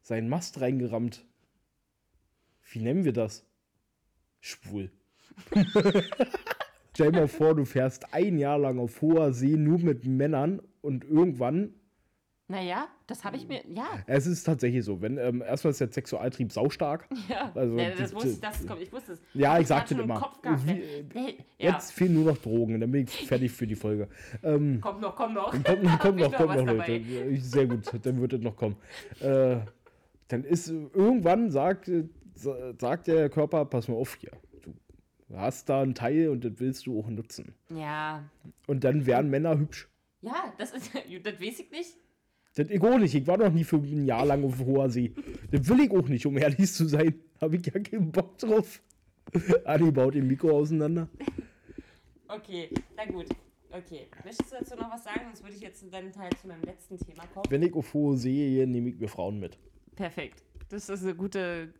seinen 0.00 0.28
Mast 0.28 0.60
reingerammt. 0.60 1.24
Wie 2.70 2.80
nennen 2.80 3.04
wir 3.04 3.12
das? 3.12 3.46
Schwul. 4.40 4.90
Stell 6.94 7.12
dir 7.12 7.20
mal 7.20 7.28
vor, 7.28 7.54
du 7.54 7.64
fährst 7.64 8.12
ein 8.12 8.38
Jahr 8.38 8.58
lang 8.58 8.78
auf 8.78 9.00
hoher 9.00 9.32
See 9.32 9.56
nur 9.56 9.78
mit 9.78 10.04
Männern 10.04 10.60
und 10.80 11.04
irgendwann 11.04 11.74
Naja, 12.52 12.86
das 13.06 13.24
habe 13.24 13.38
ich 13.38 13.48
mir. 13.48 13.62
Ja, 13.66 13.86
es 14.06 14.26
ist 14.26 14.44
tatsächlich 14.44 14.84
so, 14.84 15.00
wenn 15.00 15.16
ähm, 15.16 15.40
erstmal 15.40 15.70
ist 15.70 15.80
der 15.80 15.90
Sexualtrieb 15.90 16.52
saustark. 16.52 17.08
ja. 17.30 17.50
Also, 17.54 17.78
ja 17.78 17.90
das 17.96 18.14
wusste 18.14 18.28
ich, 18.28 18.40
das 18.40 18.66
kommt. 18.66 18.82
Ich 18.82 18.92
wusste 18.92 19.12
es. 19.12 19.22
Ja, 19.32 19.54
Hab 19.54 19.62
ich 19.62 19.66
sagte 19.68 19.94
immer. 19.94 20.20
Kopf 20.20 20.42
gehabt. 20.42 20.66
Wie- 20.66 21.38
Ja, 21.58 21.72
Jetzt 21.72 21.92
fehlen 21.92 22.12
nur 22.12 22.24
noch 22.26 22.36
Drogen, 22.36 22.78
dann 22.78 22.90
bin 22.92 23.04
ich 23.04 23.10
fertig 23.26 23.50
für 23.52 23.66
die 23.66 23.74
Folge. 23.74 24.06
Ähm, 24.42 24.80
kommt 24.82 25.00
noch, 25.00 25.16
kommt 25.16 25.34
noch. 25.40 25.50
kommt, 25.50 25.64
kommt 25.64 25.68
Hab 25.68 25.78
ich 25.82 25.82
noch, 25.84 26.32
kommt 26.36 26.56
noch, 26.56 26.66
dabei. 26.66 26.98
Leute. 26.98 27.40
Sehr 27.40 27.66
gut, 27.66 27.90
dann 28.02 28.20
wird 28.20 28.34
es 28.34 28.40
noch 28.42 28.54
kommen. 28.56 28.76
Äh, 29.20 29.56
dann 30.28 30.44
ist 30.44 30.68
äh, 30.68 30.74
irgendwann 30.92 31.50
sagt, 31.50 31.88
äh, 31.88 32.04
sa- 32.34 32.74
sagt 32.78 33.06
der 33.06 33.30
Körper, 33.30 33.64
pass 33.64 33.88
mal 33.88 33.94
auf 33.96 34.14
hier. 34.20 34.32
Du 35.28 35.38
hast 35.38 35.70
da 35.70 35.80
einen 35.80 35.94
Teil 35.94 36.28
und 36.28 36.44
das 36.44 36.52
willst 36.56 36.86
du 36.86 37.00
auch 37.00 37.08
nutzen. 37.08 37.54
Ja. 37.74 38.22
Und 38.66 38.84
dann 38.84 39.06
werden 39.06 39.30
Männer 39.30 39.58
hübsch. 39.58 39.88
Ja, 40.20 40.52
das 40.58 40.72
ist. 40.72 40.90
Das 40.94 41.34
weiß 41.40 41.60
ich 41.60 41.70
nicht. 41.70 41.96
Das 42.54 42.68
ich 42.68 42.82
auch 42.82 42.98
nicht. 42.98 43.14
Ich 43.14 43.26
war 43.26 43.38
noch 43.38 43.52
nie 43.52 43.64
für 43.64 43.76
ein 43.76 44.04
Jahr 44.04 44.26
lang 44.26 44.44
auf 44.44 44.58
hoher 44.58 44.90
See. 44.90 45.12
Das 45.50 45.66
will 45.68 45.80
ich 45.80 45.90
auch 45.90 46.06
nicht, 46.08 46.26
um 46.26 46.36
ehrlich 46.36 46.72
zu 46.72 46.86
sein. 46.86 47.14
Habe 47.40 47.56
ich 47.56 47.66
ja 47.66 47.80
keinen 47.80 48.12
Bock 48.12 48.36
drauf. 48.38 48.82
Anni 49.64 49.90
baut 49.90 50.14
den 50.14 50.26
Mikro 50.26 50.50
auseinander. 50.50 51.08
Okay, 52.28 52.68
na 52.96 53.04
gut. 53.06 53.26
Okay. 53.70 54.06
Möchtest 54.24 54.52
du 54.52 54.56
dazu 54.58 54.76
noch 54.76 54.92
was 54.92 55.04
sagen? 55.04 55.20
Sonst 55.24 55.42
würde 55.42 55.56
ich 55.56 55.62
jetzt 55.62 55.84
dann 55.90 56.12
halt 56.18 56.38
zu 56.38 56.46
meinem 56.46 56.62
letzten 56.62 56.98
Thema 56.98 57.26
kommen. 57.32 57.46
Wenn 57.48 57.62
ich 57.62 57.74
auf 57.74 57.94
hohe 57.94 58.16
See 58.16 58.34
gehe, 58.34 58.66
nehme 58.66 58.90
ich 58.90 58.98
mir 58.98 59.08
Frauen 59.08 59.40
mit. 59.40 59.58
Perfekt. 59.96 60.42
Das 60.68 60.88
ist 60.88 61.04
ein 61.06 61.16
gute, 61.16 61.72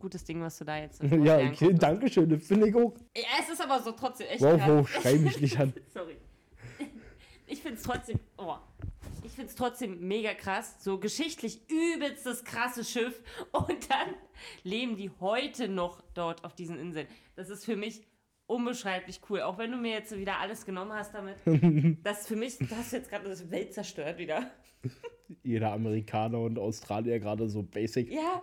gutes 0.00 0.24
Ding, 0.24 0.40
was 0.40 0.58
du 0.58 0.64
da 0.64 0.78
jetzt. 0.78 1.02
Ja, 1.24 1.38
okay, 1.38 1.72
danke 1.72 2.08
schön, 2.08 2.28
das 2.28 2.44
finde 2.44 2.68
ich 2.68 2.74
auch. 2.74 2.94
Ja, 3.16 3.22
es 3.40 3.48
ist 3.48 3.62
aber 3.62 3.80
so 3.82 3.92
trotzdem 3.92 4.26
echt. 4.28 4.40
Wow, 4.40 4.60
wow, 4.66 4.88
schrei 4.88 5.18
mich 5.18 5.40
nicht 5.40 5.58
an. 5.58 5.72
Sorry. 5.94 6.16
Ich 7.46 7.62
finde 7.62 7.76
es 7.76 7.82
trotzdem. 7.82 8.18
Oh. 8.36 8.56
Ich 9.34 9.36
finde 9.36 9.50
es 9.50 9.56
trotzdem 9.56 10.06
mega 10.06 10.32
krass. 10.32 10.76
So 10.78 11.00
geschichtlich 11.00 11.68
übelst 11.68 12.24
das 12.24 12.44
krasse 12.44 12.84
Schiff. 12.84 13.20
Und 13.50 13.90
dann 13.90 14.14
leben 14.62 14.96
die 14.96 15.10
heute 15.18 15.66
noch 15.66 16.00
dort 16.14 16.44
auf 16.44 16.54
diesen 16.54 16.78
Inseln. 16.78 17.08
Das 17.34 17.50
ist 17.50 17.64
für 17.64 17.74
mich 17.74 18.06
unbeschreiblich 18.46 19.22
cool. 19.28 19.40
Auch 19.40 19.58
wenn 19.58 19.72
du 19.72 19.76
mir 19.76 19.90
jetzt 19.90 20.16
wieder 20.16 20.38
alles 20.38 20.64
genommen 20.64 20.92
hast 20.92 21.14
damit. 21.14 21.34
Das 22.04 22.20
ist 22.20 22.28
für 22.28 22.36
mich, 22.36 22.58
du 22.58 22.70
hast 22.76 22.92
jetzt 22.92 23.10
gerade 23.10 23.28
das 23.28 23.50
Welt 23.50 23.74
zerstört 23.74 24.18
wieder. 24.18 24.52
Jeder 25.42 25.72
Amerikaner 25.72 26.38
und 26.38 26.56
Australier 26.56 27.18
gerade 27.18 27.48
so 27.48 27.64
basic. 27.64 28.12
Ja. 28.12 28.40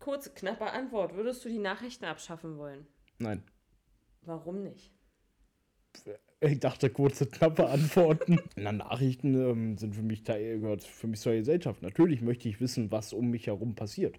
Kurze, 0.00 0.30
knappe 0.34 0.68
Antwort. 0.68 1.14
Würdest 1.14 1.44
du 1.44 1.48
die 1.48 1.60
Nachrichten 1.60 2.06
abschaffen 2.06 2.58
wollen? 2.58 2.88
Nein. 3.20 3.44
Warum 4.22 4.64
nicht? 4.64 4.90
Ich 6.40 6.60
dachte, 6.60 6.90
kurze, 6.90 7.26
knappe 7.26 7.66
Antworten. 7.66 8.38
Na, 8.56 8.70
Nachrichten 8.72 9.34
ähm, 9.34 9.78
sind 9.78 9.94
für 9.94 10.02
mich 10.02 10.22
Teil, 10.22 10.60
gehört 10.60 10.84
für 10.84 11.06
mich 11.06 11.20
zur 11.20 11.32
Gesellschaft. 11.32 11.82
Natürlich 11.82 12.20
möchte 12.20 12.48
ich 12.48 12.60
wissen, 12.60 12.90
was 12.90 13.12
um 13.14 13.30
mich 13.30 13.46
herum 13.46 13.74
passiert. 13.74 14.18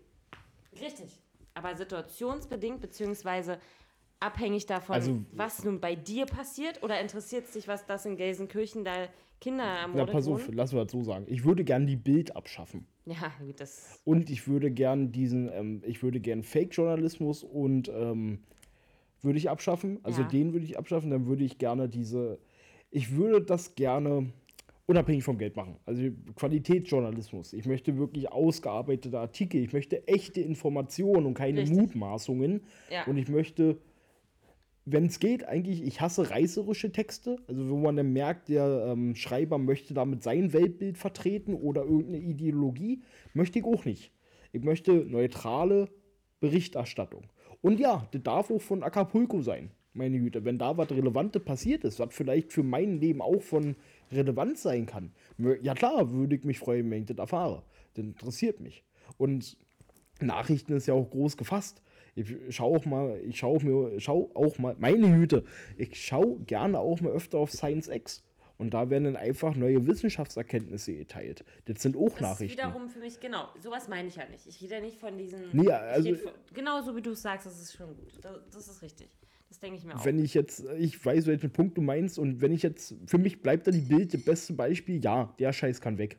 Richtig. 0.81 1.19
Aber 1.53 1.75
situationsbedingt, 1.75 2.81
beziehungsweise 2.81 3.59
abhängig 4.19 4.65
davon, 4.65 4.95
Also- 4.95 5.25
was 5.31 5.63
nun 5.63 5.79
bei 5.79 5.95
dir 5.95 6.25
passiert? 6.25 6.81
Oder 6.81 6.99
interessiert 7.01 7.45
es 7.45 7.51
dich, 7.51 7.67
was 7.67 7.85
das 7.85 8.05
in 8.07 8.17
Gelsenkirchen 8.17 8.83
da 8.83 9.07
Kinder 9.39 9.65
Na, 9.65 9.81
ermordet 9.81 10.11
pass 10.13 10.27
auf, 10.27 10.47
wurden? 10.47 10.57
lass 10.57 10.73
wir 10.73 10.83
das 10.83 10.91
so 10.91 11.03
sagen. 11.03 11.25
Ich 11.27 11.43
würde 11.45 11.63
gern 11.63 11.85
die 11.85 11.95
Bild 11.95 12.35
abschaffen. 12.35 12.87
Ja, 13.05 13.31
gut, 13.39 13.59
das. 13.59 14.01
Und 14.03 14.31
ich 14.31 14.47
würde 14.47 14.71
gern 14.71 15.11
diesen, 15.11 15.51
ähm, 15.53 15.83
ich 15.85 16.01
würde 16.01 16.19
gern 16.19 16.41
Fake-Journalismus 16.43 17.43
und 17.43 17.89
ähm, 17.89 18.39
würde 19.21 19.37
ich 19.37 19.49
abschaffen. 19.49 19.99
Also 20.03 20.21
Ja. 20.21 20.27
den 20.27 20.53
würde 20.53 20.65
ich 20.65 20.77
abschaffen. 20.77 21.09
Dann 21.09 21.27
würde 21.27 21.43
ich 21.43 21.57
gerne 21.57 21.89
diese, 21.89 22.39
ich 22.91 23.15
würde 23.15 23.45
das 23.45 23.75
gerne 23.75 24.31
unabhängig 24.85 25.23
vom 25.23 25.37
Geld 25.37 25.55
machen. 25.55 25.75
Also 25.85 26.01
Qualitätsjournalismus. 26.35 27.53
Ich 27.53 27.65
möchte 27.65 27.97
wirklich 27.97 28.31
ausgearbeitete 28.31 29.19
Artikel. 29.19 29.61
Ich 29.61 29.73
möchte 29.73 30.07
echte 30.07 30.41
Informationen 30.41 31.25
und 31.25 31.33
keine 31.33 31.61
Richtig. 31.61 31.77
Mutmaßungen. 31.77 32.61
Ja. 32.89 33.05
Und 33.05 33.17
ich 33.17 33.27
möchte, 33.27 33.77
wenn 34.85 35.07
es 35.07 35.19
geht, 35.19 35.45
eigentlich, 35.45 35.83
ich 35.83 35.99
hasse 35.99 36.29
reißerische 36.29 36.93
Texte. 36.93 37.35
Also 37.47 37.69
wo 37.69 37.77
man 37.77 37.97
dann 37.97 38.13
merkt, 38.13 38.47
der 38.47 38.87
ähm, 38.93 39.15
Schreiber 39.15 39.57
möchte 39.57 39.93
damit 39.93 40.23
sein 40.23 40.53
Weltbild 40.53 40.97
vertreten 40.97 41.53
oder 41.53 41.83
irgendeine 41.83 42.19
Ideologie, 42.19 43.01
möchte 43.33 43.59
ich 43.59 43.65
auch 43.65 43.83
nicht. 43.83 44.13
Ich 44.53 44.63
möchte 44.63 44.93
neutrale 44.93 45.89
Berichterstattung. 46.39 47.23
Und 47.61 47.79
ja, 47.79 48.07
das 48.11 48.23
darf 48.23 48.51
auch 48.51 48.61
von 48.61 48.83
Acapulco 48.83 49.41
sein, 49.41 49.71
meine 49.93 50.19
Güte. 50.19 50.45
Wenn 50.45 50.57
da 50.57 50.77
was 50.77 50.89
Relevantes 50.89 51.43
passiert 51.43 51.83
ist, 51.83 51.99
was 51.99 52.13
vielleicht 52.13 52.53
für 52.53 52.63
mein 52.63 52.99
Leben 52.99 53.21
auch 53.21 53.41
von 53.41 53.75
Relevanz 54.11 54.63
sein 54.63 54.85
kann, 54.85 55.11
ja 55.61 55.73
klar, 55.73 56.11
würde 56.11 56.35
ich 56.35 56.43
mich 56.43 56.59
freuen, 56.59 56.89
wenn 56.91 57.01
ich 57.01 57.07
das 57.07 57.17
erfahre. 57.17 57.63
Das 57.93 58.05
interessiert 58.05 58.59
mich. 58.59 58.83
Und 59.17 59.57
Nachrichten 60.21 60.73
ist 60.73 60.87
ja 60.87 60.93
auch 60.93 61.09
groß 61.09 61.37
gefasst. 61.37 61.81
Ich 62.15 62.33
schaue 62.49 62.77
auch 62.77 62.85
mal, 62.85 63.19
ich 63.23 63.37
schaue 63.37 63.63
mir, 63.63 63.99
schau 63.99 64.31
auch 64.33 64.57
mal, 64.57 64.75
meine 64.79 65.11
Güte, 65.11 65.43
ich 65.77 66.03
schaue 66.03 66.39
gerne 66.39 66.79
auch 66.79 66.99
mal 67.01 67.11
öfter 67.11 67.37
auf 67.37 67.51
Science 67.51 67.87
X. 67.87 68.23
Und 68.57 68.73
da 68.73 68.89
werden 68.89 69.03
dann 69.03 69.15
einfach 69.15 69.55
neue 69.55 69.85
Wissenschaftserkenntnisse 69.85 70.95
geteilt. 70.95 71.43
Das 71.65 71.81
sind 71.81 71.95
auch 71.95 72.05
Das 72.09 72.15
ist 72.15 72.21
Nachrichten. 72.21 72.57
wiederum 72.57 72.89
für 72.89 72.99
mich, 72.99 73.19
genau, 73.19 73.49
sowas 73.61 73.87
meine 73.87 74.07
ich 74.07 74.15
ja 74.15 74.27
nicht. 74.29 74.47
Ich 74.47 74.61
rede 74.61 74.75
ja 74.75 74.81
nicht 74.81 74.97
von 74.99 75.17
diesen. 75.17 75.41
Nee, 75.53 75.69
also- 75.71 76.15
von, 76.15 76.31
genau 76.53 76.81
so 76.81 76.95
wie 76.95 77.01
du 77.01 77.11
es 77.11 77.21
sagst, 77.21 77.45
das 77.45 77.61
ist 77.61 77.75
schon 77.75 77.95
gut. 77.95 78.13
Das, 78.21 78.39
das 78.51 78.67
ist 78.67 78.81
richtig. 78.81 79.09
Das 79.49 79.59
denke 79.59 79.77
ich 79.77 79.85
mir 79.85 79.95
auch. 79.95 80.03
Wenn 80.03 80.19
ich 80.19 80.33
jetzt, 80.33 80.65
ich 80.77 81.03
weiß, 81.05 81.27
welchen 81.27 81.51
Punkt 81.51 81.77
du 81.77 81.81
meinst, 81.81 82.19
und 82.19 82.41
wenn 82.41 82.51
ich 82.51 82.63
jetzt, 82.63 82.95
für 83.05 83.17
mich 83.17 83.41
bleibt 83.41 83.67
da 83.67 83.71
die 83.71 83.79
Bild 83.81 84.13
das 84.13 84.21
beste 84.23 84.53
Beispiel, 84.53 85.01
ja, 85.03 85.33
der 85.39 85.53
Scheiß 85.53 85.79
kann 85.79 85.97
weg. 85.97 86.17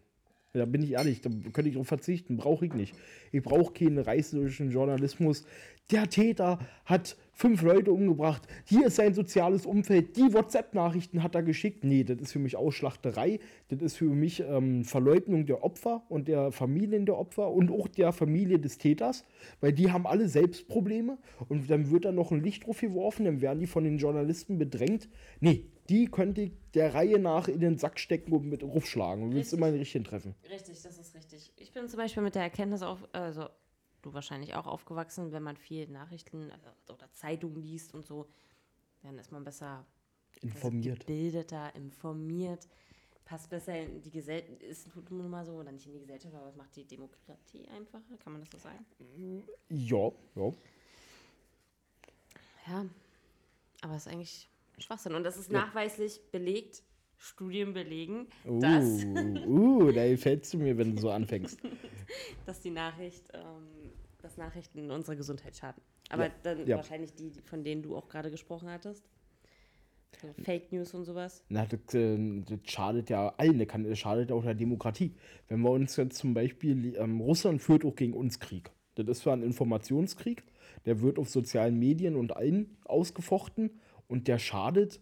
Da 0.54 0.64
bin 0.64 0.82
ich 0.82 0.92
ehrlich, 0.92 1.20
da 1.20 1.28
könnte 1.52 1.68
ich 1.68 1.74
drauf 1.74 1.88
verzichten, 1.88 2.38
brauche 2.38 2.64
ich 2.66 2.72
nicht. 2.72 2.94
Ich 3.32 3.42
brauche 3.42 3.72
keinen 3.74 3.98
reißerischen 3.98 4.70
Journalismus. 4.70 5.44
Der 5.90 6.08
Täter 6.08 6.58
hat 6.86 7.16
fünf 7.39 7.62
Leute 7.62 7.93
umgebracht, 7.93 8.43
hier 8.64 8.89
ist 8.89 8.97
sein 8.97 9.14
soziales 9.14 9.64
Umfeld, 9.64 10.16
die 10.16 10.32
WhatsApp-Nachrichten 10.34 11.22
hat 11.22 11.36
er 11.36 11.45
geschickt. 11.45 11.84
Nee, 11.84 12.03
das 12.03 12.18
ist 12.18 12.32
für 12.32 12.41
mich 12.41 12.57
Ausschlachterei, 12.57 13.39
das 13.68 13.80
ist 13.80 13.97
für 13.97 14.07
mich 14.07 14.41
ähm, 14.41 14.84
Verleugnung 14.84 15.47
der 15.47 15.62
Opfer 15.62 16.03
und 16.09 16.26
der 16.26 16.51
Familien 16.51 17.07
der 17.07 17.16
Opfer 17.16 17.49
und 17.53 17.70
auch 17.70 17.86
der 17.86 18.12
Familie 18.12 18.59
des 18.59 18.78
Täters, 18.78 19.24
weil 19.61 19.72
die 19.72 19.93
haben 19.93 20.05
alle 20.05 20.28
selbst 20.28 20.66
Probleme 20.66 21.16
und 21.49 21.70
dann 21.70 21.93
wird 21.93 22.07
da 22.07 22.12
noch 22.12 22.32
ein 22.32 22.43
Licht 22.43 22.66
drauf 22.66 22.80
geworfen, 22.80 23.24
dann 23.24 23.41
werden 23.41 23.61
die 23.61 23.68
von 23.68 23.84
den 23.84 23.99
Journalisten 23.99 24.59
bedrängt. 24.59 25.09
Nee, 25.39 25.66
die 25.89 26.07
könnte 26.07 26.51
der 26.74 26.93
Reihe 26.93 27.20
nach 27.20 27.47
in 27.47 27.61
den 27.61 27.78
Sack 27.78 28.01
stecken 28.01 28.32
und 28.32 28.47
mit 28.47 28.64
rufschlagen 28.64 29.22
und 29.22 29.34
willst 29.34 29.53
immer 29.53 29.70
den 29.70 29.78
richtigen 29.78 30.05
treffen. 30.05 30.34
Richtig, 30.51 30.82
das 30.82 30.99
ist 30.99 31.14
richtig. 31.14 31.53
Ich 31.57 31.72
bin 31.72 31.89
zum 31.89 31.99
Beispiel 31.99 32.24
mit 32.24 32.34
der 32.34 32.43
Erkenntnis 32.43 32.82
auf, 32.82 33.09
also 33.12 33.49
du 34.03 34.12
wahrscheinlich 34.14 34.55
auch 34.55 34.66
aufgewachsen, 34.66 35.32
wenn 35.32 35.42
man 35.42 35.57
viel 35.57 35.88
Nachrichten 35.88 36.51
äh, 36.51 36.92
oder 36.92 37.11
Zeitungen 37.12 37.62
liest 37.62 37.94
und 37.94 38.05
so, 38.05 38.28
dann 39.03 39.18
ist 39.18 39.32
man 39.32 39.44
besser 39.44 39.86
Informiert. 40.40 41.01
gebildeter, 41.01 41.74
informiert, 41.74 42.68
passt 43.24 43.51
besser 43.51 43.78
in 43.78 44.01
die 44.03 44.11
Gesellschaft, 44.11 44.62
ist 44.62 44.88
nun 45.11 45.28
mal 45.28 45.44
so, 45.44 45.53
oder 45.53 45.72
nicht 45.72 45.86
in 45.86 45.92
die 45.92 46.01
Gesellschaft, 46.01 46.34
aber 46.34 46.49
es 46.49 46.57
macht 46.57 46.74
die 46.76 46.84
Demokratie 46.84 47.66
einfacher, 47.68 48.16
kann 48.22 48.32
man 48.32 48.42
das 48.42 48.51
so 48.51 48.59
sagen? 48.59 48.84
Ja, 49.68 50.11
ja. 50.34 50.53
Ja, 52.66 52.86
aber 53.80 53.94
es 53.94 54.07
ist 54.07 54.12
eigentlich 54.12 54.49
Schwachsinn. 54.78 55.14
Und 55.14 55.24
das 55.24 55.36
ist 55.36 55.51
nachweislich 55.51 56.20
belegt, 56.30 56.82
Studien 57.16 57.72
belegen, 57.72 58.28
dass, 58.44 59.05
Uh, 59.05 59.86
uh, 59.86 59.92
da 59.92 60.16
fällst 60.16 60.55
du 60.55 60.59
mir, 60.59 60.76
wenn 60.78 60.94
du 60.94 61.01
so 61.01 61.11
anfängst. 61.11 61.59
dass 62.46 62.61
die 62.61 62.70
Nachricht, 62.70 63.28
ähm, 63.34 63.88
dass 64.22 64.36
Nachrichten 64.36 64.90
unserer 64.90 65.16
Gesundheit 65.16 65.56
schaden. 65.56 65.82
Aber 66.10 66.26
Ja, 66.26 66.32
dann 66.42 66.66
ja. 66.66 66.76
wahrscheinlich 66.76 67.14
die, 67.14 67.30
von 67.44 67.64
denen 67.64 67.82
du 67.82 67.96
auch 67.96 68.08
gerade 68.08 68.30
gesprochen 68.30 68.68
hattest. 68.70 69.08
So 70.20 70.28
Fake 70.42 70.72
News 70.72 70.94
und 70.94 71.04
sowas. 71.04 71.44
Na, 71.48 71.66
das, 71.66 71.94
äh, 71.94 72.40
das 72.40 72.58
schadet 72.64 73.10
ja 73.10 73.28
allen, 73.36 73.58
das, 73.58 73.68
kann, 73.68 73.84
das 73.84 73.98
schadet 73.98 74.32
auch 74.32 74.42
der 74.42 74.54
Demokratie. 74.54 75.14
Wenn 75.48 75.60
wir 75.60 75.70
uns 75.70 75.96
jetzt 75.96 76.18
zum 76.18 76.34
Beispiel, 76.34 76.96
ähm, 76.96 77.20
Russland 77.20 77.62
führt 77.62 77.84
auch 77.84 77.94
gegen 77.94 78.14
uns 78.14 78.40
Krieg. 78.40 78.70
Das 78.94 79.06
ist 79.06 79.20
zwar 79.20 79.34
ein 79.34 79.42
Informationskrieg, 79.42 80.42
der 80.86 81.00
wird 81.02 81.18
auf 81.18 81.28
sozialen 81.28 81.78
Medien 81.78 82.16
und 82.16 82.36
allen 82.36 82.78
ausgefochten 82.84 83.78
und 84.08 84.26
der 84.26 84.38
schadet 84.38 85.00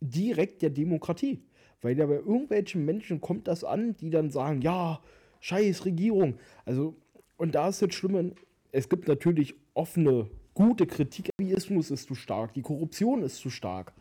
direkt 0.00 0.62
der 0.62 0.70
Demokratie. 0.70 1.44
Weil 1.80 1.96
ja 1.96 2.06
bei 2.06 2.14
irgendwelchen 2.14 2.84
Menschen 2.84 3.20
kommt 3.20 3.46
das 3.46 3.62
an, 3.62 3.96
die 3.98 4.10
dann 4.10 4.30
sagen, 4.30 4.62
ja, 4.62 5.00
scheiß 5.40 5.84
Regierung. 5.84 6.38
Also, 6.64 6.96
und 7.38 7.54
da 7.54 7.68
ist 7.68 7.80
das 7.80 7.94
Schlimme, 7.94 8.32
es 8.70 8.88
gibt 8.88 9.08
natürlich 9.08 9.54
offene, 9.72 10.28
gute 10.52 10.86
Kritik. 10.86 11.30
Atheismus 11.40 11.90
ist 11.90 12.08
zu 12.08 12.14
stark, 12.14 12.52
die 12.52 12.62
Korruption 12.62 13.22
ist 13.22 13.36
zu 13.36 13.48
stark. 13.48 13.94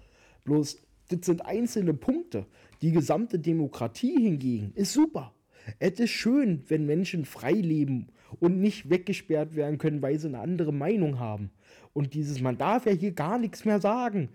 Bloß, 0.44 0.78
das 1.10 1.26
sind 1.26 1.46
einzelne 1.46 1.94
Punkte. 1.94 2.46
Die 2.82 2.92
gesamte 2.92 3.40
Demokratie 3.40 4.22
hingegen 4.22 4.74
ist 4.76 4.92
super. 4.92 5.34
Es 5.80 6.00
ist 6.00 6.10
schön, 6.10 6.64
wenn 6.68 6.86
Menschen 6.86 7.26
frei 7.26 7.54
leben 7.54 8.08
und 8.40 8.60
nicht 8.60 8.90
weggesperrt 8.90 9.56
werden 9.56 9.78
können, 9.78 10.02
weil 10.02 10.20
sie 10.20 10.28
eine 10.28 10.40
andere 10.40 10.74
Meinung 10.74 11.20
haben. 11.20 11.52
Und 11.94 12.14
dieses, 12.14 12.42
man 12.42 12.58
darf 12.58 12.86
ja 12.86 12.92
hier 12.92 13.12
gar 13.12 13.38
nichts 13.38 13.66
mehr 13.66 13.80
sagen. 13.80 14.30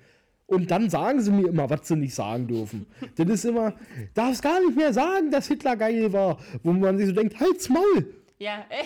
Und 0.46 0.70
dann 0.70 0.90
sagen 0.90 1.20
sie 1.20 1.30
mir 1.30 1.48
immer, 1.48 1.70
was 1.70 1.88
sie 1.88 1.96
nicht 1.96 2.14
sagen 2.14 2.46
dürfen. 2.46 2.86
das 3.16 3.28
ist 3.28 3.44
immer, 3.46 3.74
darfst 4.14 4.42
gar 4.42 4.60
nicht 4.60 4.76
mehr 4.76 4.92
sagen, 4.92 5.30
dass 5.30 5.48
Hitler 5.48 5.76
geil 5.76 6.12
war. 6.12 6.38
Wo 6.62 6.72
man 6.72 6.98
sich 6.98 7.06
so 7.06 7.12
denkt, 7.12 7.40
halt's 7.40 7.68
Maul. 7.68 8.21
Ja, 8.42 8.64
ey. 8.70 8.84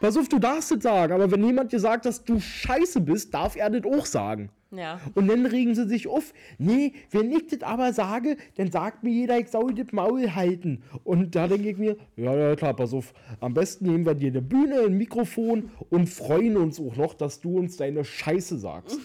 Pass 0.00 0.18
auf, 0.18 0.28
du 0.28 0.38
darfst 0.38 0.70
es 0.70 0.82
sagen. 0.82 1.14
Aber 1.14 1.30
wenn 1.30 1.42
jemand 1.44 1.72
dir 1.72 1.80
sagt, 1.80 2.04
dass 2.04 2.22
du 2.24 2.38
scheiße 2.38 3.00
bist, 3.00 3.32
darf 3.32 3.56
er 3.56 3.70
das 3.70 3.84
auch 3.90 4.04
sagen. 4.04 4.50
Ja. 4.70 5.00
Und 5.14 5.28
dann 5.28 5.46
regen 5.46 5.74
sie 5.74 5.88
sich 5.88 6.06
auf. 6.08 6.34
Nee, 6.58 6.92
wenn 7.10 7.32
ich 7.32 7.46
das 7.46 7.62
aber 7.62 7.92
sage, 7.94 8.36
dann 8.56 8.70
sagt 8.70 9.02
mir 9.02 9.10
jeder, 9.10 9.38
ich 9.38 9.48
soll 9.48 9.72
das 9.74 9.92
Maul 9.92 10.34
halten. 10.34 10.82
Und 11.04 11.34
da 11.34 11.48
denke 11.48 11.70
ich 11.70 11.78
mir, 11.78 11.96
ja, 12.16 12.34
ja, 12.36 12.54
klar, 12.56 12.74
pass 12.74 12.92
auf. 12.92 13.14
Am 13.40 13.54
besten 13.54 13.86
nehmen 13.86 14.04
wir 14.04 14.14
dir 14.14 14.28
eine 14.30 14.42
Bühne, 14.42 14.80
ein 14.80 14.96
Mikrofon 14.98 15.70
und 15.88 16.06
freuen 16.08 16.56
uns 16.58 16.78
auch 16.78 16.96
noch, 16.96 17.14
dass 17.14 17.40
du 17.40 17.58
uns 17.58 17.76
deine 17.78 18.04
Scheiße 18.04 18.58
sagst. 18.58 18.98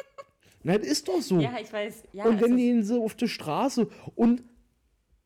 Na, 0.62 0.78
das 0.78 0.86
ist 0.86 1.08
doch 1.08 1.20
so. 1.20 1.40
Ja, 1.40 1.54
ich 1.60 1.72
weiß. 1.72 2.04
Ja, 2.12 2.24
und 2.24 2.40
ist- 2.40 2.56
die 2.56 2.82
so 2.82 3.04
auf 3.04 3.14
der 3.16 3.26
Straße 3.28 3.88
und 4.14 4.42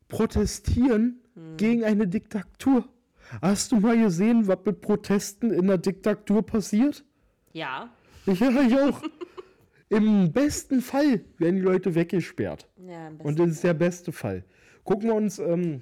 protestieren 0.08 1.20
Hm. 1.34 1.56
gegen 1.56 1.84
eine 1.84 2.08
Diktatur. 2.08 2.88
Hast 3.42 3.72
du 3.72 3.76
mal 3.80 3.96
gesehen, 3.98 4.46
was 4.46 4.58
mit 4.64 4.80
Protesten 4.80 5.50
in 5.52 5.66
der 5.66 5.78
Diktatur 5.78 6.44
passiert? 6.44 7.04
Ja. 7.52 7.90
Ja, 8.26 8.32
ich 8.62 8.78
auch. 8.78 9.02
Im 9.90 10.32
besten 10.32 10.80
Fall 10.82 11.24
werden 11.38 11.56
die 11.56 11.62
Leute 11.62 11.94
weggesperrt. 11.94 12.68
Ja, 12.86 13.08
Und 13.08 13.18
besten. 13.18 13.36
das 13.36 13.50
ist 13.50 13.64
der 13.64 13.74
beste 13.74 14.12
Fall. 14.12 14.44
Gucken 14.84 15.08
wir 15.08 15.14
uns, 15.14 15.38
ähm, 15.38 15.80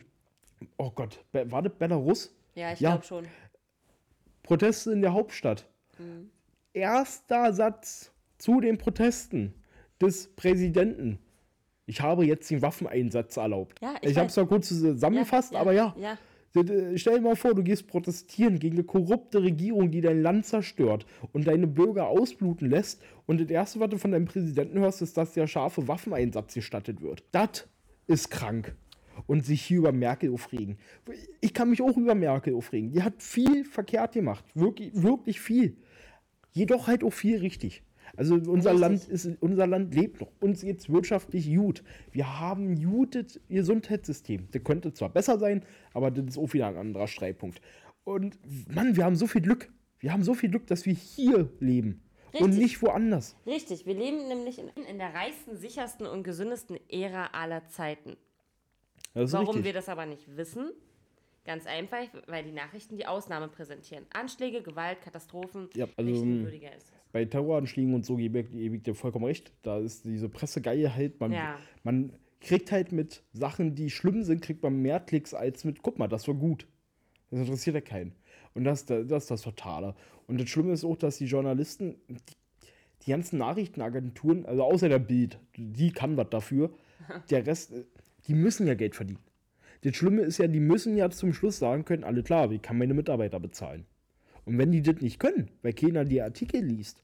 oh 0.77 0.91
Gott, 0.91 1.25
war 1.33 1.63
das 1.63 1.73
Belarus? 1.77 2.33
Ja, 2.55 2.73
ich 2.73 2.81
Ja. 2.81 2.91
glaube 2.93 3.05
schon. 3.05 3.25
Proteste 4.43 4.93
in 4.93 5.03
der 5.03 5.13
Hauptstadt. 5.13 5.67
Mhm. 5.99 6.31
Erster 6.73 7.53
Satz 7.53 8.13
zu 8.39 8.61
den 8.61 8.79
Protesten 8.79 9.55
des 10.01 10.29
Präsidenten. 10.37 11.19
Ich 11.87 12.01
habe 12.01 12.25
jetzt 12.27 12.51
den 12.51 12.63
Waffeneinsatz 12.63 13.37
erlaubt. 13.37 13.81
Ja, 13.81 13.95
ich 14.03 14.11
ich 14.11 14.17
habe 14.19 14.27
es 14.29 14.35
zwar 14.35 14.47
kurz 14.47 14.69
zusammengefasst, 14.69 15.55
aber 15.55 15.73
ja. 15.73 15.95
Ja. 15.99 16.19
Äh, 16.57 16.99
Stell 16.99 17.17
dir 17.17 17.21
mal 17.21 17.37
vor, 17.37 17.55
du 17.55 17.63
gehst 17.63 17.87
protestieren 17.87 18.59
gegen 18.59 18.77
eine 18.77 18.85
korrupte 18.85 19.43
Regierung, 19.43 19.91
die 19.91 20.01
dein 20.01 20.23
Land 20.23 20.47
zerstört 20.47 21.07
und 21.33 21.47
deine 21.47 21.67
Bürger 21.67 22.09
ausbluten 22.09 22.71
lässt. 22.71 23.03
Und 23.27 23.41
das 23.41 23.51
Erste, 23.51 23.81
was 23.81 23.91
du 23.91 23.99
von 23.99 24.13
deinem 24.13 24.27
Präsidenten 24.27 24.79
hörst, 24.79 25.03
ist, 25.03 25.17
dass 25.17 25.33
der 25.33 25.47
scharfe 25.47 25.87
Waffeneinsatz 25.89 26.55
gestattet 26.55 27.01
wird. 27.01 27.25
Das 27.33 27.67
ist 28.07 28.31
krank. 28.31 28.75
Und 29.27 29.47
sich 29.47 29.63
hier 29.63 29.79
über 29.79 29.93
Merkel 29.93 30.31
aufregen. 30.33 30.77
Ich 31.41 31.55
kann 31.55 31.71
mich 31.71 31.81
auch 31.81 31.97
über 31.97 32.15
Merkel 32.15 32.55
aufregen. 32.55 32.93
Die 32.93 33.03
hat 33.03 33.23
viel 33.23 33.65
verkehrt 33.65 34.13
gemacht. 34.13 34.45
Wirklich, 34.55 34.91
wirklich 34.93 35.41
viel. 35.41 35.79
Jedoch 36.53 36.87
halt 36.87 37.03
auch 37.03 37.15
viel 37.15 37.39
richtig. 37.39 37.83
Also 38.17 38.35
unser 38.35 38.73
Richtig. 38.73 38.81
Land 38.81 39.09
ist, 39.09 39.29
unser 39.41 39.67
Land 39.67 39.95
lebt 39.95 40.21
noch. 40.21 40.31
Uns 40.41 40.63
geht's 40.63 40.89
wirtschaftlich 40.89 41.55
gut. 41.55 41.83
Wir 42.13 42.41
haben 42.41 42.83
gutes 42.83 43.41
Gesundheitssystem. 43.49 44.49
Das 44.53 44.65
könnte 44.65 44.93
zwar 44.93 45.11
besser 45.11 45.39
sein, 45.39 45.65
aber 45.93 46.11
das 46.11 46.27
ist 46.27 46.39
auch 46.39 46.53
wieder 46.53 46.69
ein 46.69 46.77
anderer 46.77 47.09
Streitpunkt. 47.09 47.61
Und 48.05 48.39
Mann, 48.75 48.97
wir 48.97 49.05
haben 49.05 49.17
so 49.17 49.27
viel 49.27 49.43
Glück. 49.43 49.71
Wir 49.99 50.13
haben 50.13 50.23
so 50.23 50.35
viel 50.35 50.51
Glück, 50.51 50.67
dass 50.67 50.87
wir 50.87 50.95
hier 50.95 51.51
leben 51.61 52.03
und 52.33 52.51
Richtig. 52.51 52.59
nicht 52.59 52.83
woanders. 52.83 53.37
Richtig, 53.47 53.87
wir 53.87 53.95
leben 53.95 54.29
nämlich 54.29 54.59
in, 54.59 54.69
in 54.69 54.99
der 54.99 55.15
reichsten, 55.15 55.57
sichersten 55.57 56.07
und 56.07 56.23
gesündesten 56.23 56.79
Ära 56.89 57.29
aller 57.33 57.67
Zeiten. 57.69 58.17
Ist 59.15 59.33
Warum 59.33 59.47
richtig. 59.47 59.65
wir 59.65 59.73
das 59.73 59.89
aber 59.89 60.07
nicht 60.07 60.37
wissen? 60.37 60.71
Ganz 61.45 61.67
einfach, 61.67 62.07
weil 62.27 62.45
die 62.45 62.53
Nachrichten 62.53 62.97
die 62.97 63.07
Ausnahme 63.07 63.49
präsentieren. 63.49 64.05
Anschläge, 64.13 64.63
Gewalt, 64.63 65.01
Katastrophen. 65.01 65.71
Ja, 65.75 65.87
also, 65.97 66.11
Nicht 66.11 66.23
ähm, 66.23 66.39
unwürdiger 66.39 66.75
ist 66.75 66.91
es. 66.91 66.96
Bei 67.17 67.25
Terroranschlägen 67.25 67.95
und 67.95 68.05
so 68.05 68.17
gebe 68.17 68.41
ich, 68.41 68.83
dir 68.83 68.95
vollkommen 68.95 69.25
recht. 69.25 69.51
Da 69.63 69.79
ist 69.79 70.05
diese 70.05 70.29
Pressegeile 70.29 70.95
halt, 70.95 71.19
man, 71.19 71.33
Ja. 71.33 71.57
man 71.83 72.13
kriegt 72.43 72.71
halt 72.73 72.93
mit 72.93 73.23
Sachen, 73.33 73.75
die 73.75 73.89
schlimm 73.89 74.23
sind, 74.23 74.43
kriegt 74.43 74.63
man 74.63 74.83
mehr 74.83 75.01
Klicks 75.01 75.33
als 75.33 75.65
mit, 75.65 75.83
guck 75.83 75.99
mal, 75.99 76.09
das 76.09 76.29
war 76.29 76.35
gut. 76.35 76.67
Das 77.31 77.41
interessiert 77.41 77.75
ja 77.75 77.81
keinen. 77.81 78.13
Und 78.53 78.65
das, 78.65 78.85
das, 78.85 79.07
das 79.07 79.23
ist 79.23 79.31
das 79.31 79.41
Totale. 79.41 79.95
Und 80.27 80.39
das 80.39 80.51
Schlimme 80.51 80.75
ist 80.75 80.85
auch, 80.85 80.97
dass 80.99 81.17
die 81.17 81.25
Journalisten, 81.25 81.97
die, 82.11 82.35
die 83.07 83.11
ganzen 83.13 83.39
Nachrichtenagenturen, 83.39 84.45
also 84.45 84.65
außer 84.65 84.91
der 84.91 84.99
Bild, 84.99 85.39
die 85.57 85.93
kann 85.93 86.19
was 86.19 86.29
dafür, 86.29 86.69
der 87.31 87.47
Rest, 87.47 87.73
die 88.27 88.35
müssen 88.35 88.67
ja 88.67 88.75
Geld 88.75 88.95
verdienen. 88.95 89.21
Das 89.85 89.97
Schlimme 89.97 90.21
ist 90.21 90.37
ja, 90.37 90.49
die 90.49 90.61
müssen 90.61 90.99
ja 90.99 91.09
zum 91.09 91.33
Schluss 91.33 91.59
sagen 91.59 91.87
können, 91.87 92.05
alle 92.05 92.23
klar, 92.23 92.51
wie 92.51 92.59
kann 92.59 92.77
meine 92.77 92.93
Mitarbeiter 92.93 93.41
bezahlen? 93.41 93.87
Und 94.45 94.59
wenn 94.59 94.71
die 94.71 94.83
das 94.83 95.01
nicht 95.01 95.19
können, 95.19 95.51
weil 95.63 95.73
keiner 95.73 96.05
die 96.05 96.21
Artikel 96.21 96.63
liest, 96.63 97.03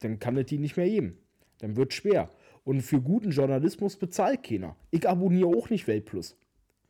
dann 0.00 0.18
kann 0.18 0.36
es 0.36 0.46
die 0.46 0.58
nicht 0.58 0.76
mehr 0.76 0.88
geben. 0.88 1.18
Dann 1.58 1.76
wird 1.76 1.92
schwer. 1.92 2.30
Und 2.64 2.80
für 2.82 3.00
guten 3.00 3.30
Journalismus 3.30 3.96
bezahlt 3.96 4.42
keiner. 4.42 4.76
Ich 4.90 5.08
abonniere 5.08 5.48
auch 5.48 5.70
nicht 5.70 5.86
Weltplus. 5.86 6.36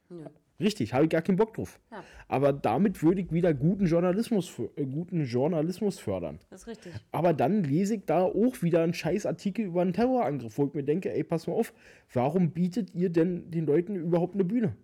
Nö. 0.09 0.25
Richtig, 0.61 0.95
habe 0.95 1.05
ich 1.05 1.11
gar 1.11 1.23
keinen 1.23 1.37
Bock 1.37 1.55
drauf. 1.55 1.81
Ja. 1.91 2.05
Aber 2.29 2.53
damit 2.53 3.03
würde 3.03 3.23
ich 3.23 3.33
wieder 3.33 3.53
guten 3.53 3.87
Journalismus, 3.87 4.53
äh, 4.77 4.85
guten 4.85 5.25
Journalismus 5.25 5.99
fördern. 5.99 6.39
Das 6.51 6.63
ist 6.63 6.67
richtig. 6.69 6.93
Aber 7.11 7.33
dann 7.33 7.65
lese 7.65 7.97
ich 7.97 8.05
da 8.07 8.23
auch 8.23 8.63
wieder 8.63 8.83
einen 8.83 8.95
scheiß 8.95 9.27
Artikel 9.27 9.65
über 9.65 9.83
einen 9.83 9.93
Terrorangriff, 9.93 10.57
wo 10.57 10.67
ich 10.67 10.75
mir 10.75 10.85
denke, 10.85 11.13
ey, 11.13 11.25
pass 11.25 11.49
mal 11.49 11.55
auf, 11.55 11.75
warum 12.13 12.53
bietet 12.53 12.95
ihr 12.95 13.11
denn 13.11 13.51
den 13.51 13.67
Leuten 13.67 13.97
überhaupt 13.97 14.35
eine 14.35 14.45
Bühne? 14.45 14.77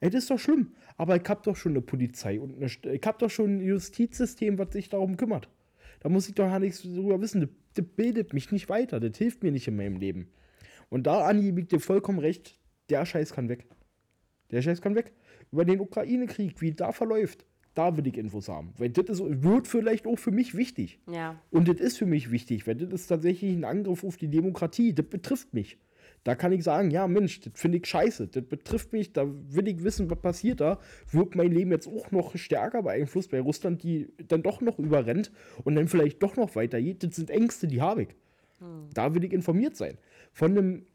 Ey, 0.00 0.10
das 0.10 0.24
ist 0.24 0.30
doch 0.30 0.38
schlimm. 0.38 0.72
Aber 0.96 1.14
ich 1.16 1.28
habe 1.28 1.42
doch 1.44 1.54
schon 1.54 1.72
eine 1.72 1.80
Polizei 1.80 2.40
und 2.40 2.56
eine, 2.56 2.66
ich 2.66 3.06
habe 3.06 3.18
doch 3.18 3.30
schon 3.30 3.58
ein 3.58 3.60
Justizsystem, 3.60 4.58
was 4.58 4.72
sich 4.72 4.88
darum 4.88 5.16
kümmert. 5.16 5.48
Da 6.04 6.10
muss 6.10 6.28
ich 6.28 6.34
doch 6.34 6.44
gar 6.44 6.60
nichts 6.60 6.82
darüber 6.82 7.18
wissen. 7.22 7.40
Das, 7.40 7.50
das 7.72 7.86
bildet 7.96 8.34
mich 8.34 8.52
nicht 8.52 8.68
weiter. 8.68 9.00
Das 9.00 9.16
hilft 9.16 9.42
mir 9.42 9.50
nicht 9.50 9.66
in 9.68 9.76
meinem 9.76 9.96
Leben. 9.96 10.28
Und 10.90 11.06
da, 11.06 11.24
Anni, 11.24 11.58
ich 11.58 11.66
dir 11.66 11.80
vollkommen 11.80 12.18
recht, 12.18 12.60
der 12.90 13.06
Scheiß 13.06 13.32
kann 13.32 13.48
weg. 13.48 13.66
Der 14.50 14.60
Scheiß 14.60 14.82
kann 14.82 14.96
weg. 14.96 15.12
Über 15.50 15.64
den 15.64 15.80
Ukraine-Krieg, 15.80 16.60
wie 16.60 16.72
da 16.72 16.92
verläuft, 16.92 17.46
Da 17.74 17.96
will 17.96 18.06
ich 18.06 18.18
Infos 18.18 18.50
haben. 18.50 18.74
Weil 18.76 18.90
das 18.90 19.18
ist, 19.18 19.42
wird 19.42 19.66
vielleicht 19.66 20.06
auch 20.06 20.18
für 20.18 20.30
mich 20.30 20.54
wichtig. 20.54 21.00
Ja. 21.10 21.40
Und 21.50 21.68
das 21.68 21.80
ist 21.80 21.96
für 21.96 22.06
mich 22.06 22.30
wichtig, 22.30 22.66
weil 22.66 22.74
das 22.74 22.92
ist 22.92 23.06
tatsächlich 23.06 23.56
ein 23.56 23.64
Angriff 23.64 24.04
auf 24.04 24.18
die 24.18 24.28
Demokratie. 24.28 24.94
Das 24.94 25.06
betrifft 25.06 25.54
mich. 25.54 25.78
Da 26.24 26.34
kann 26.34 26.52
ich 26.52 26.64
sagen, 26.64 26.90
ja 26.90 27.06
Mensch, 27.06 27.40
das 27.40 27.52
finde 27.54 27.78
ich 27.78 27.86
scheiße, 27.86 28.28
das 28.28 28.44
betrifft 28.44 28.92
mich, 28.92 29.12
da 29.12 29.26
will 29.26 29.68
ich 29.68 29.84
wissen, 29.84 30.10
was 30.10 30.18
passiert 30.20 30.60
da. 30.60 30.78
Wird 31.12 31.34
mein 31.36 31.52
Leben 31.52 31.70
jetzt 31.70 31.86
auch 31.86 32.10
noch 32.10 32.34
stärker 32.36 32.82
beeinflusst, 32.82 33.30
weil 33.32 33.40
Russland 33.40 33.82
die 33.82 34.10
dann 34.26 34.42
doch 34.42 34.60
noch 34.62 34.78
überrennt 34.78 35.30
und 35.64 35.74
dann 35.76 35.86
vielleicht 35.86 36.22
doch 36.22 36.36
noch 36.36 36.56
weitergeht. 36.56 37.02
Das 37.04 37.16
sind 37.16 37.28
Ängste, 37.30 37.66
die 37.66 37.82
habe 37.82 38.04
ich. 38.04 38.08
Da 38.94 39.14
will 39.14 39.22
ich 39.24 39.32
informiert 39.34 39.76
sein. 39.76 39.98
Von 40.32 40.52
einem, 40.52 40.86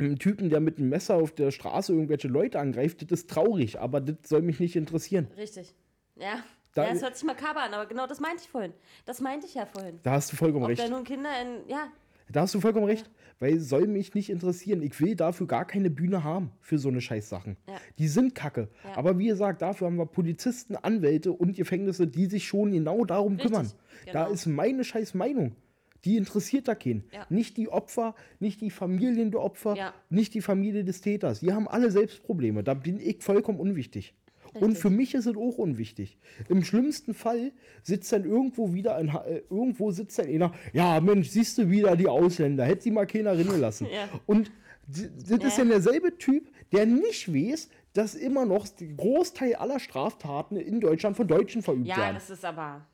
einem 0.00 0.18
Typen, 0.18 0.50
der 0.50 0.58
mit 0.58 0.78
einem 0.78 0.88
Messer 0.88 1.14
auf 1.14 1.30
der 1.32 1.52
Straße 1.52 1.92
irgendwelche 1.92 2.26
Leute 2.26 2.58
angreift, 2.58 3.02
das 3.02 3.20
ist 3.20 3.30
traurig, 3.30 3.78
aber 3.78 4.00
das 4.00 4.16
soll 4.28 4.42
mich 4.42 4.58
nicht 4.58 4.74
interessieren. 4.74 5.28
Richtig. 5.36 5.72
Ja. 6.16 6.42
Da- 6.74 6.86
ja, 6.88 6.92
es 6.92 7.02
hört 7.02 7.14
sich 7.16 7.24
makaber 7.24 7.62
an, 7.62 7.72
aber 7.74 7.86
genau 7.86 8.08
das 8.08 8.18
meinte 8.18 8.42
ich 8.42 8.48
vorhin. 8.48 8.72
Das 9.04 9.20
meinte 9.20 9.46
ich 9.46 9.54
ja 9.54 9.64
vorhin. 9.66 10.00
Da 10.02 10.12
hast 10.12 10.32
du 10.32 10.36
vollkommen 10.36 10.64
Ob 10.64 10.70
recht. 10.70 10.82
da 10.82 10.88
nun 10.88 11.04
Kinder 11.04 11.30
in. 11.40 11.68
Ja, 11.70 11.86
Da 12.32 12.40
hast 12.40 12.54
du 12.54 12.60
vollkommen 12.60 12.86
recht, 12.86 13.08
weil 13.38 13.56
es 13.56 13.68
soll 13.68 13.86
mich 13.86 14.14
nicht 14.14 14.30
interessieren. 14.30 14.82
Ich 14.82 15.00
will 15.00 15.16
dafür 15.16 15.46
gar 15.46 15.66
keine 15.66 15.90
Bühne 15.90 16.24
haben 16.24 16.52
für 16.60 16.78
so 16.78 16.88
eine 16.88 17.00
Scheißsachen. 17.00 17.56
Ja. 17.68 17.74
Die 17.98 18.08
sind 18.08 18.34
kacke. 18.34 18.68
Ja. 18.84 18.96
Aber 18.96 19.18
wie 19.18 19.26
gesagt, 19.26 19.62
dafür 19.62 19.86
haben 19.86 19.96
wir 19.96 20.06
Polizisten, 20.06 20.76
Anwälte 20.76 21.32
und 21.32 21.56
Gefängnisse, 21.56 22.06
die 22.06 22.26
sich 22.26 22.46
schon 22.46 22.72
genau 22.72 23.04
darum 23.04 23.34
Richtig, 23.34 23.50
kümmern. 23.50 23.72
Da 24.12 24.24
genau. 24.24 24.34
ist 24.34 24.46
meine 24.46 24.84
scheiß 24.84 25.14
Meinung. 25.14 25.56
Die 26.04 26.16
interessiert 26.16 26.68
da 26.68 26.74
keinen. 26.74 27.04
Ja. 27.12 27.26
Nicht 27.30 27.56
die 27.56 27.68
Opfer, 27.68 28.14
nicht 28.38 28.60
die 28.60 28.70
Familien 28.70 29.30
der 29.30 29.40
Opfer, 29.40 29.94
nicht 30.10 30.34
die 30.34 30.42
Familie 30.42 30.84
des 30.84 31.00
Täters. 31.00 31.40
Die 31.40 31.52
haben 31.52 31.66
alle 31.66 31.90
selbst 31.90 32.22
Probleme. 32.22 32.62
Da 32.62 32.74
bin 32.74 33.00
ich 33.00 33.22
vollkommen 33.22 33.58
unwichtig. 33.58 34.14
Und 34.60 34.78
für 34.78 34.90
mich 34.90 35.14
ist 35.14 35.26
es 35.26 35.36
auch 35.36 35.58
unwichtig. 35.58 36.18
Im 36.48 36.62
schlimmsten 36.64 37.14
Fall 37.14 37.52
sitzt 37.82 38.12
dann 38.12 38.24
irgendwo 38.24 38.72
wieder 38.72 38.96
ein, 38.96 39.08
äh, 39.08 39.42
irgendwo 39.50 39.90
sitzt 39.90 40.18
dann 40.18 40.28
einer, 40.28 40.52
ja 40.72 41.00
Mensch, 41.00 41.28
siehst 41.28 41.58
du 41.58 41.68
wieder 41.68 41.96
die 41.96 42.08
Ausländer, 42.08 42.64
hätte 42.64 42.82
sie 42.82 42.90
mal 42.90 43.06
keiner 43.06 43.36
gelassen. 43.36 43.86
Ja. 43.94 44.08
Und 44.26 44.50
das 44.86 45.38
ist 45.38 45.58
Ja. 45.58 45.64
ja 45.64 45.70
derselbe 45.70 46.18
Typ, 46.18 46.50
der 46.72 46.86
nicht 46.86 47.32
weiß, 47.32 47.68
dass 47.92 48.14
immer 48.14 48.44
noch 48.44 48.66
der 48.68 48.88
Großteil 48.88 49.54
aller 49.54 49.78
Straftaten 49.78 50.56
in 50.56 50.80
Deutschland 50.80 51.16
von 51.16 51.26
Deutschen 51.28 51.62
verübt 51.62 51.86
ja, 51.86 51.96
werden. 51.96 52.14
das 52.14 52.30
ist 52.30 52.44
aber. 52.44 52.86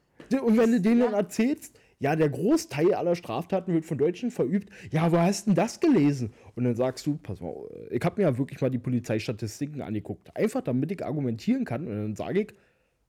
Und 0.43 0.59
wenn 0.59 0.73
du 0.73 0.81
denen 0.81 1.01
ja. 1.01 1.07
dann 1.07 1.15
erzählst, 1.15 1.79
ja, 2.01 2.17
der 2.17 2.31
Großteil 2.31 2.95
aller 2.95 3.15
Straftaten 3.15 3.75
wird 3.75 3.85
von 3.85 3.99
Deutschen 3.99 4.31
verübt, 4.31 4.71
ja, 4.91 5.13
wo 5.13 5.19
hast 5.19 5.47
denn 5.47 5.55
das 5.55 5.81
gelesen? 5.81 6.33
Und 6.55 6.65
dann 6.65 6.75
sagst 6.75 7.07
du, 7.07 7.19
pass 7.19 7.41
mal, 7.41 7.55
ich 7.91 8.03
habe 8.03 8.21
mir 8.21 8.29
ja 8.29 8.39
wirklich 8.39 8.61
mal 8.61 8.71
die 8.71 8.79
Polizeistatistiken 8.79 9.83
angeguckt. 9.83 10.35
Einfach 10.35 10.63
damit 10.63 10.91
ich 10.91 11.05
argumentieren 11.05 11.67
kann. 11.67 11.87
Und 11.87 11.93
dann 11.93 12.17
sage 12.17 12.41
ich, 12.41 12.55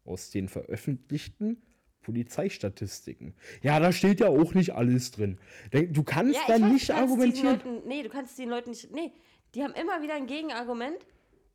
aus 0.04 0.30
den 0.30 0.50
veröffentlichten 0.50 1.62
Polizeistatistiken. 2.02 3.34
Ja, 3.62 3.80
da 3.80 3.94
steht 3.94 4.20
ja 4.20 4.28
auch 4.28 4.54
nicht 4.54 4.72
alles 4.72 5.12
drin. 5.12 5.38
Du 5.72 6.04
kannst 6.04 6.36
Ja, 6.36 6.42
dann 6.48 6.64
weiß, 6.64 6.72
nicht 6.74 6.90
du 6.90 6.94
kannst 6.94 7.12
argumentieren. 7.12 7.62
Leuten, 7.64 7.88
nee, 7.88 8.04
du 8.04 8.10
kannst 8.10 8.38
den 8.38 8.50
Leuten 8.50 8.72
nicht. 8.72 8.92
Nee, 8.92 9.14
die 9.56 9.64
haben 9.64 9.74
immer 9.74 10.02
wieder 10.02 10.16
ein 10.16 10.28
Gegenargument, 10.28 10.98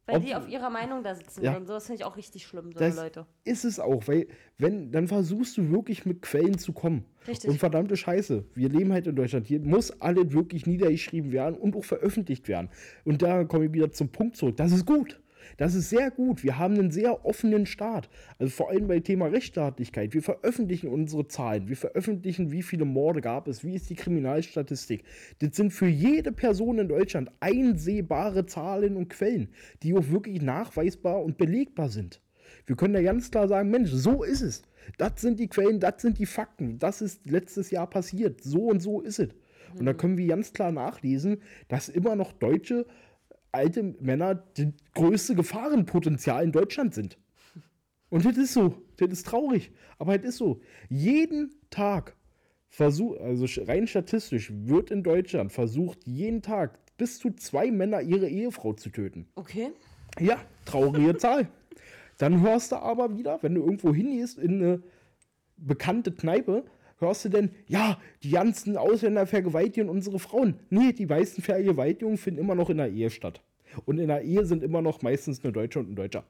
weil 0.07 0.17
Ob- 0.17 0.25
die 0.25 0.35
auf 0.35 0.49
ihrer 0.49 0.71
Meinung 0.71 1.03
da 1.03 1.15
sitzen. 1.15 1.45
Ja. 1.45 1.57
Und 1.57 1.67
sowas 1.67 1.87
finde 1.87 2.01
ich 2.01 2.05
auch 2.05 2.17
richtig 2.17 2.47
schlimm, 2.47 2.73
so 2.73 2.85
Leute. 2.85 3.27
ist 3.45 3.65
es 3.65 3.81
auch, 3.81 4.07
weil 4.07 4.29
wenn, 4.59 4.93
dann 4.93 5.09
versuchst 5.09 5.57
du 5.57 5.71
wirklich 5.71 6.07
mit 6.07 6.23
Quellen 6.23 6.59
zu 6.59 6.73
kommen. 6.73 7.05
Richtig. 7.27 7.51
Und 7.51 7.59
verdammte 7.59 7.97
Scheiße, 7.97 8.45
wir 8.55 8.69
leben 8.69 8.93
halt 8.93 9.07
in 9.07 9.17
Deutschland. 9.17 9.47
Hier 9.49 9.61
muss 9.61 10.01
alles 10.01 10.33
wirklich 10.33 10.67
niedergeschrieben 10.67 11.33
werden 11.33 11.57
und 11.57 11.75
auch 11.77 11.85
veröffentlicht 11.85 12.47
werden. 12.49 12.71
Und 13.05 13.23
da 13.23 13.45
komme 13.45 13.67
ich 13.67 13.73
wieder 13.73 13.91
zum 13.91 14.11
Punkt 14.11 14.37
zurück. 14.37 14.57
Das 14.57 14.73
ist 14.73 14.87
gut. 14.87 15.21
Das 15.57 15.75
ist 15.75 15.91
sehr 15.91 16.11
gut. 16.11 16.45
Wir 16.45 16.59
haben 16.59 16.75
einen 16.75 16.91
sehr 16.91 17.25
offenen 17.25 17.67
Staat. 17.67 18.09
Also 18.39 18.53
vor 18.53 18.71
allem 18.71 18.87
bei 18.89 19.01
Thema 19.01 19.27
Rechtsstaatlichkeit. 19.27 20.15
Wir 20.15 20.23
veröffentlichen 20.23 20.89
unsere 20.89 21.29
Zahlen. 21.29 21.69
Wir 21.69 21.77
veröffentlichen, 21.77 22.53
wie 22.53 22.63
viele 22.63 22.85
Morde 22.85 23.21
gab 23.21 23.49
es, 23.49 23.65
wie 23.65 23.75
ist 23.75 23.91
die 23.91 23.95
Kriminalstatistik. 23.95 25.05
Das 25.41 25.57
sind 25.57 25.73
für 25.73 25.89
jede 25.89 26.33
Person 26.33 26.79
in 26.79 26.89
Deutschland 26.89 27.31
einsehbare 27.41 28.47
Zahlen 28.47 28.97
und 28.97 29.09
Quellen, 29.09 29.49
die 29.83 29.95
auch 29.95 30.09
wirklich 30.11 30.43
nachweisbar 30.43 31.23
und 31.23 31.39
belegbar 31.39 31.89
sind. 31.89 32.21
Wir 32.67 32.77
können 32.77 32.95
da 32.95 33.03
ganz 33.03 33.31
klar 33.31 33.49
sagen, 33.49 33.71
Mensch, 33.71 33.91
so 33.91 34.23
ist 34.23 34.43
es. 34.43 34.63
Das 34.99 35.21
sind 35.21 35.41
die 35.41 35.49
Quellen, 35.49 35.81
das 35.81 36.03
sind 36.03 36.19
die 36.19 36.27
Fakten. 36.27 36.79
Das 36.79 37.01
ist 37.01 37.29
letztes 37.29 37.71
Jahr 37.71 37.89
passiert. 37.89 38.43
So 38.43 38.69
und 38.69 38.81
so 38.81 39.01
ist 39.01 39.19
es. 39.19 39.31
Und 39.79 39.87
da 39.87 39.93
können 39.93 40.17
wir 40.17 40.27
ganz 40.27 40.53
klar 40.53 40.73
nachlesen, 40.73 41.43
dass 41.69 41.89
immer 41.89 42.17
noch 42.17 42.33
deutsche 42.33 42.87
alte 43.53 43.83
Männer 44.01 44.35
das 44.35 44.67
größte 44.95 45.35
Gefahrenpotenzial 45.35 46.45
in 46.45 46.53
Deutschland 46.53 46.95
sind. 46.95 47.19
Und 48.09 48.25
das 48.25 48.37
ist 48.37 48.53
so. 48.53 48.83
Das 48.97 49.11
ist 49.11 49.27
traurig. 49.27 49.73
Aber 49.99 50.17
das 50.17 50.31
ist 50.31 50.39
so. 50.39 50.61
Jeden 50.89 51.55
Tag 51.71 52.17
versucht, 52.69 53.21
also 53.21 53.47
rein 53.63 53.87
statistisch 53.87 54.53
wird 54.55 54.91
in 54.91 55.03
Deutschland 55.03 55.53
versucht, 55.53 56.07
jeden 56.07 56.43
Tag 56.43 56.79
bis 56.97 57.19
zu 57.19 57.31
zwei 57.33 57.71
Männer 57.71 58.03
ihre 58.03 58.29
Ehefrau 58.29 58.73
zu 58.73 58.91
töten. 58.91 59.29
Okay. 59.35 59.71
Ja, 60.19 60.39
traurige 60.65 61.17
Zahl. 61.19 61.49
Dann 62.19 62.41
hörst 62.41 62.73
du 62.73 62.77
aber 62.77 63.17
wieder, 63.17 63.39
wenn 63.43 63.55
du 63.55 63.63
irgendwo 63.63 63.95
hingehst 63.95 64.39
in 64.39 64.63
eine 64.63 64.83
bekannte 65.57 66.13
Kneipe, 66.13 66.65
hörst 66.99 67.25
du 67.25 67.29
denn, 67.29 67.51
ja, 67.67 67.99
die 68.23 68.31
ganzen 68.31 68.77
Ausländer 68.77 69.27
vergewaltigen 69.27 69.89
unsere 69.89 70.19
Frauen. 70.19 70.61
Nee, 70.71 70.93
die 70.93 71.07
meisten 71.07 71.43
Vergewaltigungen 71.43 72.19
finden 72.19 72.41
immer 72.41 72.55
noch 72.55 72.71
in 72.71 72.79
der 72.79 72.89
Ehe 72.91 73.11
statt. 73.11 73.43
Und 73.85 73.99
in 73.99 74.09
der 74.09 74.23
Ehe 74.23 74.45
sind 74.47 74.63
immer 74.63 74.81
noch 74.83 75.03
meistens 75.03 75.43
eine 75.45 75.53
Deutsche 75.53 75.79
und 75.79 75.91
ein 75.91 75.97
Deutscher. 75.97 76.25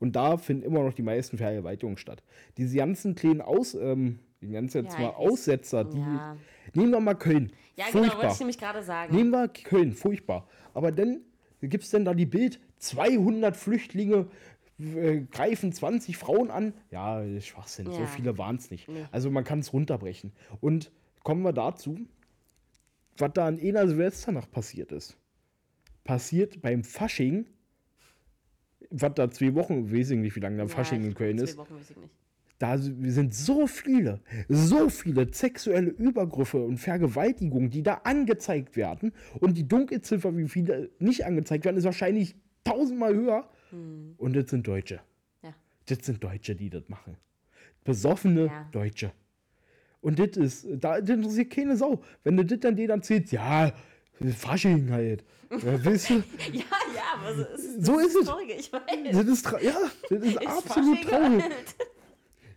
Und 0.00 0.16
da 0.16 0.36
finden 0.36 0.64
immer 0.64 0.82
noch 0.82 0.94
die 0.94 1.02
meisten 1.02 1.36
Vergewaltigungen 1.38 1.98
statt. 1.98 2.22
Diese 2.56 2.76
ganzen 2.76 3.14
kleinen 3.14 3.40
Aus, 3.40 3.74
ähm, 3.74 4.18
die 4.40 4.50
ganzen 4.50 4.84
jetzt 4.84 4.94
Ja, 4.98 5.06
mal. 5.06 5.10
Aussetzer, 5.10 5.84
die. 5.84 5.98
Ja. 5.98 6.36
Nehmen 6.74 6.90
wir 6.92 7.00
mal 7.00 7.14
Köln. 7.14 7.52
Ja, 7.76 7.86
genau, 7.86 7.98
Furchtbar. 8.04 8.22
wollte 8.22 8.32
ich 8.34 8.38
nämlich 8.40 8.58
gerade 8.58 8.82
sagen. 8.82 9.14
Nehmen 9.14 9.30
wir 9.30 9.48
Köln, 9.48 9.92
furchtbar. 9.92 10.48
Aber 10.74 10.92
dann 10.92 11.20
gibt 11.60 11.84
es 11.84 11.90
denn 11.90 12.04
da 12.04 12.14
die 12.14 12.26
Bild, 12.26 12.58
200 12.78 13.56
Flüchtlinge 13.56 14.26
äh, 14.96 15.20
greifen 15.30 15.72
20 15.72 16.16
Frauen 16.16 16.50
an. 16.50 16.74
Ja, 16.90 17.22
Schwachsinn, 17.40 17.90
so 17.90 18.00
Ja. 18.00 18.06
viele 18.06 18.38
waren 18.38 18.56
es 18.56 18.70
nicht. 18.70 18.88
Also 19.10 19.30
man 19.30 19.44
kann 19.44 19.60
es 19.60 19.72
runterbrechen. 19.72 20.32
Und 20.60 20.90
kommen 21.22 21.42
wir 21.42 21.52
dazu, 21.52 21.98
was 23.18 23.30
da 23.34 23.46
an 23.46 23.60
einer 23.60 23.86
Silvesternacht 23.88 24.50
passiert 24.50 24.92
ist. 24.92 25.16
Passiert 26.04 26.60
beim 26.62 26.82
Fasching, 26.82 27.46
was 28.90 29.14
da 29.14 29.30
zwei 29.30 29.54
Wochen, 29.54 29.92
weiß 29.92 30.10
ich 30.10 30.18
nicht, 30.18 30.34
wie 30.36 30.40
lange 30.40 30.56
da 30.56 30.64
Ja, 30.64 30.68
Fasching 30.68 31.04
in 31.04 31.14
Köln 31.14 31.38
zwei 31.38 31.44
ist 31.44 31.56
Wochen 31.58 31.74
weiß 31.76 31.90
ich 31.90 31.96
nicht. 31.96 32.10
da 32.58 32.76
sind 32.78 33.34
so 33.34 33.66
viele, 33.66 34.20
so 34.48 34.88
viele 34.88 35.32
sexuelle 35.32 35.90
Übergriffe 35.90 36.62
und 36.62 36.78
Vergewaltigungen, 36.78 37.70
die 37.70 37.82
da 37.82 37.94
angezeigt 38.04 38.76
werden. 38.76 39.12
Und 39.40 39.56
die 39.56 39.66
Dunkelziffer, 39.68 40.36
wie 40.36 40.48
viele 40.48 40.90
nicht 40.98 41.24
angezeigt 41.24 41.64
werden, 41.64 41.76
ist 41.76 41.84
wahrscheinlich 41.84 42.34
tausendmal 42.64 43.14
höher. 43.14 43.48
Und 43.72 44.34
das 44.36 44.50
sind 44.50 44.66
Deutsche. 44.66 45.00
Ja. 45.42 45.54
Das 45.86 45.98
sind 46.04 46.22
Deutsche, 46.22 46.54
die 46.54 46.70
das 46.70 46.88
machen. 46.88 47.16
Besoffene 47.84 48.46
Ja. 48.46 48.68
Deutsche. 48.72 49.12
Und 50.00 50.18
das 50.18 50.36
ist, 50.36 50.66
da 50.80 51.00
das 51.00 51.10
interessiert 51.10 51.50
keine 51.50 51.76
Sau. 51.76 52.02
Wenn 52.24 52.36
du 52.36 52.44
das 52.44 52.60
dann 52.60 52.76
denen 52.76 52.90
erzählst, 52.90 53.32
ja, 53.32 53.72
Fasching 54.36 54.90
halt. 54.90 55.24
Ja, 55.50 55.84
weißt 55.84 56.10
du, 56.10 56.14
Ja, 56.52 56.60
ja, 56.94 57.02
aber 57.14 57.34
so 57.34 57.42
ist 57.42 57.58
es. 57.78 57.86
So 57.86 57.98
ist 57.98 58.16
es. 58.16 58.26
Traurig, 58.26 58.50
ich 58.58 58.72
weiß. 58.72 58.82
das 59.12 59.26
ist, 59.26 59.52
ja, 59.62 59.72
das 60.10 60.18
ist, 60.22 60.26
Ist 60.36 60.46
absolut 60.46 61.02
traurig. 61.02 61.42
halt. 61.42 61.52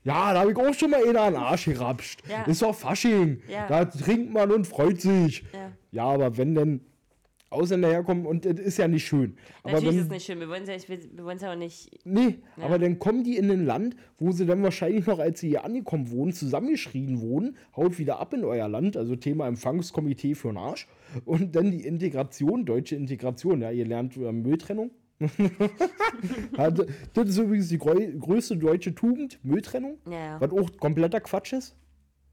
Ja, 0.04 0.34
da 0.34 0.42
habe 0.42 0.52
ich 0.52 0.58
auch 0.58 0.72
schon 0.76 0.92
mal 0.92 1.04
einen 1.04 1.18
an 1.18 1.36
Arsch 1.36 1.66
gerapscht. 1.66 2.22
Ja. 2.30 2.44
Ist 2.44 2.62
doch 2.62 2.76
Fasching. 2.76 3.42
Ja. 3.48 3.68
Da 3.68 3.86
trinkt 3.86 4.32
man 4.32 4.52
und 4.52 4.68
freut 4.68 5.02
sich. 5.02 5.44
Ja. 5.52 5.72
Ja, 5.92 6.04
aber 6.06 6.38
wenn 6.38 6.54
dann 6.54 6.82
Ausländer 7.56 7.90
herkommen 7.90 8.26
und 8.26 8.46
das 8.46 8.60
ist 8.60 8.78
ja 8.78 8.88
nicht 8.88 9.06
schön. 9.06 9.36
Aber 9.64 9.74
Natürlich 9.74 9.90
wenn, 9.94 9.98
ist 10.00 10.06
es 10.06 10.12
nicht 10.12 10.26
schön. 10.26 10.40
Wir 10.40 10.50
wollen 10.50 10.64
es 10.64 10.70
ja, 10.70 10.76
ich 10.76 10.88
wir 10.90 11.36
ja 11.42 11.52
auch 11.52 11.56
nicht. 11.58 11.90
Nee, 12.06 12.40
Ja. 12.58 12.66
aber 12.66 12.78
dann 12.80 13.00
kommen 13.00 13.24
die 13.24 13.38
in 13.38 13.50
ein 13.50 13.66
Land, 13.66 13.96
wo 14.18 14.32
sie 14.32 14.46
dann 14.46 14.62
wahrscheinlich 14.64 15.06
noch, 15.08 15.20
als 15.20 15.40
sie 15.40 15.50
hier 15.50 15.66
angekommen 15.66 16.12
wohnen, 16.12 16.34
zusammengeschrien 16.34 17.22
wurden, 17.22 17.58
haut 17.76 17.98
wieder 17.98 18.20
ab 18.20 18.34
in 18.34 18.44
euer 18.44 18.68
Land, 18.70 18.98
also 18.98 19.16
Thema 19.16 19.48
Empfangskomitee 19.48 20.36
für 20.36 20.50
den 20.50 20.58
Arsch. 20.58 20.88
Und 21.26 21.56
dann 21.56 21.72
die 21.72 21.86
Integration, 21.86 22.66
deutsche 22.66 22.96
Integration, 22.96 23.62
ja, 23.62 23.72
ihr 23.72 23.86
lernt 23.86 24.18
äh, 24.18 24.32
Mülltrennung. 24.32 24.92
D- 25.20 25.28
das 27.14 27.30
ist 27.30 27.38
übrigens 27.38 27.70
die 27.70 27.78
grö 27.78 28.12
größte 28.20 28.58
deutsche 28.58 28.94
Tugend, 28.94 29.40
Mülltrennung, 29.44 29.98
Ja. 30.10 30.40
was 30.42 30.52
auch 30.52 30.76
kompletter 30.78 31.22
Quatsch 31.22 31.54
ist. 31.54 31.76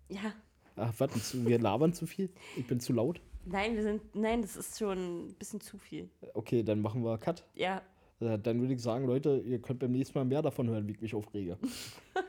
Ja. 0.08 0.32
Ach, 0.76 0.92
warte, 0.98 1.14
wir 1.46 1.58
labern 1.58 1.92
zu 1.92 2.06
viel. 2.06 2.30
Ich 2.56 2.66
bin 2.66 2.80
zu 2.80 2.92
laut. 2.92 3.20
Nein, 3.44 3.74
wir 3.74 3.82
sind. 3.82 4.14
Nein, 4.14 4.42
das 4.42 4.56
ist 4.56 4.78
schon 4.78 5.26
ein 5.26 5.34
bisschen 5.34 5.60
zu 5.60 5.78
viel. 5.78 6.08
Okay, 6.34 6.62
dann 6.62 6.80
machen 6.80 7.02
wir 7.04 7.18
Cut. 7.18 7.44
Ja. 7.54 7.82
Äh, 8.20 8.38
Dann 8.38 8.60
würde 8.60 8.74
ich 8.74 8.82
sagen, 8.82 9.06
Leute, 9.06 9.42
ihr 9.44 9.60
könnt 9.60 9.80
beim 9.80 9.92
nächsten 9.92 10.16
Mal 10.18 10.24
mehr 10.24 10.42
davon 10.42 10.68
hören, 10.68 10.86
wie 10.86 10.92
ich 10.92 11.00
mich 11.00 11.14
aufrege. 11.14 11.58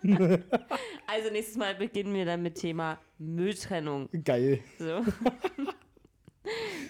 Also 1.05 1.29
nächstes 1.31 1.57
Mal 1.57 1.75
beginnen 1.75 2.13
wir 2.13 2.25
dann 2.25 2.41
mit 2.41 2.55
Thema 2.55 2.97
Mülltrennung. 3.19 4.09
Geil. 4.23 4.59
So. 4.79 5.01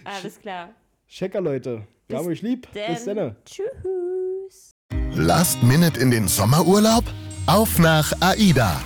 Alles 0.05 0.39
klar. 0.39 0.69
Checker, 1.07 1.41
Leute. 1.41 1.85
Wir 2.07 2.17
haben 2.17 2.27
euch 2.27 2.41
lieb. 2.41 2.67
Bis 2.71 3.05
dann. 3.05 3.35
Tschüss. 3.45 4.71
Last 5.15 5.61
Minute 5.63 5.99
in 5.99 6.11
den 6.11 6.27
Sommerurlaub? 6.27 7.03
Auf 7.45 7.77
nach 7.79 8.13
AIDA. 8.21 8.81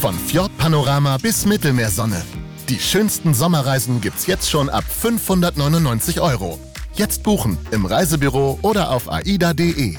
Von 0.00 0.14
Fjordpanorama 0.14 1.16
bis 1.18 1.46
Mittelmeersonne. 1.46 2.22
Die 2.70 2.78
schönsten 2.78 3.34
Sommerreisen 3.34 4.00
gibt's 4.00 4.26
jetzt 4.26 4.48
schon 4.48 4.70
ab 4.70 4.84
599 4.88 6.20
Euro. 6.20 6.58
Jetzt 6.94 7.22
buchen 7.22 7.58
im 7.72 7.84
Reisebüro 7.84 8.58
oder 8.62 8.90
auf 8.90 9.12
aida.de. 9.12 9.98